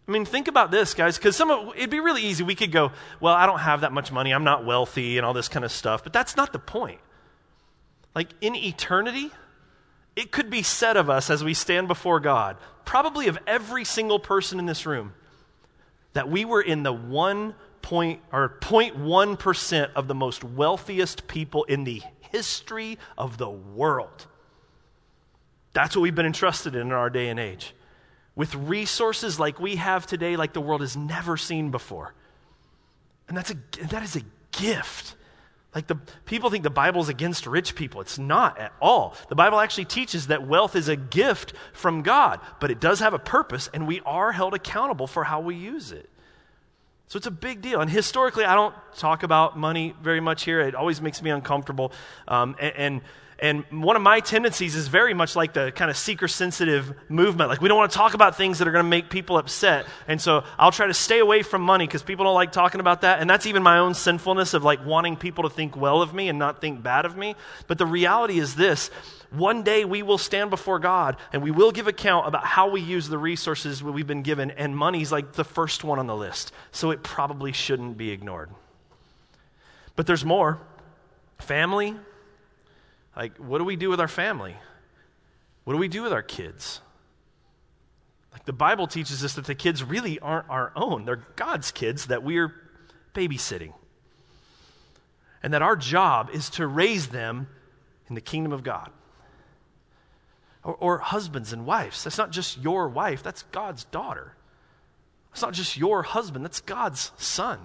I 0.06 0.10
mean, 0.10 0.26
think 0.26 0.48
about 0.48 0.70
this, 0.70 0.92
guys, 0.92 1.16
because 1.16 1.34
some 1.34 1.50
of, 1.50 1.74
it'd 1.76 1.88
be 1.88 2.00
really 2.00 2.22
easy. 2.22 2.44
We 2.44 2.54
could 2.54 2.72
go, 2.72 2.92
well, 3.20 3.34
I 3.34 3.46
don't 3.46 3.60
have 3.60 3.80
that 3.80 3.92
much 3.92 4.12
money. 4.12 4.32
I'm 4.32 4.44
not 4.44 4.64
wealthy 4.64 5.16
and 5.16 5.24
all 5.24 5.32
this 5.32 5.48
kind 5.48 5.64
of 5.64 5.72
stuff. 5.72 6.04
But 6.04 6.12
that's 6.12 6.36
not 6.36 6.52
the 6.52 6.58
point. 6.58 7.00
Like 8.14 8.28
in 8.40 8.54
eternity, 8.54 9.30
it 10.14 10.30
could 10.30 10.50
be 10.50 10.62
said 10.62 10.96
of 10.96 11.08
us 11.08 11.30
as 11.30 11.42
we 11.42 11.54
stand 11.54 11.88
before 11.88 12.20
God, 12.20 12.58
probably 12.84 13.28
of 13.28 13.38
every 13.46 13.84
single 13.84 14.18
person 14.18 14.58
in 14.58 14.66
this 14.66 14.84
room, 14.84 15.14
that 16.12 16.30
we 16.30 16.44
were 16.44 16.62
in 16.62 16.82
the 16.82 16.92
one 16.92 17.54
point 17.80 18.20
or 18.30 18.58
0.1% 18.60 19.92
of 19.94 20.06
the 20.06 20.14
most 20.14 20.44
wealthiest 20.44 21.26
people 21.26 21.64
in 21.64 21.84
the 21.84 22.02
history 22.30 22.98
of 23.16 23.38
the 23.38 23.50
world. 23.50 24.26
That's 25.72 25.96
what 25.96 26.02
we've 26.02 26.14
been 26.14 26.26
entrusted 26.26 26.74
in 26.74 26.82
in 26.82 26.92
our 26.92 27.10
day 27.10 27.28
and 27.28 27.40
age. 27.40 27.74
With 28.36 28.54
resources 28.54 29.38
like 29.38 29.60
we 29.60 29.76
have 29.76 30.06
today, 30.06 30.36
like 30.36 30.52
the 30.52 30.60
world 30.60 30.80
has 30.80 30.96
never 30.96 31.36
seen 31.36 31.70
before. 31.70 32.14
And 33.28 33.36
that's 33.36 33.50
a, 33.50 33.56
that 33.88 34.02
is 34.02 34.16
a 34.16 34.22
gift. 34.52 35.14
Like 35.74 35.86
the 35.88 35.96
people 36.24 36.50
think 36.50 36.62
the 36.62 36.70
Bible's 36.70 37.08
against 37.08 37.46
rich 37.46 37.74
people. 37.74 38.00
It's 38.00 38.18
not 38.18 38.58
at 38.58 38.72
all. 38.80 39.16
The 39.28 39.34
Bible 39.34 39.58
actually 39.58 39.86
teaches 39.86 40.28
that 40.28 40.46
wealth 40.46 40.76
is 40.76 40.88
a 40.88 40.96
gift 40.96 41.52
from 41.72 42.02
God, 42.02 42.40
but 42.60 42.70
it 42.70 42.80
does 42.80 43.00
have 43.00 43.14
a 43.14 43.18
purpose, 43.18 43.68
and 43.74 43.86
we 43.86 44.00
are 44.06 44.30
held 44.32 44.54
accountable 44.54 45.06
for 45.06 45.24
how 45.24 45.40
we 45.40 45.56
use 45.56 45.90
it. 45.90 46.08
So 47.08 47.16
it's 47.18 47.26
a 47.26 47.30
big 47.30 47.60
deal. 47.60 47.80
And 47.80 47.90
historically, 47.90 48.44
I 48.44 48.54
don't 48.54 48.74
talk 48.96 49.22
about 49.22 49.58
money 49.58 49.94
very 50.02 50.20
much 50.20 50.44
here. 50.44 50.60
It 50.60 50.74
always 50.74 51.00
makes 51.00 51.22
me 51.22 51.30
uncomfortable. 51.30 51.92
Um, 52.26 52.56
and, 52.58 52.76
and 52.76 53.00
and 53.38 53.64
one 53.70 53.96
of 53.96 54.02
my 54.02 54.20
tendencies 54.20 54.76
is 54.76 54.88
very 54.88 55.12
much 55.12 55.34
like 55.34 55.54
the 55.54 55.72
kind 55.72 55.90
of 55.90 55.96
seeker 55.96 56.28
sensitive 56.28 56.94
movement. 57.08 57.50
Like, 57.50 57.60
we 57.60 57.68
don't 57.68 57.76
want 57.76 57.90
to 57.90 57.98
talk 57.98 58.14
about 58.14 58.36
things 58.36 58.58
that 58.58 58.68
are 58.68 58.72
going 58.72 58.84
to 58.84 58.88
make 58.88 59.10
people 59.10 59.38
upset. 59.38 59.86
And 60.06 60.20
so 60.20 60.44
I'll 60.58 60.72
try 60.72 60.86
to 60.86 60.94
stay 60.94 61.18
away 61.18 61.42
from 61.42 61.60
money 61.60 61.86
because 61.86 62.02
people 62.02 62.24
don't 62.24 62.34
like 62.34 62.52
talking 62.52 62.80
about 62.80 63.00
that. 63.00 63.20
And 63.20 63.28
that's 63.28 63.46
even 63.46 63.62
my 63.62 63.78
own 63.78 63.94
sinfulness 63.94 64.54
of 64.54 64.62
like 64.62 64.86
wanting 64.86 65.16
people 65.16 65.44
to 65.44 65.50
think 65.50 65.76
well 65.76 66.00
of 66.00 66.14
me 66.14 66.28
and 66.28 66.38
not 66.38 66.60
think 66.60 66.82
bad 66.82 67.04
of 67.04 67.16
me. 67.16 67.34
But 67.66 67.78
the 67.78 67.86
reality 67.86 68.38
is 68.38 68.54
this 68.54 68.90
one 69.36 69.62
day 69.62 69.84
we 69.84 70.02
will 70.02 70.18
stand 70.18 70.50
before 70.50 70.78
God 70.78 71.16
and 71.32 71.42
we 71.42 71.50
will 71.50 71.72
give 71.72 71.86
account 71.86 72.26
about 72.26 72.44
how 72.44 72.68
we 72.68 72.80
use 72.80 73.08
the 73.08 73.18
resources 73.18 73.82
we've 73.82 74.06
been 74.06 74.22
given. 74.22 74.50
And 74.50 74.76
money's 74.76 75.12
like 75.12 75.32
the 75.32 75.44
first 75.44 75.84
one 75.84 75.98
on 75.98 76.06
the 76.06 76.16
list. 76.16 76.52
So 76.72 76.90
it 76.90 77.02
probably 77.02 77.52
shouldn't 77.52 77.96
be 77.96 78.10
ignored. 78.10 78.50
But 79.96 80.06
there's 80.06 80.24
more 80.24 80.60
family 81.38 81.96
like, 83.16 83.36
what 83.38 83.58
do 83.58 83.64
we 83.64 83.76
do 83.76 83.88
with 83.88 84.00
our 84.00 84.08
family? 84.08 84.56
What 85.64 85.74
do 85.74 85.78
we 85.78 85.88
do 85.88 86.02
with 86.02 86.12
our 86.12 86.22
kids? 86.22 86.80
Like, 88.32 88.44
the 88.44 88.52
Bible 88.52 88.86
teaches 88.86 89.24
us 89.24 89.34
that 89.34 89.44
the 89.44 89.54
kids 89.54 89.84
really 89.84 90.18
aren't 90.18 90.50
our 90.50 90.72
own, 90.74 91.04
they're 91.04 91.24
God's 91.36 91.70
kids 91.70 92.06
that 92.06 92.22
we're 92.22 92.52
babysitting. 93.14 93.72
And 95.42 95.52
that 95.52 95.62
our 95.62 95.76
job 95.76 96.30
is 96.32 96.50
to 96.50 96.66
raise 96.66 97.08
them 97.08 97.48
in 98.08 98.14
the 98.14 98.20
kingdom 98.20 98.52
of 98.52 98.62
God. 98.62 98.90
Or, 100.64 100.74
or, 100.76 100.98
husbands 100.98 101.52
and 101.52 101.66
wives. 101.66 102.02
That's 102.02 102.16
not 102.16 102.30
just 102.30 102.58
your 102.58 102.88
wife, 102.88 103.22
that's 103.22 103.42
God's 103.44 103.84
daughter. 103.84 104.34
It's 105.32 105.42
not 105.42 105.52
just 105.52 105.76
your 105.76 106.02
husband, 106.02 106.44
that's 106.44 106.60
God's 106.60 107.12
son. 107.18 107.60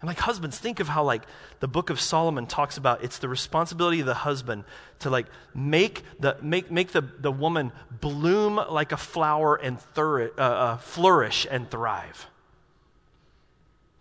And 0.00 0.08
like 0.08 0.18
husbands, 0.18 0.58
think 0.58 0.80
of 0.80 0.88
how 0.88 1.04
like 1.04 1.22
the 1.60 1.68
book 1.68 1.90
of 1.90 2.00
Solomon 2.00 2.46
talks 2.46 2.78
about 2.78 3.04
it's 3.04 3.18
the 3.18 3.28
responsibility 3.28 4.00
of 4.00 4.06
the 4.06 4.14
husband 4.14 4.64
to 5.00 5.10
like 5.10 5.26
make 5.54 6.02
the 6.18 6.36
make 6.40 6.70
make 6.70 6.92
the, 6.92 7.02
the 7.02 7.30
woman 7.30 7.70
bloom 8.00 8.56
like 8.56 8.92
a 8.92 8.96
flower 8.96 9.56
and 9.56 9.78
thur- 9.78 10.32
uh, 10.38 10.40
uh, 10.40 10.76
flourish 10.78 11.46
and 11.50 11.70
thrive. 11.70 12.28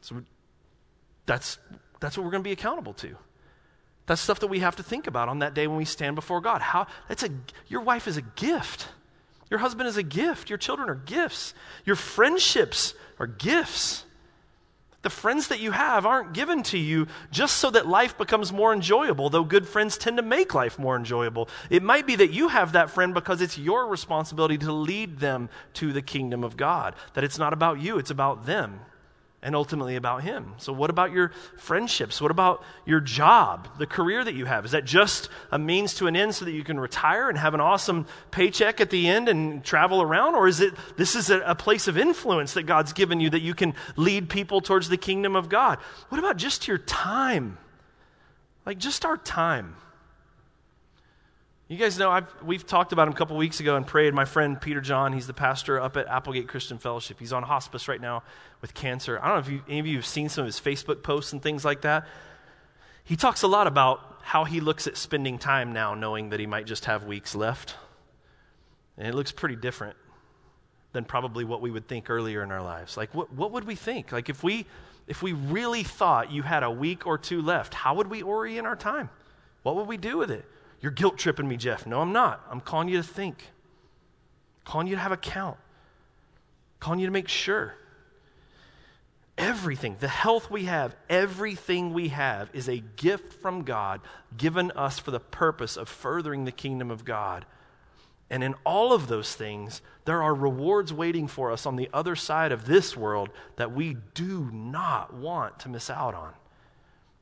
So 0.02 0.24
that's 1.26 1.58
that's 2.00 2.18
what 2.18 2.24
we're 2.24 2.32
going 2.32 2.44
to 2.44 2.48
be 2.48 2.54
accountable 2.54 2.94
to. 2.94 3.18
That's 4.10 4.22
stuff 4.22 4.40
that 4.40 4.48
we 4.48 4.62
have 4.62 4.76
to 4.78 4.84
think 4.84 5.06
about 5.06 5.30
on 5.30 5.40
that 5.40 5.54
day 5.54 5.68
when 5.68 5.78
we 5.78 5.86
stand 5.86 6.16
before 6.16 6.42
God. 6.42 6.62
How 6.62 6.88
that's 7.08 7.22
a 7.22 7.30
your 7.68 7.82
wife 7.82 8.08
is 8.08 8.18
a 8.18 8.24
gift. 8.24 8.88
Your 9.52 9.60
husband 9.60 9.88
is 9.88 9.98
a 9.98 10.04
gift. 10.04 10.50
Your 10.50 10.58
children 10.58 10.90
are 10.90 10.96
gifts. 10.96 11.54
Your 11.86 11.96
friendships 11.96 12.96
are 13.20 13.28
gifts. 13.28 14.06
The 15.04 15.12
friends 15.12 15.50
that 15.50 15.60
you 15.60 15.70
have 15.70 16.08
aren't 16.08 16.34
given 16.34 16.64
to 16.64 16.78
you 16.80 17.06
just 17.30 17.58
so 17.58 17.70
that 17.70 17.86
life 17.86 18.18
becomes 18.18 18.52
more 18.52 18.74
enjoyable, 18.74 19.30
though 19.30 19.44
good 19.44 19.68
friends 19.68 19.96
tend 19.96 20.18
to 20.18 20.24
make 20.24 20.56
life 20.56 20.80
more 20.80 20.96
enjoyable. 20.96 21.48
It 21.70 21.84
might 21.84 22.08
be 22.08 22.16
that 22.16 22.32
you 22.32 22.48
have 22.48 22.72
that 22.72 22.90
friend 22.90 23.14
because 23.14 23.42
it's 23.42 23.60
your 23.60 23.86
responsibility 23.86 24.58
to 24.58 24.74
lead 24.74 25.20
them 25.20 25.50
to 25.76 25.94
the 25.94 26.02
kingdom 26.02 26.44
of 26.44 26.58
God, 26.58 26.96
that 27.14 27.24
it's 27.24 27.38
not 27.38 27.54
about 27.54 27.80
you, 27.80 28.00
it's 28.00 28.10
about 28.10 28.48
them 28.48 28.80
and 29.42 29.56
ultimately 29.56 29.96
about 29.96 30.24
Him. 30.24 30.54
So, 30.58 30.74
what 30.74 30.90
about 30.90 31.12
your 31.12 31.32
friendships? 31.58 32.22
What 32.22 32.32
about 32.32 32.64
your 32.86 33.00
job, 33.00 33.68
the 33.78 33.86
career 33.86 34.24
that 34.24 34.34
you 34.34 34.46
have? 34.46 34.66
Is 34.66 34.72
that 34.72 34.86
just 34.86 35.30
a 35.52 35.58
means 35.58 35.94
to 35.96 36.08
an 36.08 36.16
end 36.16 36.36
so 36.36 36.46
that 36.46 36.52
you 36.52 36.64
can 36.64 36.80
retire 36.80 37.30
and 37.30 37.38
have 37.38 37.54
an 37.54 37.62
awesome 37.62 38.06
paycheck 38.32 38.82
at 38.82 38.90
the 38.90 39.08
end 39.08 39.30
and 39.30 39.64
travel 39.64 40.02
around? 40.02 40.36
Or 40.36 40.48
is 40.48 40.60
it 40.60 40.74
this 40.98 41.16
is 41.16 41.30
a, 41.30 41.40
a 41.42 41.56
place 41.56 41.88
of 41.88 41.98
influence 41.98 42.54
that 42.54 42.64
God's 42.64 42.94
given 42.94 43.20
you 43.20 43.30
that 43.30 43.42
you 43.42 43.54
can 43.54 43.74
lead 43.96 44.30
people 44.30 44.62
towards 44.62 44.90
the 44.90 44.98
kingdom 44.98 45.36
of 45.36 45.48
God? 45.48 45.80
What 46.10 46.20
about 46.20 46.38
just 46.38 46.68
your 46.68 46.78
time? 46.78 47.58
Like, 48.66 48.78
just 48.78 49.06
our 49.06 49.18
time. 49.18 49.76
You 51.70 51.78
guys 51.78 52.00
know 52.00 52.10
I've, 52.10 52.34
we've 52.44 52.66
talked 52.66 52.94
about 52.94 53.08
him 53.08 53.14
a 53.14 53.16
couple 53.16 53.38
weeks 53.38 53.60
ago 53.60 53.76
and 53.76 53.86
prayed. 53.86 54.12
My 54.12 54.26
friend 54.26 54.60
Peter 54.60 54.82
John, 54.82 55.14
he's 55.14 55.28
the 55.28 55.36
pastor 55.36 55.80
up 55.80 55.98
at 55.98 56.08
Applegate 56.08 56.48
Christian 56.48 56.80
Fellowship. 56.80 57.20
He's 57.20 57.32
on 57.32 57.44
hospice 57.44 57.88
right 57.88 58.02
now 58.02 58.24
with 58.60 58.74
cancer. 58.74 59.20
I 59.22 59.28
don't 59.28 59.36
know 59.36 59.40
if 59.42 59.50
you, 59.50 59.62
any 59.70 59.80
of 59.80 59.86
you 59.86 59.98
have 59.98 60.06
seen 60.06 60.30
some 60.30 60.42
of 60.42 60.46
his 60.48 60.60
Facebook 60.60 61.04
posts 61.04 61.32
and 61.32 61.44
things 61.44 61.64
like 61.64 61.82
that. 61.82 62.08
He 63.04 63.16
talks 63.16 63.44
a 63.44 63.48
lot 63.48 63.68
about 63.68 64.00
how 64.24 64.46
he 64.46 64.62
looks 64.62 64.88
at 64.88 64.98
spending 64.98 65.38
time 65.38 65.72
now, 65.72 65.94
knowing 65.94 66.32
that 66.32 66.40
he 66.40 66.48
might 66.48 66.66
just 66.66 66.86
have 66.86 67.04
weeks 67.04 67.36
left. 67.36 67.76
And 68.98 69.08
it 69.08 69.14
looks 69.14 69.32
pretty 69.32 69.56
different 69.56 69.96
than 70.92 71.06
probably 71.06 71.46
what 71.46 71.62
we 71.62 71.70
would 71.70 71.88
think 71.88 72.10
earlier 72.10 72.42
in 72.42 72.52
our 72.52 72.64
lives. 72.64 72.98
Like, 72.98 73.14
what, 73.14 73.32
what 73.32 73.52
would 73.52 73.66
we 73.66 73.76
think? 73.76 74.12
Like, 74.12 74.28
if 74.28 74.44
we, 74.44 74.66
if 75.06 75.22
we 75.22 75.34
really 75.34 75.84
thought 75.84 76.32
you 76.32 76.42
had 76.42 76.64
a 76.64 76.72
week 76.72 77.06
or 77.06 77.20
two 77.20 77.44
left, 77.44 77.76
how 77.76 77.94
would 77.94 78.08
we 78.08 78.24
orient 78.24 78.66
our 78.66 78.76
time? 78.76 79.12
What 79.62 79.76
would 79.76 79.88
we 79.88 79.98
do 79.98 80.18
with 80.18 80.32
it? 80.32 80.46
You're 80.82 80.92
guilt 80.92 81.18
tripping 81.18 81.48
me, 81.48 81.58
Jeff. 81.58 81.86
No, 81.86 82.02
I'm 82.02 82.14
not. 82.14 82.46
I'm 82.50 82.62
calling 82.62 82.88
you 82.90 82.98
to 82.98 83.04
think, 83.04 83.44
calling 84.64 84.88
you 84.88 84.96
to 84.96 85.02
have 85.02 85.12
a 85.12 85.18
count, 85.18 85.58
calling 86.80 87.00
you 87.00 87.08
to 87.08 87.12
make 87.12 87.28
sure. 87.28 87.76
Everything, 89.38 89.96
the 90.02 90.10
health 90.10 90.52
we 90.52 90.66
have, 90.66 90.98
everything 91.10 91.94
we 91.94 92.10
have 92.10 92.50
is 92.54 92.68
a 92.68 92.84
gift 92.98 93.32
from 93.32 93.64
God 93.64 94.02
given 94.36 94.70
us 94.72 95.00
for 95.00 95.12
the 95.12 95.20
purpose 95.20 95.78
of 95.78 95.88
furthering 95.88 96.44
the 96.44 96.52
kingdom 96.52 96.92
of 96.92 97.06
God. 97.06 97.46
And 98.30 98.44
in 98.44 98.54
all 98.66 98.92
of 98.92 99.08
those 99.08 99.34
things, 99.36 99.82
there 100.04 100.22
are 100.22 100.36
rewards 100.36 100.94
waiting 100.94 101.28
for 101.28 101.52
us 101.52 101.66
on 101.66 101.78
the 101.78 101.90
other 101.94 102.18
side 102.18 102.52
of 102.52 102.66
this 102.66 102.98
world 102.98 103.30
that 103.56 103.72
we 103.72 103.96
do 104.14 104.50
not 104.52 105.14
want 105.14 105.60
to 105.60 105.70
miss 105.70 105.90
out 105.90 106.14
on. 106.14 106.34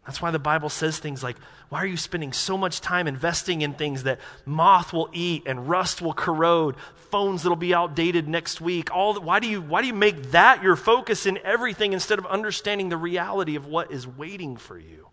That's 0.08 0.22
why 0.22 0.32
the 0.32 0.40
Bible 0.40 0.70
says 0.70 0.98
things 0.98 1.22
like, 1.22 1.38
Why 1.68 1.84
are 1.84 1.86
you 1.86 1.98
spending 1.98 2.32
so 2.32 2.58
much 2.58 2.80
time 2.80 3.08
investing 3.08 3.62
in 3.62 3.74
things 3.74 4.04
that 4.04 4.20
moth 4.46 4.94
will 4.94 5.10
eat 5.12 5.44
and 5.46 5.68
rust 5.68 6.02
will 6.02 6.14
corrode, 6.14 6.76
phones 7.12 7.44
that'll 7.44 7.58
be 7.58 7.74
outdated 7.74 8.26
next 8.26 8.62
week? 8.62 8.90
All 8.96 9.14
the, 9.14 9.20
why, 9.20 9.42
do 9.42 9.48
you, 9.48 9.62
why 9.62 9.82
do 9.82 9.88
you 9.88 9.94
make 9.94 10.32
that 10.32 10.64
your 10.64 10.78
focus 10.78 11.26
in 11.26 11.38
everything 11.44 11.92
instead 11.92 12.20
of 12.20 12.26
understanding 12.26 12.88
the 12.88 12.96
reality 12.96 13.58
of 13.58 13.68
what 13.68 13.92
is 13.92 14.08
waiting 14.08 14.56
for 14.56 14.80
you? 14.80 15.10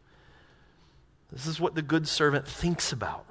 This 1.32 1.48
is 1.48 1.58
what 1.58 1.74
the 1.74 1.82
good 1.82 2.06
servant 2.06 2.46
thinks 2.46 2.92
about. 2.92 3.26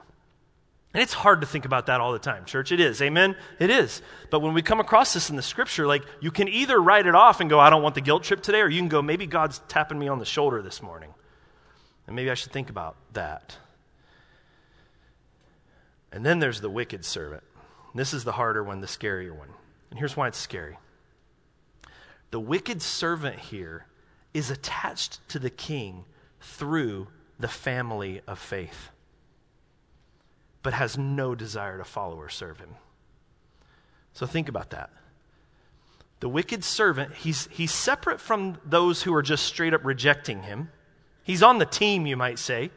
And 0.94 1.02
it's 1.02 1.14
hard 1.14 1.40
to 1.42 1.48
think 1.48 1.64
about 1.64 1.86
that 1.86 2.02
all 2.02 2.12
the 2.12 2.20
time, 2.20 2.44
church. 2.44 2.74
It 2.74 2.82
is. 2.82 3.02
Amen? 3.02 3.38
It 3.58 3.70
is. 3.70 4.02
But 4.30 4.42
when 4.42 4.54
we 4.54 4.62
come 4.62 4.82
across 4.82 5.14
this 5.14 5.30
in 5.30 5.38
the 5.38 5.42
scripture, 5.42 5.88
like 5.88 6.04
you 6.20 6.30
can 6.30 6.50
either 6.50 6.78
write 6.78 7.08
it 7.08 7.16
off 7.16 7.40
and 7.40 7.50
go, 7.50 7.58
I 7.58 7.70
don't 7.70 7.82
want 7.82 7.96
the 7.96 8.02
guilt 8.02 8.24
trip 8.24 8.42
today, 8.42 8.60
or 8.60 8.68
you 8.68 8.82
can 8.82 8.90
go, 8.90 9.02
maybe 9.02 9.26
God's 9.26 9.60
tapping 9.70 9.98
me 9.98 10.10
on 10.10 10.20
the 10.20 10.26
shoulder 10.26 10.62
this 10.62 10.82
morning. 10.82 11.14
And 12.08 12.16
maybe 12.16 12.30
I 12.30 12.34
should 12.34 12.52
think 12.52 12.70
about 12.70 12.96
that. 13.14 13.58
And 16.12 16.26
then 16.26 16.40
there's 16.40 16.62
the 16.62 16.70
wicked 16.70 17.06
servant. 17.06 17.44
This 17.96 18.14
is 18.14 18.24
the 18.24 18.34
harder 18.34 18.64
one, 18.64 18.82
the 18.82 18.88
scarier 18.88 19.36
one. 19.36 19.50
And 19.90 20.00
here's 20.00 20.18
why 20.18 20.28
it's 20.28 20.38
scary. 20.38 20.78
The 22.32 22.40
wicked 22.40 22.82
servant 22.82 23.38
here 23.38 23.86
is 24.34 24.50
attached 24.50 25.20
to 25.30 25.40
the 25.40 25.50
king 25.50 26.06
through 26.42 27.08
the 27.40 27.48
family 27.48 28.22
of 28.28 28.40
faith, 28.40 28.90
but 30.62 30.74
has 30.74 30.98
no 30.98 31.36
desire 31.36 31.78
to 31.78 31.84
follow 31.84 32.16
or 32.16 32.30
serve 32.30 32.60
him. 32.60 32.76
So 34.14 34.26
think 34.26 34.50
about 34.50 34.72
that. 34.72 34.90
The 36.20 36.30
wicked 36.30 36.64
servant, 36.64 37.16
he's, 37.16 37.48
he's 37.52 37.74
separate 37.74 38.22
from 38.22 38.58
those 38.66 39.04
who 39.04 39.14
are 39.14 39.22
just 39.22 39.44
straight 39.46 39.74
up 39.74 39.84
rejecting 39.84 40.44
him. 40.44 40.70
He's 41.24 41.44
on 41.44 41.58
the 41.58 41.66
team, 41.66 42.06
you 42.06 42.18
might 42.18 42.40
say. 42.40 42.72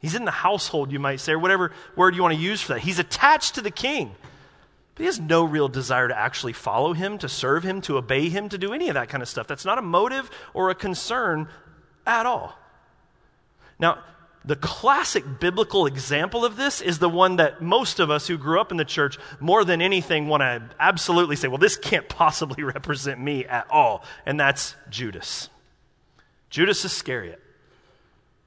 He's 0.00 0.14
in 0.14 0.24
the 0.24 0.30
household, 0.30 0.92
you 0.92 0.98
might 0.98 1.20
say, 1.20 1.32
or 1.32 1.38
whatever 1.38 1.72
word 1.94 2.14
you 2.14 2.22
want 2.22 2.34
to 2.34 2.40
use 2.40 2.62
for 2.62 2.74
that. 2.74 2.80
He's 2.80 2.98
attached 2.98 3.56
to 3.56 3.60
the 3.60 3.70
king. 3.70 4.14
But 4.94 5.02
he 5.02 5.06
has 5.06 5.20
no 5.20 5.44
real 5.44 5.68
desire 5.68 6.08
to 6.08 6.18
actually 6.18 6.54
follow 6.54 6.94
him, 6.94 7.18
to 7.18 7.28
serve 7.28 7.64
him, 7.64 7.80
to 7.82 7.98
obey 7.98 8.28
him, 8.28 8.48
to 8.48 8.58
do 8.58 8.72
any 8.72 8.88
of 8.88 8.94
that 8.94 9.08
kind 9.08 9.22
of 9.22 9.28
stuff. 9.28 9.46
That's 9.46 9.64
not 9.64 9.78
a 9.78 9.82
motive 9.82 10.30
or 10.54 10.70
a 10.70 10.74
concern 10.74 11.48
at 12.06 12.26
all. 12.26 12.56
Now, 13.78 13.98
the 14.44 14.56
classic 14.56 15.38
biblical 15.38 15.84
example 15.84 16.46
of 16.46 16.56
this 16.56 16.80
is 16.80 16.98
the 16.98 17.10
one 17.10 17.36
that 17.36 17.60
most 17.60 18.00
of 18.00 18.10
us 18.10 18.26
who 18.26 18.38
grew 18.38 18.58
up 18.58 18.70
in 18.70 18.78
the 18.78 18.86
church 18.86 19.18
more 19.38 19.64
than 19.64 19.82
anything 19.82 20.28
want 20.28 20.40
to 20.40 20.62
absolutely 20.78 21.36
say, 21.36 21.48
well, 21.48 21.58
this 21.58 21.76
can't 21.76 22.08
possibly 22.08 22.62
represent 22.62 23.20
me 23.20 23.44
at 23.44 23.70
all. 23.70 24.02
And 24.24 24.40
that's 24.40 24.76
Judas. 24.88 25.50
Judas 26.48 26.84
Iscariot. 26.84 27.40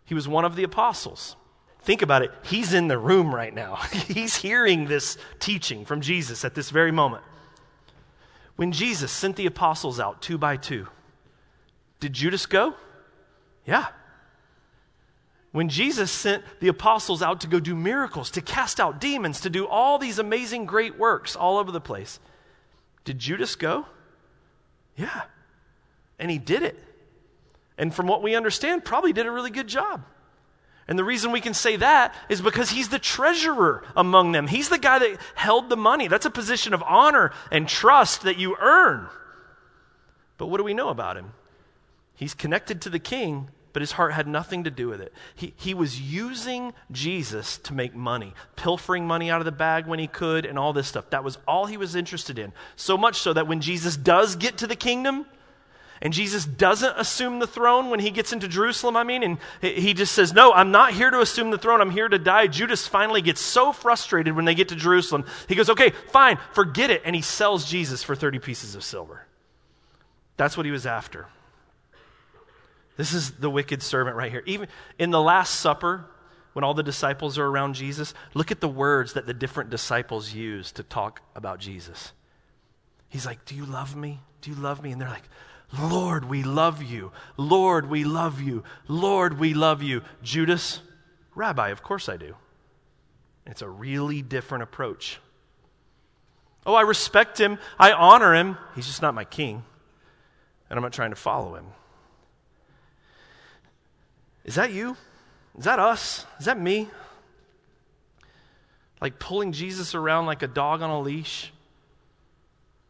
He 0.05 0.13
was 0.13 0.27
one 0.27 0.45
of 0.45 0.55
the 0.55 0.63
apostles. 0.63 1.35
think 1.81 2.01
about 2.01 2.21
it, 2.21 2.31
he's 2.43 2.73
in 2.73 2.87
the 2.87 2.97
room 2.97 3.33
right 3.33 3.53
now. 3.53 3.75
he's 4.07 4.37
hearing 4.37 4.85
this 4.87 5.17
teaching 5.39 5.85
from 5.85 6.01
Jesus 6.01 6.45
at 6.45 6.55
this 6.55 6.69
very 6.69 6.91
moment. 6.91 7.23
When 8.55 8.71
Jesus 8.71 9.11
sent 9.11 9.35
the 9.35 9.45
apostles 9.45 9.99
out 9.99 10.21
two 10.21 10.37
by 10.37 10.57
two, 10.57 10.87
did 11.99 12.13
Judas 12.13 12.45
go? 12.45 12.75
Yeah. 13.65 13.87
When 15.51 15.69
Jesus 15.69 16.11
sent 16.11 16.43
the 16.59 16.67
apostles 16.67 17.21
out 17.21 17.41
to 17.41 17.47
go 17.47 17.59
do 17.59 17.75
miracles, 17.75 18.31
to 18.31 18.41
cast 18.41 18.79
out 18.79 18.99
demons, 18.99 19.39
to 19.41 19.49
do 19.49 19.67
all 19.67 19.99
these 19.99 20.19
amazing 20.19 20.65
great 20.65 20.97
works 20.97 21.35
all 21.35 21.57
over 21.57 21.71
the 21.71 21.81
place, 21.81 22.19
did 23.05 23.19
Judas 23.19 23.55
go? 23.55 23.85
Yeah. 24.95 25.23
And 26.19 26.31
he 26.31 26.37
did 26.37 26.63
it. 26.63 26.77
And 27.77 27.93
from 27.93 28.07
what 28.07 28.21
we 28.21 28.35
understand, 28.35 28.85
probably 28.85 29.13
did 29.13 29.25
a 29.25 29.31
really 29.31 29.49
good 29.49 29.67
job. 29.67 30.05
And 30.87 30.99
the 30.99 31.03
reason 31.03 31.31
we 31.31 31.41
can 31.41 31.53
say 31.53 31.77
that 31.77 32.13
is 32.27 32.41
because 32.41 32.69
he's 32.69 32.89
the 32.89 32.99
treasurer 32.99 33.83
among 33.95 34.33
them. 34.33 34.47
He's 34.47 34.69
the 34.69 34.77
guy 34.77 34.99
that 34.99 35.17
held 35.35 35.69
the 35.69 35.77
money. 35.77 36.07
That's 36.07 36.25
a 36.25 36.31
position 36.31 36.73
of 36.73 36.83
honor 36.83 37.31
and 37.51 37.67
trust 37.67 38.23
that 38.23 38.37
you 38.37 38.57
earn. 38.59 39.07
But 40.37 40.47
what 40.47 40.57
do 40.57 40.63
we 40.63 40.73
know 40.73 40.89
about 40.89 41.15
him? 41.15 41.33
He's 42.15 42.33
connected 42.33 42.81
to 42.81 42.89
the 42.89 42.99
king, 42.99 43.49
but 43.71 43.81
his 43.81 43.93
heart 43.93 44.13
had 44.13 44.27
nothing 44.27 44.65
to 44.65 44.71
do 44.71 44.87
with 44.87 44.99
it. 44.99 45.13
He, 45.35 45.53
he 45.55 45.73
was 45.73 46.01
using 46.01 46.73
Jesus 46.91 47.57
to 47.59 47.73
make 47.73 47.95
money, 47.95 48.33
pilfering 48.55 49.07
money 49.07 49.31
out 49.31 49.39
of 49.39 49.45
the 49.45 49.51
bag 49.51 49.87
when 49.87 49.99
he 49.99 50.07
could, 50.07 50.45
and 50.45 50.59
all 50.59 50.73
this 50.73 50.87
stuff. 50.87 51.09
That 51.11 51.23
was 51.23 51.37
all 51.47 51.65
he 51.65 51.77
was 51.77 51.95
interested 51.95 52.37
in. 52.37 52.51
So 52.75 52.97
much 52.97 53.19
so 53.19 53.31
that 53.33 53.47
when 53.47 53.61
Jesus 53.61 53.95
does 53.95 54.35
get 54.35 54.57
to 54.57 54.67
the 54.67 54.75
kingdom, 54.75 55.25
and 56.03 56.11
Jesus 56.11 56.43
doesn't 56.43 56.99
assume 56.99 57.39
the 57.39 57.47
throne 57.47 57.89
when 57.89 58.01
he 58.01 58.11
gets 58.11 58.33
into 58.33 58.49
Jerusalem, 58.49 58.97
I 58.97 59.05
mean, 59.05 59.23
and 59.23 59.37
he 59.61 59.93
just 59.93 60.11
says, 60.11 60.33
No, 60.33 60.51
I'm 60.51 60.69
not 60.69 60.91
here 60.91 61.09
to 61.09 61.21
assume 61.21 61.49
the 61.49 61.57
throne. 61.57 61.79
I'm 61.79 61.91
here 61.91 62.09
to 62.09 62.19
die. 62.19 62.47
Judas 62.47 62.85
finally 62.85 63.21
gets 63.21 63.39
so 63.39 63.71
frustrated 63.71 64.35
when 64.35 64.43
they 64.43 64.53
get 64.53 64.67
to 64.67 64.75
Jerusalem. 64.75 65.23
He 65.47 65.55
goes, 65.55 65.69
Okay, 65.69 65.91
fine, 66.11 66.37
forget 66.51 66.91
it. 66.91 67.03
And 67.05 67.15
he 67.15 67.21
sells 67.21 67.63
Jesus 67.63 68.03
for 68.03 68.17
30 68.17 68.39
pieces 68.39 68.75
of 68.75 68.83
silver. 68.83 69.25
That's 70.35 70.57
what 70.57 70.65
he 70.65 70.73
was 70.73 70.85
after. 70.85 71.27
This 72.97 73.13
is 73.13 73.31
the 73.31 73.49
wicked 73.49 73.81
servant 73.81 74.17
right 74.17 74.29
here. 74.29 74.43
Even 74.45 74.67
in 74.99 75.09
the 75.09 75.21
Last 75.21 75.55
Supper, 75.55 76.03
when 76.51 76.65
all 76.65 76.73
the 76.73 76.83
disciples 76.83 77.37
are 77.37 77.45
around 77.45 77.75
Jesus, 77.75 78.13
look 78.33 78.51
at 78.51 78.59
the 78.59 78.67
words 78.67 79.13
that 79.13 79.25
the 79.25 79.33
different 79.33 79.69
disciples 79.69 80.33
use 80.33 80.73
to 80.73 80.83
talk 80.83 81.21
about 81.33 81.59
Jesus. 81.59 82.11
He's 83.07 83.25
like, 83.25 83.45
Do 83.45 83.55
you 83.55 83.65
love 83.65 83.95
me? 83.95 84.19
Do 84.41 84.51
you 84.51 84.57
love 84.57 84.83
me? 84.83 84.91
And 84.91 84.99
they're 84.99 85.07
like, 85.07 85.29
Lord, 85.79 86.25
we 86.25 86.43
love 86.43 86.83
you. 86.83 87.11
Lord, 87.35 87.89
we 87.89 88.03
love 88.03 88.39
you. 88.39 88.63
Lord, 88.87 89.39
we 89.39 89.53
love 89.53 89.81
you. 89.81 90.03
Judas, 90.21 90.81
Rabbi, 91.35 91.69
of 91.69 91.81
course 91.81 92.07
I 92.07 92.17
do. 92.17 92.35
It's 93.45 93.61
a 93.61 93.69
really 93.69 94.21
different 94.21 94.63
approach. 94.63 95.19
Oh, 96.65 96.75
I 96.75 96.81
respect 96.81 97.39
him. 97.39 97.57
I 97.77 97.91
honor 97.91 98.33
him. 98.33 98.57
He's 98.75 98.87
just 98.87 99.01
not 99.01 99.13
my 99.13 99.25
king. 99.25 99.63
And 100.69 100.77
I'm 100.77 100.83
not 100.83 100.93
trying 100.93 101.09
to 101.09 101.15
follow 101.15 101.55
him. 101.55 101.65
Is 104.45 104.55
that 104.55 104.71
you? 104.71 104.95
Is 105.57 105.65
that 105.65 105.79
us? 105.79 106.25
Is 106.39 106.45
that 106.45 106.59
me? 106.59 106.89
Like 109.01 109.19
pulling 109.19 109.51
Jesus 109.51 109.95
around 109.95 110.25
like 110.25 110.41
a 110.41 110.47
dog 110.47 110.81
on 110.81 110.89
a 110.89 110.99
leash? 110.99 111.51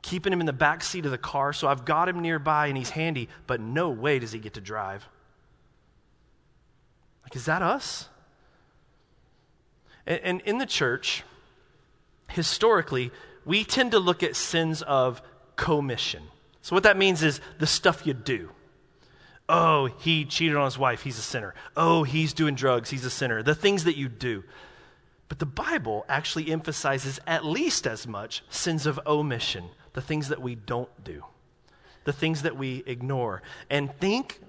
Keeping 0.03 0.31
him 0.31 0.41
in 0.41 0.45
the 0.45 0.53
back 0.53 0.83
seat 0.83 1.05
of 1.05 1.11
the 1.11 1.17
car, 1.17 1.53
so 1.53 1.67
I've 1.67 1.85
got 1.85 2.07
him 2.07 2.21
nearby 2.21 2.67
and 2.67 2.77
he's 2.77 2.91
handy, 2.91 3.29
but 3.47 3.59
no 3.59 3.89
way 3.89 4.19
does 4.19 4.33
he 4.33 4.39
get 4.39 4.53
to 4.53 4.61
drive. 4.61 5.07
Like, 7.23 7.35
is 7.35 7.45
that 7.45 7.63
us? 7.63 8.09
And, 10.05 10.19
and 10.19 10.41
in 10.41 10.57
the 10.59 10.65
church, 10.65 11.23
historically, 12.29 13.11
we 13.45 13.63
tend 13.63 13.91
to 13.91 13.99
look 13.99 14.21
at 14.21 14.35
sins 14.35 14.81
of 14.81 15.21
commission. 15.55 16.23
So, 16.61 16.75
what 16.75 16.83
that 16.83 16.97
means 16.97 17.23
is 17.23 17.39
the 17.59 17.67
stuff 17.67 18.05
you 18.05 18.13
do. 18.13 18.49
Oh, 19.47 19.85
he 19.85 20.25
cheated 20.25 20.55
on 20.55 20.65
his 20.65 20.77
wife, 20.77 21.01
he's 21.01 21.17
a 21.17 21.23
sinner. 21.23 21.53
Oh, 21.75 22.03
he's 22.03 22.33
doing 22.33 22.55
drugs, 22.55 22.89
he's 22.89 23.05
a 23.05 23.09
sinner. 23.09 23.41
The 23.41 23.55
things 23.55 23.85
that 23.85 23.97
you 23.97 24.09
do. 24.09 24.43
But 25.29 25.39
the 25.39 25.45
Bible 25.45 26.05
actually 26.09 26.51
emphasizes 26.51 27.19
at 27.25 27.45
least 27.45 27.87
as 27.87 28.05
much 28.05 28.43
sins 28.49 28.85
of 28.85 28.99
omission 29.07 29.69
the 29.93 30.01
things 30.01 30.29
that 30.29 30.41
we 30.41 30.55
don't 30.55 31.03
do, 31.03 31.23
the 32.03 32.13
things 32.13 32.41
that 32.41 32.57
we 32.57 32.83
ignore. 32.85 33.41
And 33.69 33.95
think, 33.99 34.39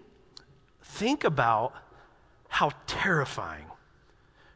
think 0.82 1.24
about 1.24 1.74
how 2.48 2.72
terrifying 2.86 3.66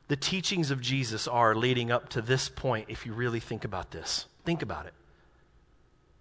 the 0.09 0.17
teachings 0.17 0.71
of 0.71 0.81
Jesus 0.81 1.29
are 1.29 1.55
leading 1.55 1.91
up 1.91 2.09
to 2.11 2.23
this 2.23 2.49
point 2.49 2.87
if 2.89 3.05
you 3.05 3.13
really 3.13 3.41
think 3.41 3.65
about 3.65 3.91
this. 3.91 4.27
Think 4.45 4.63
about 4.63 4.87
it. 4.87 4.95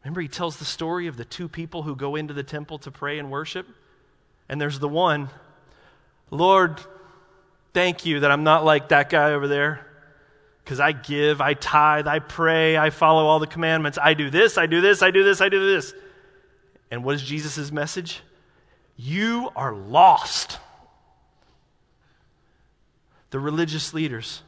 Remember, 0.04 0.22
he 0.22 0.28
tells 0.28 0.58
the 0.58 0.66
story 0.66 1.08
of 1.08 1.18
the 1.18 1.26
two 1.26 1.48
people 1.48 1.84
who 1.84 1.96
go 1.96 2.16
into 2.16 2.34
the 2.34 2.44
temple 2.44 2.78
to 2.80 2.92
pray 2.92 3.20
and 3.20 3.32
worship? 3.32 3.66
And 4.50 4.60
there's 4.60 4.80
the 4.80 4.88
one, 4.88 5.30
Lord, 6.32 6.80
thank 7.74 8.06
you 8.06 8.22
that 8.22 8.32
I'm 8.32 8.44
not 8.44 8.66
like 8.66 8.90
that 8.90 9.10
guy 9.10 9.32
over 9.32 9.48
there 9.48 9.87
because 10.68 10.82
I 10.82 10.92
give, 10.92 11.40
I 11.40 11.54
tithe, 11.54 12.08
I 12.08 12.20
pray, 12.20 12.76
I 12.76 12.90
follow 12.90 13.26
all 13.26 13.40
the 13.40 13.48
commandments. 13.48 13.98
I 14.02 14.14
do 14.16 14.30
this, 14.30 14.58
I 14.58 14.66
do 14.66 14.82
this, 14.82 15.02
I 15.02 15.12
do 15.12 15.24
this, 15.24 15.40
I 15.40 15.48
do 15.48 15.66
this. 15.66 15.94
And 16.92 17.06
what 17.06 17.16
is 17.16 17.24
Jesus' 17.24 17.72
message? 17.72 18.20
You 18.98 19.50
are 19.56 19.74
lost. 19.74 20.60
The 23.30 23.40
religious 23.40 23.94
leaders 23.94 24.42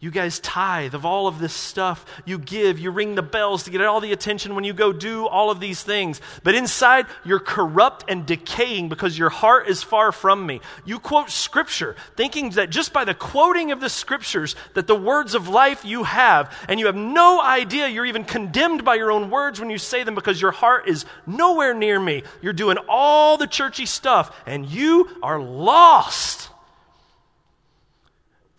you 0.00 0.10
guys 0.10 0.40
tithe 0.40 0.94
of 0.94 1.04
all 1.04 1.26
of 1.26 1.40
this 1.40 1.52
stuff. 1.52 2.06
You 2.24 2.38
give, 2.38 2.78
you 2.78 2.90
ring 2.90 3.16
the 3.16 3.22
bells 3.22 3.64
to 3.64 3.70
get 3.70 3.82
all 3.82 4.00
the 4.00 4.12
attention 4.12 4.54
when 4.54 4.64
you 4.64 4.72
go 4.72 4.94
do 4.94 5.26
all 5.26 5.50
of 5.50 5.60
these 5.60 5.82
things. 5.82 6.22
But 6.42 6.54
inside, 6.54 7.04
you're 7.22 7.38
corrupt 7.38 8.06
and 8.08 8.24
decaying 8.24 8.88
because 8.88 9.18
your 9.18 9.28
heart 9.28 9.68
is 9.68 9.82
far 9.82 10.10
from 10.10 10.46
me. 10.46 10.62
You 10.86 11.00
quote 11.00 11.28
scripture, 11.28 11.96
thinking 12.16 12.48
that 12.50 12.70
just 12.70 12.94
by 12.94 13.04
the 13.04 13.12
quoting 13.12 13.72
of 13.72 13.80
the 13.80 13.90
scriptures, 13.90 14.56
that 14.72 14.86
the 14.86 14.96
words 14.96 15.34
of 15.34 15.48
life 15.48 15.84
you 15.84 16.04
have, 16.04 16.50
and 16.66 16.80
you 16.80 16.86
have 16.86 16.96
no 16.96 17.42
idea 17.42 17.86
you're 17.86 18.06
even 18.06 18.24
condemned 18.24 18.86
by 18.86 18.94
your 18.94 19.12
own 19.12 19.28
words 19.28 19.60
when 19.60 19.68
you 19.68 19.78
say 19.78 20.02
them 20.02 20.14
because 20.14 20.40
your 20.40 20.50
heart 20.50 20.88
is 20.88 21.04
nowhere 21.26 21.74
near 21.74 22.00
me. 22.00 22.22
You're 22.40 22.54
doing 22.54 22.78
all 22.88 23.36
the 23.36 23.46
churchy 23.46 23.84
stuff, 23.84 24.34
and 24.46 24.66
you 24.66 25.10
are 25.22 25.38
lost. 25.38 26.49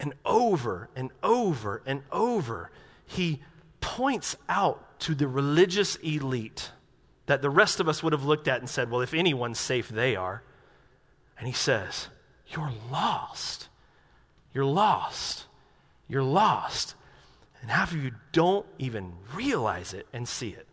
And 0.01 0.15
over 0.25 0.89
and 0.95 1.11
over 1.21 1.83
and 1.85 2.01
over, 2.11 2.71
he 3.05 3.39
points 3.81 4.35
out 4.49 4.99
to 5.01 5.13
the 5.13 5.27
religious 5.27 5.95
elite 5.97 6.71
that 7.27 7.43
the 7.43 7.51
rest 7.51 7.79
of 7.79 7.87
us 7.87 8.01
would 8.01 8.11
have 8.11 8.23
looked 8.23 8.47
at 8.47 8.59
and 8.59 8.67
said, 8.67 8.89
Well, 8.89 9.01
if 9.01 9.13
anyone's 9.13 9.59
safe, 9.59 9.89
they 9.89 10.15
are. 10.15 10.41
And 11.37 11.47
he 11.47 11.53
says, 11.53 12.07
You're 12.47 12.71
lost. 12.91 13.67
You're 14.55 14.65
lost. 14.65 15.45
You're 16.09 16.23
lost. 16.23 16.95
And 17.61 17.69
half 17.69 17.91
of 17.91 18.03
you 18.03 18.11
don't 18.31 18.65
even 18.79 19.13
realize 19.35 19.93
it 19.93 20.07
and 20.11 20.27
see 20.27 20.49
it. 20.49 20.65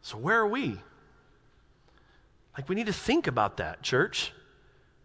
So, 0.00 0.16
where 0.16 0.40
are 0.40 0.48
we? 0.48 0.80
Like, 2.56 2.66
we 2.66 2.74
need 2.74 2.86
to 2.86 2.94
think 2.94 3.26
about 3.26 3.58
that, 3.58 3.82
church, 3.82 4.32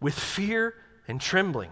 with 0.00 0.18
fear 0.18 0.74
and 1.08 1.20
trembling. 1.20 1.70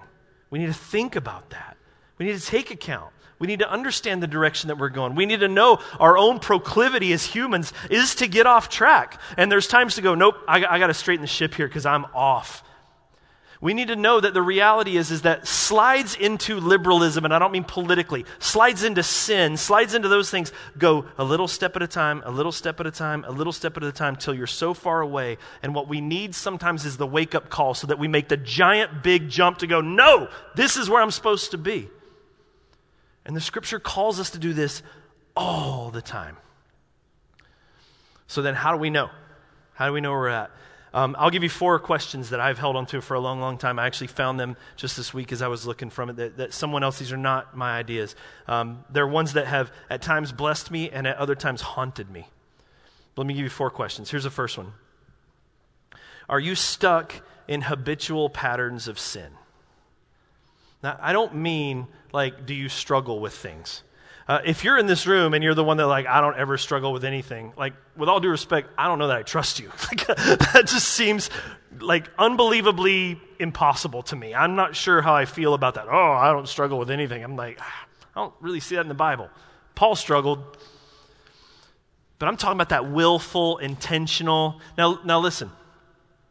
We 0.51 0.59
need 0.59 0.67
to 0.67 0.73
think 0.73 1.17
about 1.17 1.51
that. 1.51 1.77
We 2.19 2.27
need 2.27 2.39
to 2.39 2.45
take 2.45 2.71
account. 2.71 3.13
We 3.39 3.47
need 3.47 3.61
to 3.61 3.71
understand 3.71 4.23
the 4.23 4.27
direction 4.27 4.69
that 4.69 4.77
we're 4.77 4.91
going. 4.91 5.15
We 5.15 5.25
need 5.25 5.41
to 5.41 5.49
know 5.49 5.81
our 5.99 6.19
own 6.19 6.41
proclivity 6.41 7.13
as 7.15 7.25
humans 7.25 7.73
is 7.91 8.15
to 8.17 8.29
get 8.29 8.47
off 8.47 8.69
track. 8.69 9.19
And 9.39 9.51
there's 9.51 9.67
times 9.67 9.95
to 9.95 10.03
go, 10.03 10.15
nope, 10.15 10.37
I, 10.47 10.65
I 10.65 10.79
got 10.79 10.89
to 10.89 10.95
straighten 10.95 11.23
the 11.23 11.27
ship 11.27 11.55
here 11.55 11.67
because 11.67 11.87
I'm 11.87 12.05
off. 12.15 12.63
We 13.63 13.75
need 13.75 13.89
to 13.89 13.97
know 13.97 14.19
that 14.19 14.33
the 14.33 14.41
reality 14.41 14.97
is, 14.97 15.11
is 15.11 15.23
that 15.23 15.47
slides 15.47 16.15
into 16.15 16.61
liberalism, 16.61 17.27
and 17.27 17.35
I 17.35 17.39
don't 17.39 17.53
mean 17.53 17.65
politically, 17.65 18.25
slides 18.39 18.85
into 18.85 19.03
sin, 19.03 19.59
slides 19.59 19.93
into 19.93 20.09
those 20.09 20.31
things, 20.31 20.51
go 20.79 21.05
a 21.19 21.25
little 21.25 21.47
step 21.47 21.77
at 21.77 21.83
a 21.83 21.87
time, 21.87 22.23
a 22.25 22.31
little 22.31 22.53
step 22.53 22.81
at 22.81 22.87
a 22.87 22.91
time, 22.91 23.23
a 23.29 23.31
little 23.31 23.53
step 23.53 23.77
at 23.77 23.83
a 23.83 23.93
time, 23.93 24.17
till 24.17 24.33
you're 24.33 24.47
so 24.47 24.73
far 24.73 25.03
away. 25.03 25.37
And 25.63 25.75
what 25.75 25.89
we 25.89 26.01
need 26.01 26.35
sometimes 26.35 26.87
is 26.87 26.97
the 26.97 27.07
wake 27.07 27.35
up 27.35 27.51
call 27.51 27.75
so 27.75 27.87
that 27.89 27.99
we 27.99 28.09
make 28.09 28.29
the 28.29 28.39
giant 28.39 29.03
big 29.03 29.29
jump 29.29 29.59
to 29.59 29.67
go, 29.67 29.83
no, 29.83 30.29
this 30.57 30.79
is 30.79 30.89
where 30.89 31.03
I'm 31.03 31.11
supposed 31.11 31.51
to 31.51 31.59
be. 31.59 31.91
And 33.27 33.37
the 33.37 33.43
scripture 33.43 33.79
calls 33.79 34.19
us 34.19 34.31
to 34.31 34.39
do 34.39 34.55
this 34.55 34.83
all 35.37 35.91
the 35.91 36.01
time. 36.01 36.39
So 38.27 38.41
then, 38.41 38.55
how 38.55 38.73
do 38.73 38.79
we 38.79 38.89
know? 38.89 39.11
How 39.75 39.87
do 39.87 39.93
we 39.93 40.01
know 40.01 40.13
where 40.13 40.21
we're 40.21 40.29
at? 40.29 40.51
Um, 40.93 41.15
I'll 41.19 41.31
give 41.31 41.43
you 41.45 41.49
four 41.49 41.79
questions 41.79 42.31
that 42.31 42.41
I've 42.41 42.59
held 42.59 42.75
onto 42.75 43.01
for 43.01 43.15
a 43.15 43.21
long, 43.21 43.41
long 43.41 43.59
time. 43.59 43.79
I 43.79 43.87
actually 43.87 44.09
found 44.09 44.41
them 44.41 44.57
just 44.77 44.97
this 44.97 45.15
week 45.15 45.31
as 45.31 45.41
I 45.41 45.49
was 45.49 45.67
looking 45.67 45.89
from 45.89 46.11
it. 46.11 46.17
That, 46.17 46.37
that 46.39 46.55
someone 46.55 46.83
else, 46.83 46.99
these 46.99 47.13
are 47.13 47.17
not 47.17 47.57
my 47.57 47.77
ideas. 47.77 48.17
Um, 48.49 48.85
they're 48.91 49.07
ones 49.07 49.35
that 49.35 49.47
have 49.47 49.73
at 49.89 50.03
times 50.03 50.33
blessed 50.33 50.71
me 50.71 50.91
and 50.91 51.07
at 51.07 51.17
other 51.17 51.37
times 51.37 51.61
haunted 51.61 52.11
me. 52.11 52.27
Let 53.17 53.27
me 53.27 53.35
give 53.35 53.45
you 53.45 53.51
four 53.51 53.71
questions. 53.71 54.11
Here's 54.11 54.25
the 54.25 54.31
first 54.31 54.59
one 54.59 54.73
Are 56.29 56.41
you 56.41 56.55
stuck 56.55 57.15
in 57.47 57.63
habitual 57.63 58.29
patterns 58.29 58.89
of 58.89 58.99
sin? 58.99 59.31
Now, 60.83 60.99
I 61.01 61.13
don't 61.13 61.37
mean 61.37 61.87
like, 62.13 62.47
do 62.47 62.55
you 62.55 62.69
struggle 62.69 63.21
with 63.21 63.35
things? 63.35 63.83
Uh, 64.31 64.41
if 64.45 64.63
you're 64.63 64.79
in 64.79 64.87
this 64.87 65.09
room 65.09 65.35
and 65.35 65.43
you're 65.43 65.57
the 65.57 65.65
one 65.65 65.77
that 65.77 65.89
like 65.89 66.07
I 66.07 66.21
don't 66.21 66.37
ever 66.37 66.57
struggle 66.57 66.93
with 66.93 67.05
anything, 67.05 67.53
like 67.57 67.73
with 67.97 68.09
all 68.09 68.21
due 68.21 68.29
respect, 68.29 68.69
I 68.79 68.87
don't 68.87 69.01
know 69.01 69.09
that 69.09 69.17
I 69.17 69.23
trust 69.25 69.59
you. 69.59 69.73
that 70.07 70.63
just 70.67 70.87
seems 70.87 71.31
like 71.81 72.09
unbelievably 72.17 73.21
impossible 73.41 74.05
to 74.05 74.15
me. 74.15 74.33
I'm 74.33 74.55
not 74.55 74.77
sure 74.77 75.03
how 75.03 75.17
I 75.17 75.25
feel 75.25 75.53
about 75.53 75.75
that. 75.75 75.89
Oh, 75.91 76.13
I 76.13 76.31
don't 76.31 76.47
struggle 76.47 76.79
with 76.79 76.93
anything. 76.93 77.25
I'm 77.25 77.35
like, 77.35 77.59
I 78.15 78.21
don't 78.21 78.33
really 78.41 78.61
see 78.61 78.77
that 78.77 78.83
in 78.83 78.89
the 78.89 78.95
Bible. 78.95 79.29
Paul 79.75 79.97
struggled, 79.97 80.39
but 82.21 82.29
I'm 82.29 82.37
talking 82.37 82.57
about 82.57 82.69
that 82.69 82.89
willful, 82.89 83.59
intentional. 83.59 84.61
Now, 84.79 85.01
now 85.05 85.19
listen. 85.19 85.51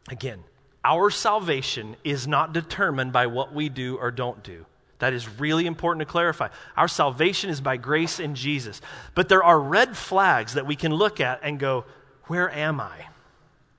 Again, 0.08 0.42
our 0.82 1.10
salvation 1.10 1.96
is 2.02 2.26
not 2.26 2.54
determined 2.54 3.12
by 3.12 3.26
what 3.26 3.52
we 3.52 3.68
do 3.68 3.98
or 3.98 4.10
don't 4.10 4.42
do. 4.42 4.64
That 5.00 5.12
is 5.12 5.28
really 5.40 5.66
important 5.66 6.06
to 6.06 6.10
clarify. 6.10 6.48
Our 6.76 6.88
salvation 6.88 7.50
is 7.50 7.60
by 7.60 7.76
grace 7.76 8.20
in 8.20 8.34
Jesus. 8.34 8.80
But 9.14 9.28
there 9.28 9.42
are 9.42 9.58
red 9.58 9.96
flags 9.96 10.54
that 10.54 10.66
we 10.66 10.76
can 10.76 10.94
look 10.94 11.20
at 11.20 11.40
and 11.42 11.58
go, 11.58 11.84
Where 12.26 12.50
am 12.50 12.80
I? 12.80 13.06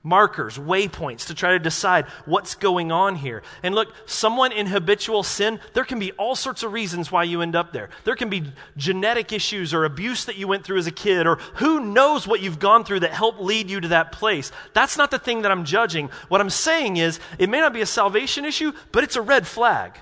Markers, 0.03 0.57
waypoints 0.57 1.27
to 1.27 1.35
try 1.35 1.51
to 1.51 1.59
decide 1.59 2.07
what's 2.25 2.55
going 2.55 2.91
on 2.91 3.15
here. 3.15 3.43
And 3.61 3.75
look, 3.75 3.93
someone 4.07 4.51
in 4.51 4.65
habitual 4.65 5.21
sin, 5.21 5.59
there 5.73 5.83
can 5.83 5.99
be 5.99 6.11
all 6.13 6.35
sorts 6.35 6.63
of 6.63 6.73
reasons 6.73 7.11
why 7.11 7.23
you 7.23 7.43
end 7.43 7.55
up 7.55 7.71
there. 7.71 7.91
There 8.03 8.15
can 8.15 8.27
be 8.27 8.51
genetic 8.75 9.31
issues 9.31 9.75
or 9.75 9.85
abuse 9.85 10.25
that 10.25 10.37
you 10.37 10.47
went 10.47 10.63
through 10.63 10.79
as 10.79 10.87
a 10.87 10.91
kid, 10.91 11.27
or 11.27 11.35
who 11.55 11.79
knows 11.79 12.25
what 12.25 12.41
you've 12.41 12.57
gone 12.57 12.83
through 12.83 13.01
that 13.01 13.11
helped 13.11 13.41
lead 13.41 13.69
you 13.69 13.79
to 13.79 13.89
that 13.89 14.11
place. 14.11 14.51
That's 14.73 14.97
not 14.97 15.11
the 15.11 15.19
thing 15.19 15.43
that 15.43 15.51
I'm 15.51 15.65
judging. 15.65 16.09
What 16.29 16.41
I'm 16.41 16.49
saying 16.49 16.97
is, 16.97 17.19
it 17.37 17.47
may 17.47 17.59
not 17.59 17.71
be 17.71 17.81
a 17.81 17.85
salvation 17.85 18.43
issue, 18.43 18.71
but 18.91 19.03
it's 19.03 19.17
a 19.17 19.21
red 19.21 19.45
flag. 19.45 19.99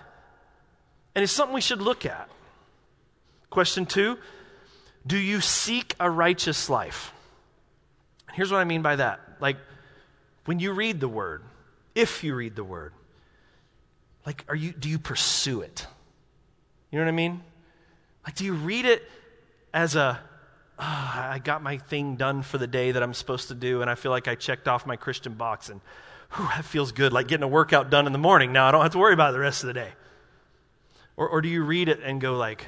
And 1.15 1.23
it's 1.23 1.33
something 1.33 1.53
we 1.53 1.61
should 1.61 1.81
look 1.81 2.05
at. 2.05 2.29
Question 3.49 3.85
two 3.85 4.17
Do 5.05 5.17
you 5.17 5.41
seek 5.41 5.95
a 5.99 6.09
righteous 6.09 6.69
life? 6.69 7.13
Here's 8.33 8.51
what 8.51 8.59
I 8.59 8.63
mean 8.63 8.81
by 8.81 8.95
that. 8.97 9.19
Like, 9.39 9.57
when 10.45 10.59
you 10.59 10.71
read 10.71 10.99
the 10.99 11.07
word, 11.07 11.43
if 11.95 12.23
you 12.23 12.35
read 12.35 12.55
the 12.55 12.63
word, 12.63 12.93
like, 14.25 14.45
are 14.47 14.55
you, 14.55 14.71
do 14.71 14.89
you 14.89 14.99
pursue 14.99 15.61
it? 15.61 15.87
You 16.91 16.99
know 16.99 17.05
what 17.05 17.09
I 17.09 17.15
mean? 17.15 17.41
Like, 18.25 18.35
do 18.35 18.45
you 18.45 18.53
read 18.53 18.85
it 18.85 19.07
as 19.73 19.95
a, 19.95 20.19
oh, 20.77 20.83
I 20.83 21.39
got 21.43 21.63
my 21.63 21.77
thing 21.77 22.15
done 22.15 22.41
for 22.41 22.57
the 22.57 22.67
day 22.67 22.91
that 22.91 23.01
I'm 23.01 23.13
supposed 23.13 23.47
to 23.49 23.55
do, 23.55 23.81
and 23.81 23.89
I 23.89 23.95
feel 23.95 24.11
like 24.11 24.27
I 24.27 24.35
checked 24.35 24.67
off 24.67 24.85
my 24.85 24.95
Christian 24.95 25.33
box, 25.33 25.69
and 25.69 25.81
whew, 26.35 26.47
that 26.47 26.65
feels 26.65 26.91
good, 26.91 27.13
like 27.13 27.27
getting 27.27 27.43
a 27.43 27.47
workout 27.47 27.89
done 27.89 28.05
in 28.07 28.13
the 28.13 28.19
morning. 28.19 28.53
Now 28.53 28.67
I 28.67 28.71
don't 28.71 28.81
have 28.81 28.91
to 28.91 28.99
worry 28.99 29.13
about 29.13 29.31
the 29.31 29.39
rest 29.39 29.63
of 29.63 29.67
the 29.67 29.73
day. 29.73 29.91
Or, 31.19 31.27
or 31.27 31.41
do 31.41 31.49
you 31.49 31.63
read 31.65 31.89
it 31.89 31.99
and 32.01 32.21
go 32.21 32.37
like, 32.37 32.65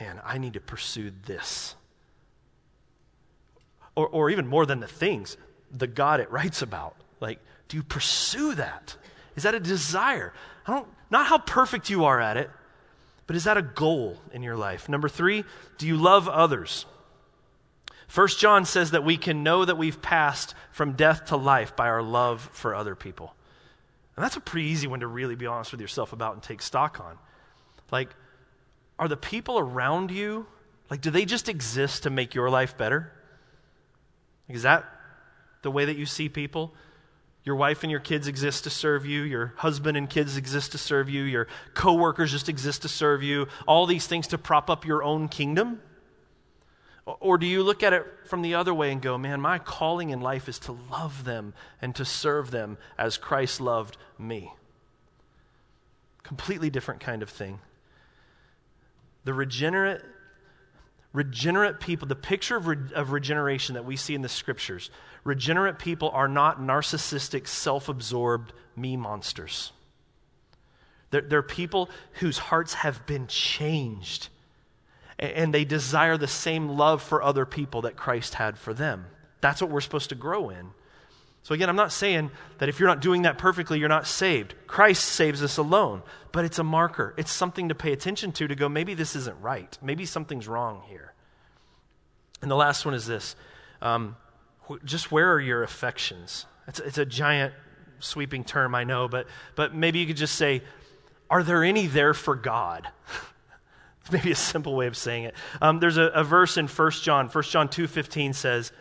man, 0.00 0.22
I 0.24 0.38
need 0.38 0.54
to 0.54 0.60
pursue 0.60 1.12
this? 1.26 1.74
Or, 3.94 4.08
or 4.08 4.30
even 4.30 4.46
more 4.46 4.64
than 4.64 4.80
the 4.80 4.86
things, 4.86 5.36
the 5.70 5.86
God 5.86 6.18
it 6.18 6.30
writes 6.30 6.62
about. 6.62 6.96
Like, 7.20 7.40
do 7.68 7.76
you 7.76 7.82
pursue 7.82 8.54
that? 8.54 8.96
Is 9.36 9.42
that 9.42 9.54
a 9.54 9.60
desire? 9.60 10.32
I 10.66 10.72
don't, 10.72 10.88
not 11.10 11.26
how 11.26 11.36
perfect 11.36 11.90
you 11.90 12.06
are 12.06 12.18
at 12.18 12.38
it, 12.38 12.48
but 13.26 13.36
is 13.36 13.44
that 13.44 13.58
a 13.58 13.62
goal 13.62 14.18
in 14.32 14.42
your 14.42 14.56
life? 14.56 14.88
Number 14.88 15.10
three, 15.10 15.44
do 15.76 15.86
you 15.86 15.98
love 15.98 16.26
others? 16.26 16.86
First 18.08 18.40
John 18.40 18.64
says 18.64 18.92
that 18.92 19.04
we 19.04 19.18
can 19.18 19.42
know 19.42 19.62
that 19.62 19.76
we've 19.76 20.00
passed 20.00 20.54
from 20.72 20.94
death 20.94 21.26
to 21.26 21.36
life 21.36 21.76
by 21.76 21.88
our 21.88 22.02
love 22.02 22.48
for 22.52 22.74
other 22.74 22.94
people. 22.94 23.34
And 24.16 24.24
that's 24.24 24.36
a 24.36 24.40
pretty 24.40 24.68
easy 24.68 24.86
one 24.86 25.00
to 25.00 25.06
really 25.06 25.34
be 25.34 25.46
honest 25.46 25.72
with 25.72 25.80
yourself 25.80 26.12
about 26.12 26.34
and 26.34 26.42
take 26.42 26.62
stock 26.62 27.00
on. 27.00 27.18
Like, 27.90 28.10
are 28.98 29.08
the 29.08 29.16
people 29.16 29.58
around 29.58 30.10
you, 30.10 30.46
like, 30.90 31.00
do 31.00 31.10
they 31.10 31.24
just 31.24 31.48
exist 31.48 32.04
to 32.04 32.10
make 32.10 32.34
your 32.34 32.48
life 32.48 32.76
better? 32.76 33.12
Is 34.48 34.62
that 34.62 34.84
the 35.62 35.70
way 35.70 35.84
that 35.86 35.96
you 35.96 36.06
see 36.06 36.28
people? 36.28 36.74
Your 37.42 37.56
wife 37.56 37.82
and 37.82 37.90
your 37.90 38.00
kids 38.00 38.26
exist 38.26 38.64
to 38.64 38.70
serve 38.70 39.04
you. 39.04 39.22
Your 39.22 39.52
husband 39.56 39.96
and 39.96 40.08
kids 40.08 40.36
exist 40.36 40.72
to 40.72 40.78
serve 40.78 41.10
you. 41.10 41.24
Your 41.24 41.46
coworkers 41.74 42.30
just 42.30 42.48
exist 42.48 42.82
to 42.82 42.88
serve 42.88 43.22
you. 43.22 43.48
All 43.66 43.86
these 43.86 44.06
things 44.06 44.28
to 44.28 44.38
prop 44.38 44.70
up 44.70 44.86
your 44.86 45.02
own 45.02 45.28
kingdom? 45.28 45.80
Or 47.06 47.36
do 47.36 47.46
you 47.46 47.62
look 47.62 47.82
at 47.82 47.92
it 47.92 48.06
from 48.26 48.40
the 48.40 48.54
other 48.54 48.72
way 48.72 48.90
and 48.90 49.00
go, 49.02 49.18
man, 49.18 49.40
my 49.40 49.58
calling 49.58 50.10
in 50.10 50.20
life 50.20 50.48
is 50.48 50.58
to 50.60 50.72
love 50.90 51.24
them 51.24 51.52
and 51.82 51.94
to 51.96 52.04
serve 52.04 52.50
them 52.50 52.78
as 52.96 53.18
Christ 53.18 53.60
loved 53.60 53.98
me? 54.18 54.52
Completely 56.22 56.70
different 56.70 57.00
kind 57.00 57.22
of 57.22 57.28
thing. 57.28 57.60
The 59.24 59.34
regenerate, 59.34 60.00
regenerate 61.12 61.78
people, 61.78 62.08
the 62.08 62.16
picture 62.16 62.56
of, 62.56 62.66
re, 62.66 62.78
of 62.94 63.12
regeneration 63.12 63.74
that 63.74 63.84
we 63.84 63.96
see 63.96 64.14
in 64.14 64.22
the 64.22 64.28
scriptures, 64.28 64.90
regenerate 65.24 65.78
people 65.78 66.08
are 66.10 66.28
not 66.28 66.58
narcissistic, 66.58 67.46
self 67.46 67.90
absorbed 67.90 68.54
me 68.76 68.96
monsters. 68.96 69.72
They're, 71.10 71.20
they're 71.20 71.42
people 71.42 71.90
whose 72.14 72.38
hearts 72.38 72.74
have 72.74 73.04
been 73.04 73.26
changed 73.26 74.30
and 75.18 75.54
they 75.54 75.64
desire 75.64 76.16
the 76.16 76.26
same 76.26 76.68
love 76.68 77.02
for 77.02 77.22
other 77.22 77.46
people 77.46 77.82
that 77.82 77.96
Christ 77.96 78.34
had 78.34 78.58
for 78.58 78.74
them. 78.74 79.06
That's 79.40 79.60
what 79.60 79.70
we're 79.70 79.80
supposed 79.80 80.08
to 80.08 80.14
grow 80.14 80.50
in. 80.50 80.70
So, 81.42 81.54
again, 81.54 81.68
I'm 81.68 81.76
not 81.76 81.92
saying 81.92 82.30
that 82.58 82.70
if 82.70 82.80
you're 82.80 82.88
not 82.88 83.02
doing 83.02 83.22
that 83.22 83.36
perfectly, 83.36 83.78
you're 83.78 83.88
not 83.88 84.06
saved. 84.06 84.54
Christ 84.66 85.04
saves 85.04 85.42
us 85.42 85.58
alone, 85.58 86.02
but 86.32 86.46
it's 86.46 86.58
a 86.58 86.64
marker. 86.64 87.12
It's 87.18 87.30
something 87.30 87.68
to 87.68 87.74
pay 87.74 87.92
attention 87.92 88.32
to 88.32 88.48
to 88.48 88.54
go, 88.54 88.68
maybe 88.68 88.94
this 88.94 89.14
isn't 89.14 89.38
right. 89.42 89.76
Maybe 89.82 90.06
something's 90.06 90.48
wrong 90.48 90.82
here. 90.88 91.12
And 92.40 92.50
the 92.50 92.56
last 92.56 92.86
one 92.86 92.94
is 92.94 93.06
this 93.06 93.36
um, 93.82 94.16
just 94.84 95.12
where 95.12 95.32
are 95.32 95.40
your 95.40 95.62
affections? 95.62 96.46
It's, 96.66 96.80
it's 96.80 96.98
a 96.98 97.04
giant 97.04 97.52
sweeping 97.98 98.44
term, 98.44 98.74
I 98.74 98.84
know, 98.84 99.08
but, 99.08 99.26
but 99.54 99.74
maybe 99.74 99.98
you 99.98 100.06
could 100.06 100.16
just 100.16 100.36
say, 100.36 100.62
are 101.28 101.42
there 101.42 101.62
any 101.62 101.86
there 101.86 102.14
for 102.14 102.34
God? 102.34 102.88
maybe 104.12 104.30
a 104.30 104.36
simple 104.36 104.74
way 104.74 104.86
of 104.86 104.96
saying 104.96 105.24
it. 105.24 105.34
Um, 105.60 105.80
there's 105.80 105.96
a, 105.96 106.04
a, 106.04 106.24
verse 106.24 106.56
in 106.56 106.66
1 106.66 106.90
John. 106.92 107.28
1 107.28 107.44
John 107.44 107.68
2.15 107.68 108.34
says, 108.34 108.72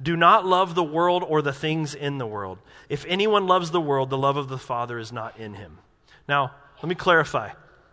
Do 0.00 0.16
not 0.16 0.46
love 0.46 0.74
the 0.74 0.84
world 0.84 1.24
or 1.26 1.42
the 1.42 1.52
things 1.52 1.94
in 1.94 2.18
the 2.18 2.26
world. 2.26 2.58
If 2.88 3.04
anyone 3.08 3.46
loves 3.46 3.70
the 3.70 3.80
world, 3.80 4.10
the 4.10 4.18
love 4.18 4.36
of 4.36 4.48
the 4.48 4.58
Father 4.58 4.98
is 4.98 5.12
not 5.12 5.38
in 5.38 5.54
him. 5.54 5.78
Now, 6.28 6.52
let 6.82 6.88
me 6.88 6.94
clarify. 6.94 7.50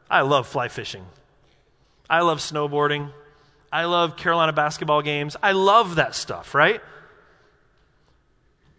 I 0.09 0.21
love 0.21 0.47
fly 0.47 0.67
fishing. 0.67 1.05
I 2.09 2.21
love 2.21 2.39
snowboarding. 2.39 3.11
I 3.71 3.85
love 3.85 4.15
Carolina 4.15 4.53
basketball 4.53 5.01
games. 5.01 5.35
I 5.41 5.53
love 5.53 5.95
that 5.95 6.15
stuff, 6.15 6.53
right? 6.53 6.81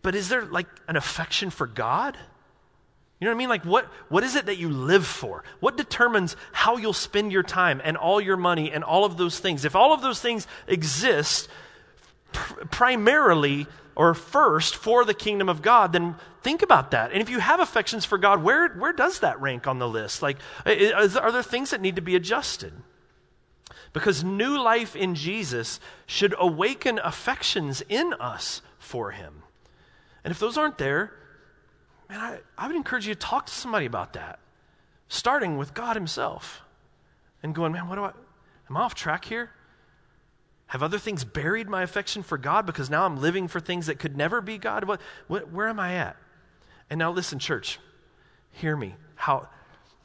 But 0.02 0.14
is 0.14 0.28
there 0.28 0.44
like 0.44 0.68
an 0.86 0.96
affection 0.96 1.50
for 1.50 1.66
God? 1.66 2.16
You 3.18 3.24
know 3.24 3.30
what 3.30 3.36
I 3.36 3.38
mean? 3.38 3.48
Like, 3.48 3.64
what, 3.64 3.86
what 4.08 4.24
is 4.24 4.36
it 4.36 4.46
that 4.46 4.58
you 4.58 4.68
live 4.68 5.06
for? 5.06 5.42
What 5.60 5.78
determines 5.78 6.36
how 6.52 6.76
you'll 6.76 6.92
spend 6.92 7.32
your 7.32 7.42
time 7.42 7.80
and 7.82 7.96
all 7.96 8.20
your 8.20 8.36
money 8.36 8.70
and 8.70 8.84
all 8.84 9.06
of 9.06 9.16
those 9.16 9.38
things? 9.38 9.64
If 9.64 9.74
all 9.74 9.94
of 9.94 10.02
those 10.02 10.20
things 10.20 10.46
exist 10.66 11.48
pr- 12.32 12.66
primarily 12.66 13.66
or 13.94 14.12
first 14.12 14.76
for 14.76 15.06
the 15.06 15.14
kingdom 15.14 15.48
of 15.48 15.62
God, 15.62 15.94
then 15.94 16.16
think 16.42 16.60
about 16.60 16.90
that. 16.90 17.10
And 17.12 17.22
if 17.22 17.30
you 17.30 17.38
have 17.38 17.58
affections 17.58 18.04
for 18.04 18.18
God, 18.18 18.42
where, 18.42 18.68
where 18.68 18.92
does 18.92 19.20
that 19.20 19.40
rank 19.40 19.66
on 19.66 19.78
the 19.78 19.88
list? 19.88 20.20
Like, 20.20 20.36
is, 20.66 21.16
are 21.16 21.32
there 21.32 21.42
things 21.42 21.70
that 21.70 21.80
need 21.80 21.96
to 21.96 22.02
be 22.02 22.16
adjusted? 22.16 22.74
Because 23.94 24.22
new 24.22 24.62
life 24.62 24.94
in 24.94 25.14
Jesus 25.14 25.80
should 26.04 26.34
awaken 26.38 27.00
affections 27.02 27.82
in 27.88 28.12
us 28.20 28.60
for 28.78 29.12
Him. 29.12 29.42
And 30.22 30.30
if 30.30 30.38
those 30.38 30.58
aren't 30.58 30.76
there, 30.76 31.12
man, 32.08 32.20
I, 32.20 32.38
I 32.56 32.66
would 32.66 32.76
encourage 32.76 33.06
you 33.06 33.14
to 33.14 33.20
talk 33.20 33.46
to 33.46 33.52
somebody 33.52 33.86
about 33.86 34.14
that, 34.14 34.38
starting 35.08 35.56
with 35.56 35.74
God 35.74 35.96
Himself 35.96 36.62
and 37.42 37.54
going, 37.54 37.72
man, 37.72 37.88
what 37.88 37.96
do 37.96 38.02
I, 38.02 38.12
am 38.68 38.76
I 38.76 38.80
off 38.80 38.94
track 38.94 39.24
here? 39.24 39.50
Have 40.68 40.82
other 40.82 40.98
things 40.98 41.24
buried 41.24 41.68
my 41.68 41.82
affection 41.82 42.22
for 42.22 42.38
God 42.38 42.66
because 42.66 42.90
now 42.90 43.04
I'm 43.04 43.20
living 43.20 43.46
for 43.46 43.60
things 43.60 43.86
that 43.86 43.98
could 43.98 44.16
never 44.16 44.40
be 44.40 44.58
God? 44.58 44.84
What, 44.84 45.00
what, 45.28 45.52
where 45.52 45.68
am 45.68 45.78
I 45.78 45.94
at? 45.94 46.16
And 46.90 46.98
now, 46.98 47.12
listen, 47.12 47.38
church, 47.38 47.78
hear 48.50 48.76
me. 48.76 48.94
How 49.14 49.48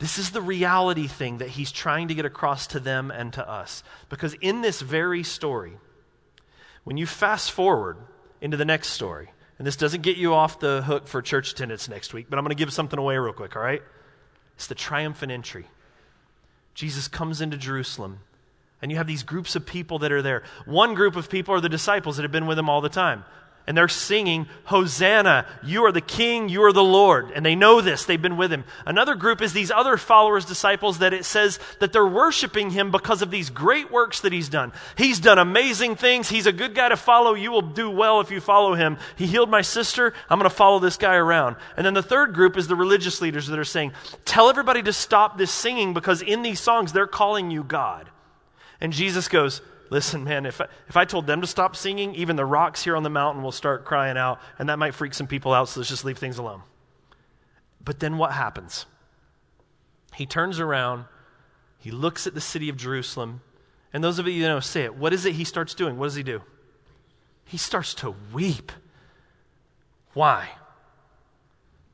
this 0.02 0.18
is 0.18 0.32
the 0.32 0.42
reality 0.42 1.06
thing 1.06 1.38
that 1.38 1.50
he's 1.50 1.72
trying 1.72 2.08
to 2.08 2.16
get 2.16 2.26
across 2.26 2.66
to 2.68 2.80
them 2.80 3.12
and 3.12 3.32
to 3.34 3.48
us. 3.48 3.84
Because 4.10 4.34
in 4.42 4.62
this 4.62 4.82
very 4.82 5.22
story, 5.22 5.78
when 6.84 6.98
you 6.98 7.06
fast 7.06 7.52
forward 7.52 7.98
into 8.42 8.58
the 8.58 8.66
next 8.66 8.90
story, 8.90 9.30
and 9.62 9.68
this 9.68 9.76
doesn't 9.76 10.02
get 10.02 10.18
you 10.18 10.34
off 10.34 10.60
the 10.60 10.82
hook 10.82 11.08
for 11.08 11.22
church 11.22 11.52
attendance 11.52 11.88
next 11.88 12.16
week, 12.16 12.26
but 12.28 12.40
I'm 12.40 12.44
going 12.44 12.50
to 12.50 12.60
give 12.60 12.74
something 12.74 12.98
away 12.98 13.16
real 13.20 13.32
quick, 13.32 13.56
all 13.56 13.62
right? 13.62 13.84
It's 14.56 14.66
the 14.66 14.74
triumphant 14.74 15.32
entry. 15.32 15.68
Jesus 16.74 17.08
comes 17.08 17.42
into 17.42 17.58
Jerusalem, 17.58 18.22
and 18.82 18.90
you 18.90 18.98
have 18.98 19.06
these 19.06 19.22
groups 19.22 19.56
of 19.56 19.68
people 19.68 20.00
that 20.00 20.12
are 20.12 20.24
there. 20.24 20.42
One 20.66 20.96
group 20.96 21.16
of 21.16 21.30
people 21.30 21.54
are 21.54 21.62
the 21.62 21.70
disciples 21.70 22.16
that 22.16 22.24
have 22.24 22.32
been 22.32 22.48
with 22.48 22.58
him 22.58 22.72
all 22.72 22.82
the 22.82 22.90
time. 22.90 23.24
And 23.68 23.78
they're 23.78 23.88
singing, 23.88 24.48
Hosanna, 24.66 25.46
you 25.64 25.86
are 25.86 25.92
the 25.92 26.02
King, 26.02 26.50
you 26.50 26.64
are 26.64 26.74
the 26.74 26.84
Lord. 26.84 27.32
And 27.32 27.46
they 27.46 27.56
know 27.56 27.82
this, 27.82 28.06
they've 28.06 28.22
been 28.22 28.38
with 28.38 28.52
him. 28.52 28.64
Another 28.86 29.16
group 29.16 29.42
is 29.42 29.54
these 29.54 29.72
other 29.72 29.98
followers, 29.98 30.46
disciples, 30.46 31.00
that 31.00 31.14
it 31.14 31.26
says 31.26 31.60
that 31.80 31.94
they're 31.94 32.06
worshiping 32.06 32.72
him 32.72 32.92
because 32.92 33.22
of 33.22 33.32
these 33.32 33.50
great 33.50 33.92
works 33.92 34.22
that 34.22 34.34
he's 34.34 34.50
done. 34.50 34.72
He's 34.98 35.20
done 35.20 35.38
amazing 35.38 35.96
things. 35.96 36.28
He's 36.28 36.48
a 36.48 36.52
good 36.52 36.74
guy 36.74 36.90
to 36.90 36.98
follow. 36.98 37.34
You 37.34 37.52
will 37.52 37.62
do 37.62 37.90
well 37.90 38.20
if 38.20 38.32
you 38.32 38.42
follow 38.42 38.74
him. 38.74 38.98
He 39.16 39.28
healed 39.28 39.50
my 39.50 39.62
sister. 39.62 40.14
I'm 40.30 40.40
going 40.40 40.50
to 40.50 40.56
follow 40.56 40.80
this 40.80 40.98
guy 40.98 41.16
around. 41.16 41.56
And 41.78 41.86
then 41.86 41.94
the 41.94 42.04
third 42.04 42.34
group 42.34 42.58
is 42.58 42.68
the 42.68 42.76
religious 42.76 43.22
leaders 43.22 43.48
that 43.48 43.60
are 43.60 43.64
saying, 43.64 43.94
Tell 44.26 44.50
everybody 44.50 44.82
to 44.84 44.94
stop 44.94 45.38
this 45.38 45.52
singing 45.52 45.94
because 45.94 46.22
in 46.22 46.42
these 46.42 46.60
songs 46.60 46.94
they're 46.94 47.08
calling 47.08 47.52
you 47.52 47.64
God. 47.64 48.10
And 48.82 48.92
Jesus 48.92 49.28
goes, 49.28 49.62
Listen, 49.92 50.24
man, 50.24 50.46
if 50.46 50.62
I, 50.62 50.68
if 50.88 50.96
I 50.96 51.04
told 51.04 51.28
them 51.28 51.42
to 51.42 51.48
stop 51.48 51.76
singing, 51.76 52.16
even 52.16 52.38
the 52.38 52.46
rocks 52.46 52.82
here 52.82 52.96
on 52.96 53.04
the 53.04 53.10
mountain 53.10 53.44
will 53.44 53.52
start 53.52 53.84
crying 53.84 54.18
out, 54.18 54.40
and 54.58 54.70
that 54.70 54.80
might 54.80 54.96
freak 54.96 55.14
some 55.14 55.28
people 55.28 55.54
out, 55.54 55.68
so 55.68 55.82
let's 55.82 55.90
just 55.90 56.06
leave 56.06 56.18
things 56.18 56.38
alone. 56.38 56.64
But 57.84 58.00
then 58.00 58.18
what 58.18 58.32
happens? 58.32 58.86
He 60.16 60.26
turns 60.26 60.62
around, 60.62 61.06
he 61.78 61.92
looks 61.92 62.26
at 62.26 62.34
the 62.34 62.40
city 62.40 62.70
of 62.70 62.78
Jerusalem, 62.78 63.42
and 63.92 64.02
those 64.02 64.18
of 64.18 64.26
you 64.30 64.42
that 64.44 64.48
know, 64.48 64.62
say 64.62 64.84
it. 64.84 64.96
What 64.96 65.12
is 65.12 65.26
it 65.26 65.34
he 65.34 65.44
starts 65.44 65.74
doing? 65.74 65.98
What 65.98 66.06
does 66.06 66.16
he 66.16 66.24
do? 66.24 66.42
He 67.44 67.58
starts 67.58 67.94
to 67.96 68.16
weep. 68.32 68.72
Why? 70.14 70.52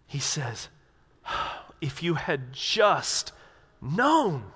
He 0.06 0.20
says, 0.20 0.70
If 1.82 2.04
you 2.04 2.14
had 2.14 2.54
just 2.54 3.32
known, 3.82 4.52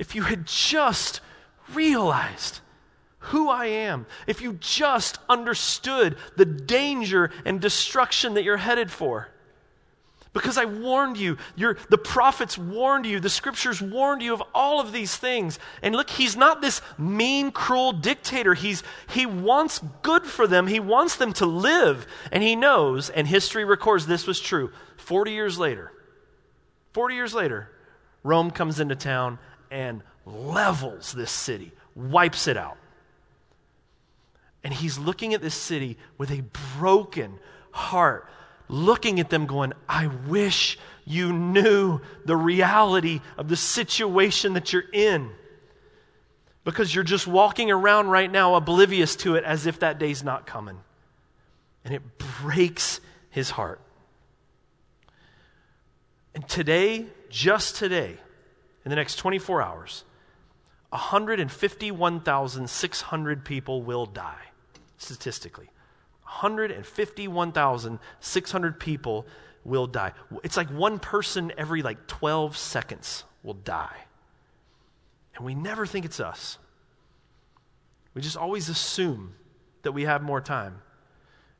if 0.00 0.16
you 0.16 0.22
had 0.22 0.46
just 0.46 1.20
realized 1.74 2.60
who 3.18 3.48
I 3.48 3.66
am, 3.66 4.06
if 4.26 4.40
you 4.40 4.54
just 4.54 5.18
understood 5.28 6.16
the 6.36 6.44
danger 6.44 7.30
and 7.44 7.60
destruction 7.60 8.34
that 8.34 8.44
you're 8.44 8.56
headed 8.56 8.90
for. 8.90 9.28
Because 10.32 10.58
I 10.58 10.66
warned 10.66 11.16
you, 11.16 11.36
the 11.56 11.98
prophets 11.98 12.56
warned 12.56 13.06
you, 13.06 13.18
the 13.18 13.30
scriptures 13.30 13.82
warned 13.82 14.22
you 14.22 14.34
of 14.34 14.42
all 14.54 14.80
of 14.80 14.92
these 14.92 15.16
things. 15.16 15.58
And 15.82 15.96
look, 15.96 16.10
he's 16.10 16.36
not 16.36 16.60
this 16.60 16.80
mean, 16.96 17.50
cruel 17.50 17.92
dictator. 17.92 18.54
He's, 18.54 18.82
he 19.08 19.26
wants 19.26 19.80
good 20.02 20.24
for 20.24 20.46
them, 20.46 20.66
he 20.66 20.80
wants 20.80 21.16
them 21.16 21.32
to 21.34 21.46
live. 21.46 22.06
And 22.30 22.42
he 22.42 22.56
knows, 22.56 23.10
and 23.10 23.26
history 23.26 23.64
records 23.64 24.06
this 24.06 24.26
was 24.26 24.38
true. 24.38 24.70
40 24.96 25.32
years 25.32 25.58
later, 25.58 25.92
40 26.92 27.14
years 27.14 27.34
later, 27.34 27.70
Rome 28.22 28.50
comes 28.50 28.80
into 28.80 28.96
town 28.96 29.38
and 29.70 30.02
levels 30.28 31.12
this 31.12 31.30
city, 31.30 31.72
wipes 31.94 32.46
it 32.46 32.56
out. 32.56 32.76
And 34.64 34.74
he's 34.74 34.98
looking 34.98 35.34
at 35.34 35.40
this 35.40 35.54
city 35.54 35.96
with 36.16 36.30
a 36.30 36.42
broken 36.78 37.38
heart, 37.70 38.28
looking 38.68 39.20
at 39.20 39.30
them, 39.30 39.46
going, 39.46 39.72
I 39.88 40.06
wish 40.06 40.78
you 41.04 41.32
knew 41.32 42.00
the 42.24 42.36
reality 42.36 43.20
of 43.36 43.48
the 43.48 43.56
situation 43.56 44.54
that 44.54 44.72
you're 44.72 44.90
in. 44.92 45.30
Because 46.64 46.94
you're 46.94 47.04
just 47.04 47.26
walking 47.26 47.70
around 47.70 48.08
right 48.08 48.30
now 48.30 48.56
oblivious 48.56 49.16
to 49.16 49.36
it 49.36 49.44
as 49.44 49.66
if 49.66 49.80
that 49.80 49.98
day's 49.98 50.22
not 50.22 50.44
coming. 50.44 50.78
And 51.84 51.94
it 51.94 52.02
breaks 52.42 53.00
his 53.30 53.48
heart. 53.50 53.80
And 56.34 56.46
today, 56.46 57.06
just 57.30 57.76
today, 57.76 58.18
in 58.84 58.90
the 58.90 58.96
next 58.96 59.16
24 59.16 59.62
hours, 59.62 60.04
151,600 60.90 63.44
people 63.44 63.82
will 63.82 64.06
die, 64.06 64.52
statistically. 64.96 65.68
151,600 66.22 68.80
people 68.80 69.26
will 69.64 69.86
die. 69.86 70.12
It's 70.42 70.56
like 70.56 70.70
one 70.70 70.98
person 70.98 71.52
every 71.58 71.82
like 71.82 72.06
12 72.06 72.56
seconds 72.56 73.24
will 73.42 73.54
die. 73.54 74.04
And 75.36 75.44
we 75.44 75.54
never 75.54 75.86
think 75.86 76.04
it's 76.04 76.20
us. 76.20 76.58
We 78.14 78.22
just 78.22 78.36
always 78.36 78.68
assume 78.68 79.34
that 79.82 79.92
we 79.92 80.04
have 80.04 80.22
more 80.22 80.40
time. 80.40 80.80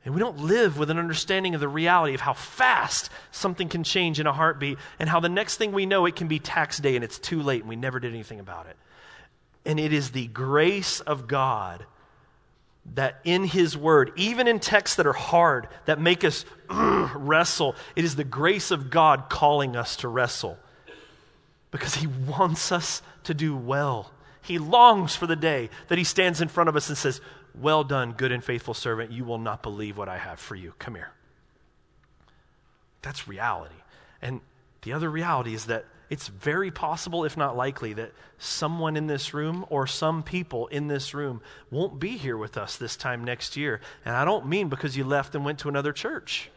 And 0.05 0.14
we 0.14 0.20
don't 0.20 0.39
live 0.39 0.79
with 0.79 0.91
an 0.91 0.99
understanding 0.99 1.55
of 1.55 1.61
the 1.61 1.68
reality 1.68 2.14
of 2.14 2.20
how 2.20 2.33
fast 2.33 3.11
something 3.31 3.68
can 3.68 3.85
change 3.85 4.20
in 4.20 4.26
a 4.26 4.33
heartbeat 4.33 4.79
and 4.99 5.09
how 5.09 5.20
the 5.20 5.29
next 5.29 5.57
thing 5.57 5.72
we 5.72 5.87
know 5.87 6.07
it 6.07 6.16
can 6.16 6.29
be 6.29 6.39
tax 6.39 6.79
day 6.79 6.95
and 6.95 7.05
it's 7.05 7.18
too 7.18 7.43
late 7.43 7.61
and 7.61 7.68
we 7.68 7.76
never 7.76 8.01
did 8.01 8.12
anything 8.12 8.41
about 8.41 8.66
it. 8.66 8.76
And 9.68 9.78
it 9.78 9.92
is 9.92 10.10
the 10.10 10.26
grace 10.26 11.00
of 11.00 11.28
God 11.28 11.84
that 12.94 13.20
in 13.22 13.44
His 13.44 13.76
Word, 13.76 14.12
even 14.16 14.48
in 14.48 14.60
texts 14.60 14.96
that 14.96 15.06
are 15.06 15.12
hard, 15.12 15.68
that 15.84 16.00
make 16.00 16.24
us 16.24 16.46
wrestle, 16.70 17.76
it 17.94 18.02
is 18.02 18.16
the 18.16 18.24
grace 18.24 18.70
of 18.70 18.88
God 18.88 19.28
calling 19.28 19.76
us 19.76 19.96
to 19.96 20.08
wrestle. 20.08 20.58
Because 21.70 21.96
He 21.96 22.06
wants 22.06 22.72
us 22.72 23.02
to 23.24 23.34
do 23.34 23.54
well. 23.54 24.10
He 24.40 24.58
longs 24.58 25.14
for 25.14 25.26
the 25.26 25.36
day 25.36 25.68
that 25.88 25.98
He 25.98 26.04
stands 26.04 26.40
in 26.40 26.48
front 26.48 26.70
of 26.70 26.76
us 26.76 26.88
and 26.88 26.96
says, 26.96 27.20
Well 27.54 27.84
done, 27.84 28.12
good 28.12 28.32
and 28.32 28.42
faithful 28.42 28.72
servant. 28.72 29.12
You 29.12 29.24
will 29.24 29.36
not 29.36 29.62
believe 29.62 29.98
what 29.98 30.08
I 30.08 30.16
have 30.16 30.40
for 30.40 30.54
you. 30.54 30.72
Come 30.78 30.94
here. 30.94 31.10
That's 33.02 33.28
reality. 33.28 33.74
And 34.22 34.40
the 34.80 34.94
other 34.94 35.10
reality 35.10 35.52
is 35.52 35.66
that 35.66 35.84
it's 36.11 36.28
very 36.28 36.70
possible, 36.70 37.24
if 37.24 37.36
not 37.36 37.56
likely, 37.56 37.92
that 37.94 38.12
someone 38.38 38.96
in 38.96 39.06
this 39.06 39.34
room 39.34 39.66
or 39.68 39.86
some 39.86 40.22
people 40.22 40.66
in 40.68 40.88
this 40.88 41.12
room 41.12 41.42
won't 41.70 42.00
be 42.00 42.16
here 42.16 42.36
with 42.36 42.56
us 42.56 42.76
this 42.76 42.96
time 42.96 43.24
next 43.24 43.56
year. 43.56 43.80
And 44.04 44.16
I 44.16 44.24
don't 44.24 44.46
mean 44.46 44.68
because 44.68 44.96
you 44.96 45.04
left 45.04 45.34
and 45.34 45.44
went 45.44 45.59
to 45.61 45.68
another 45.68 45.92
church. 45.92 46.50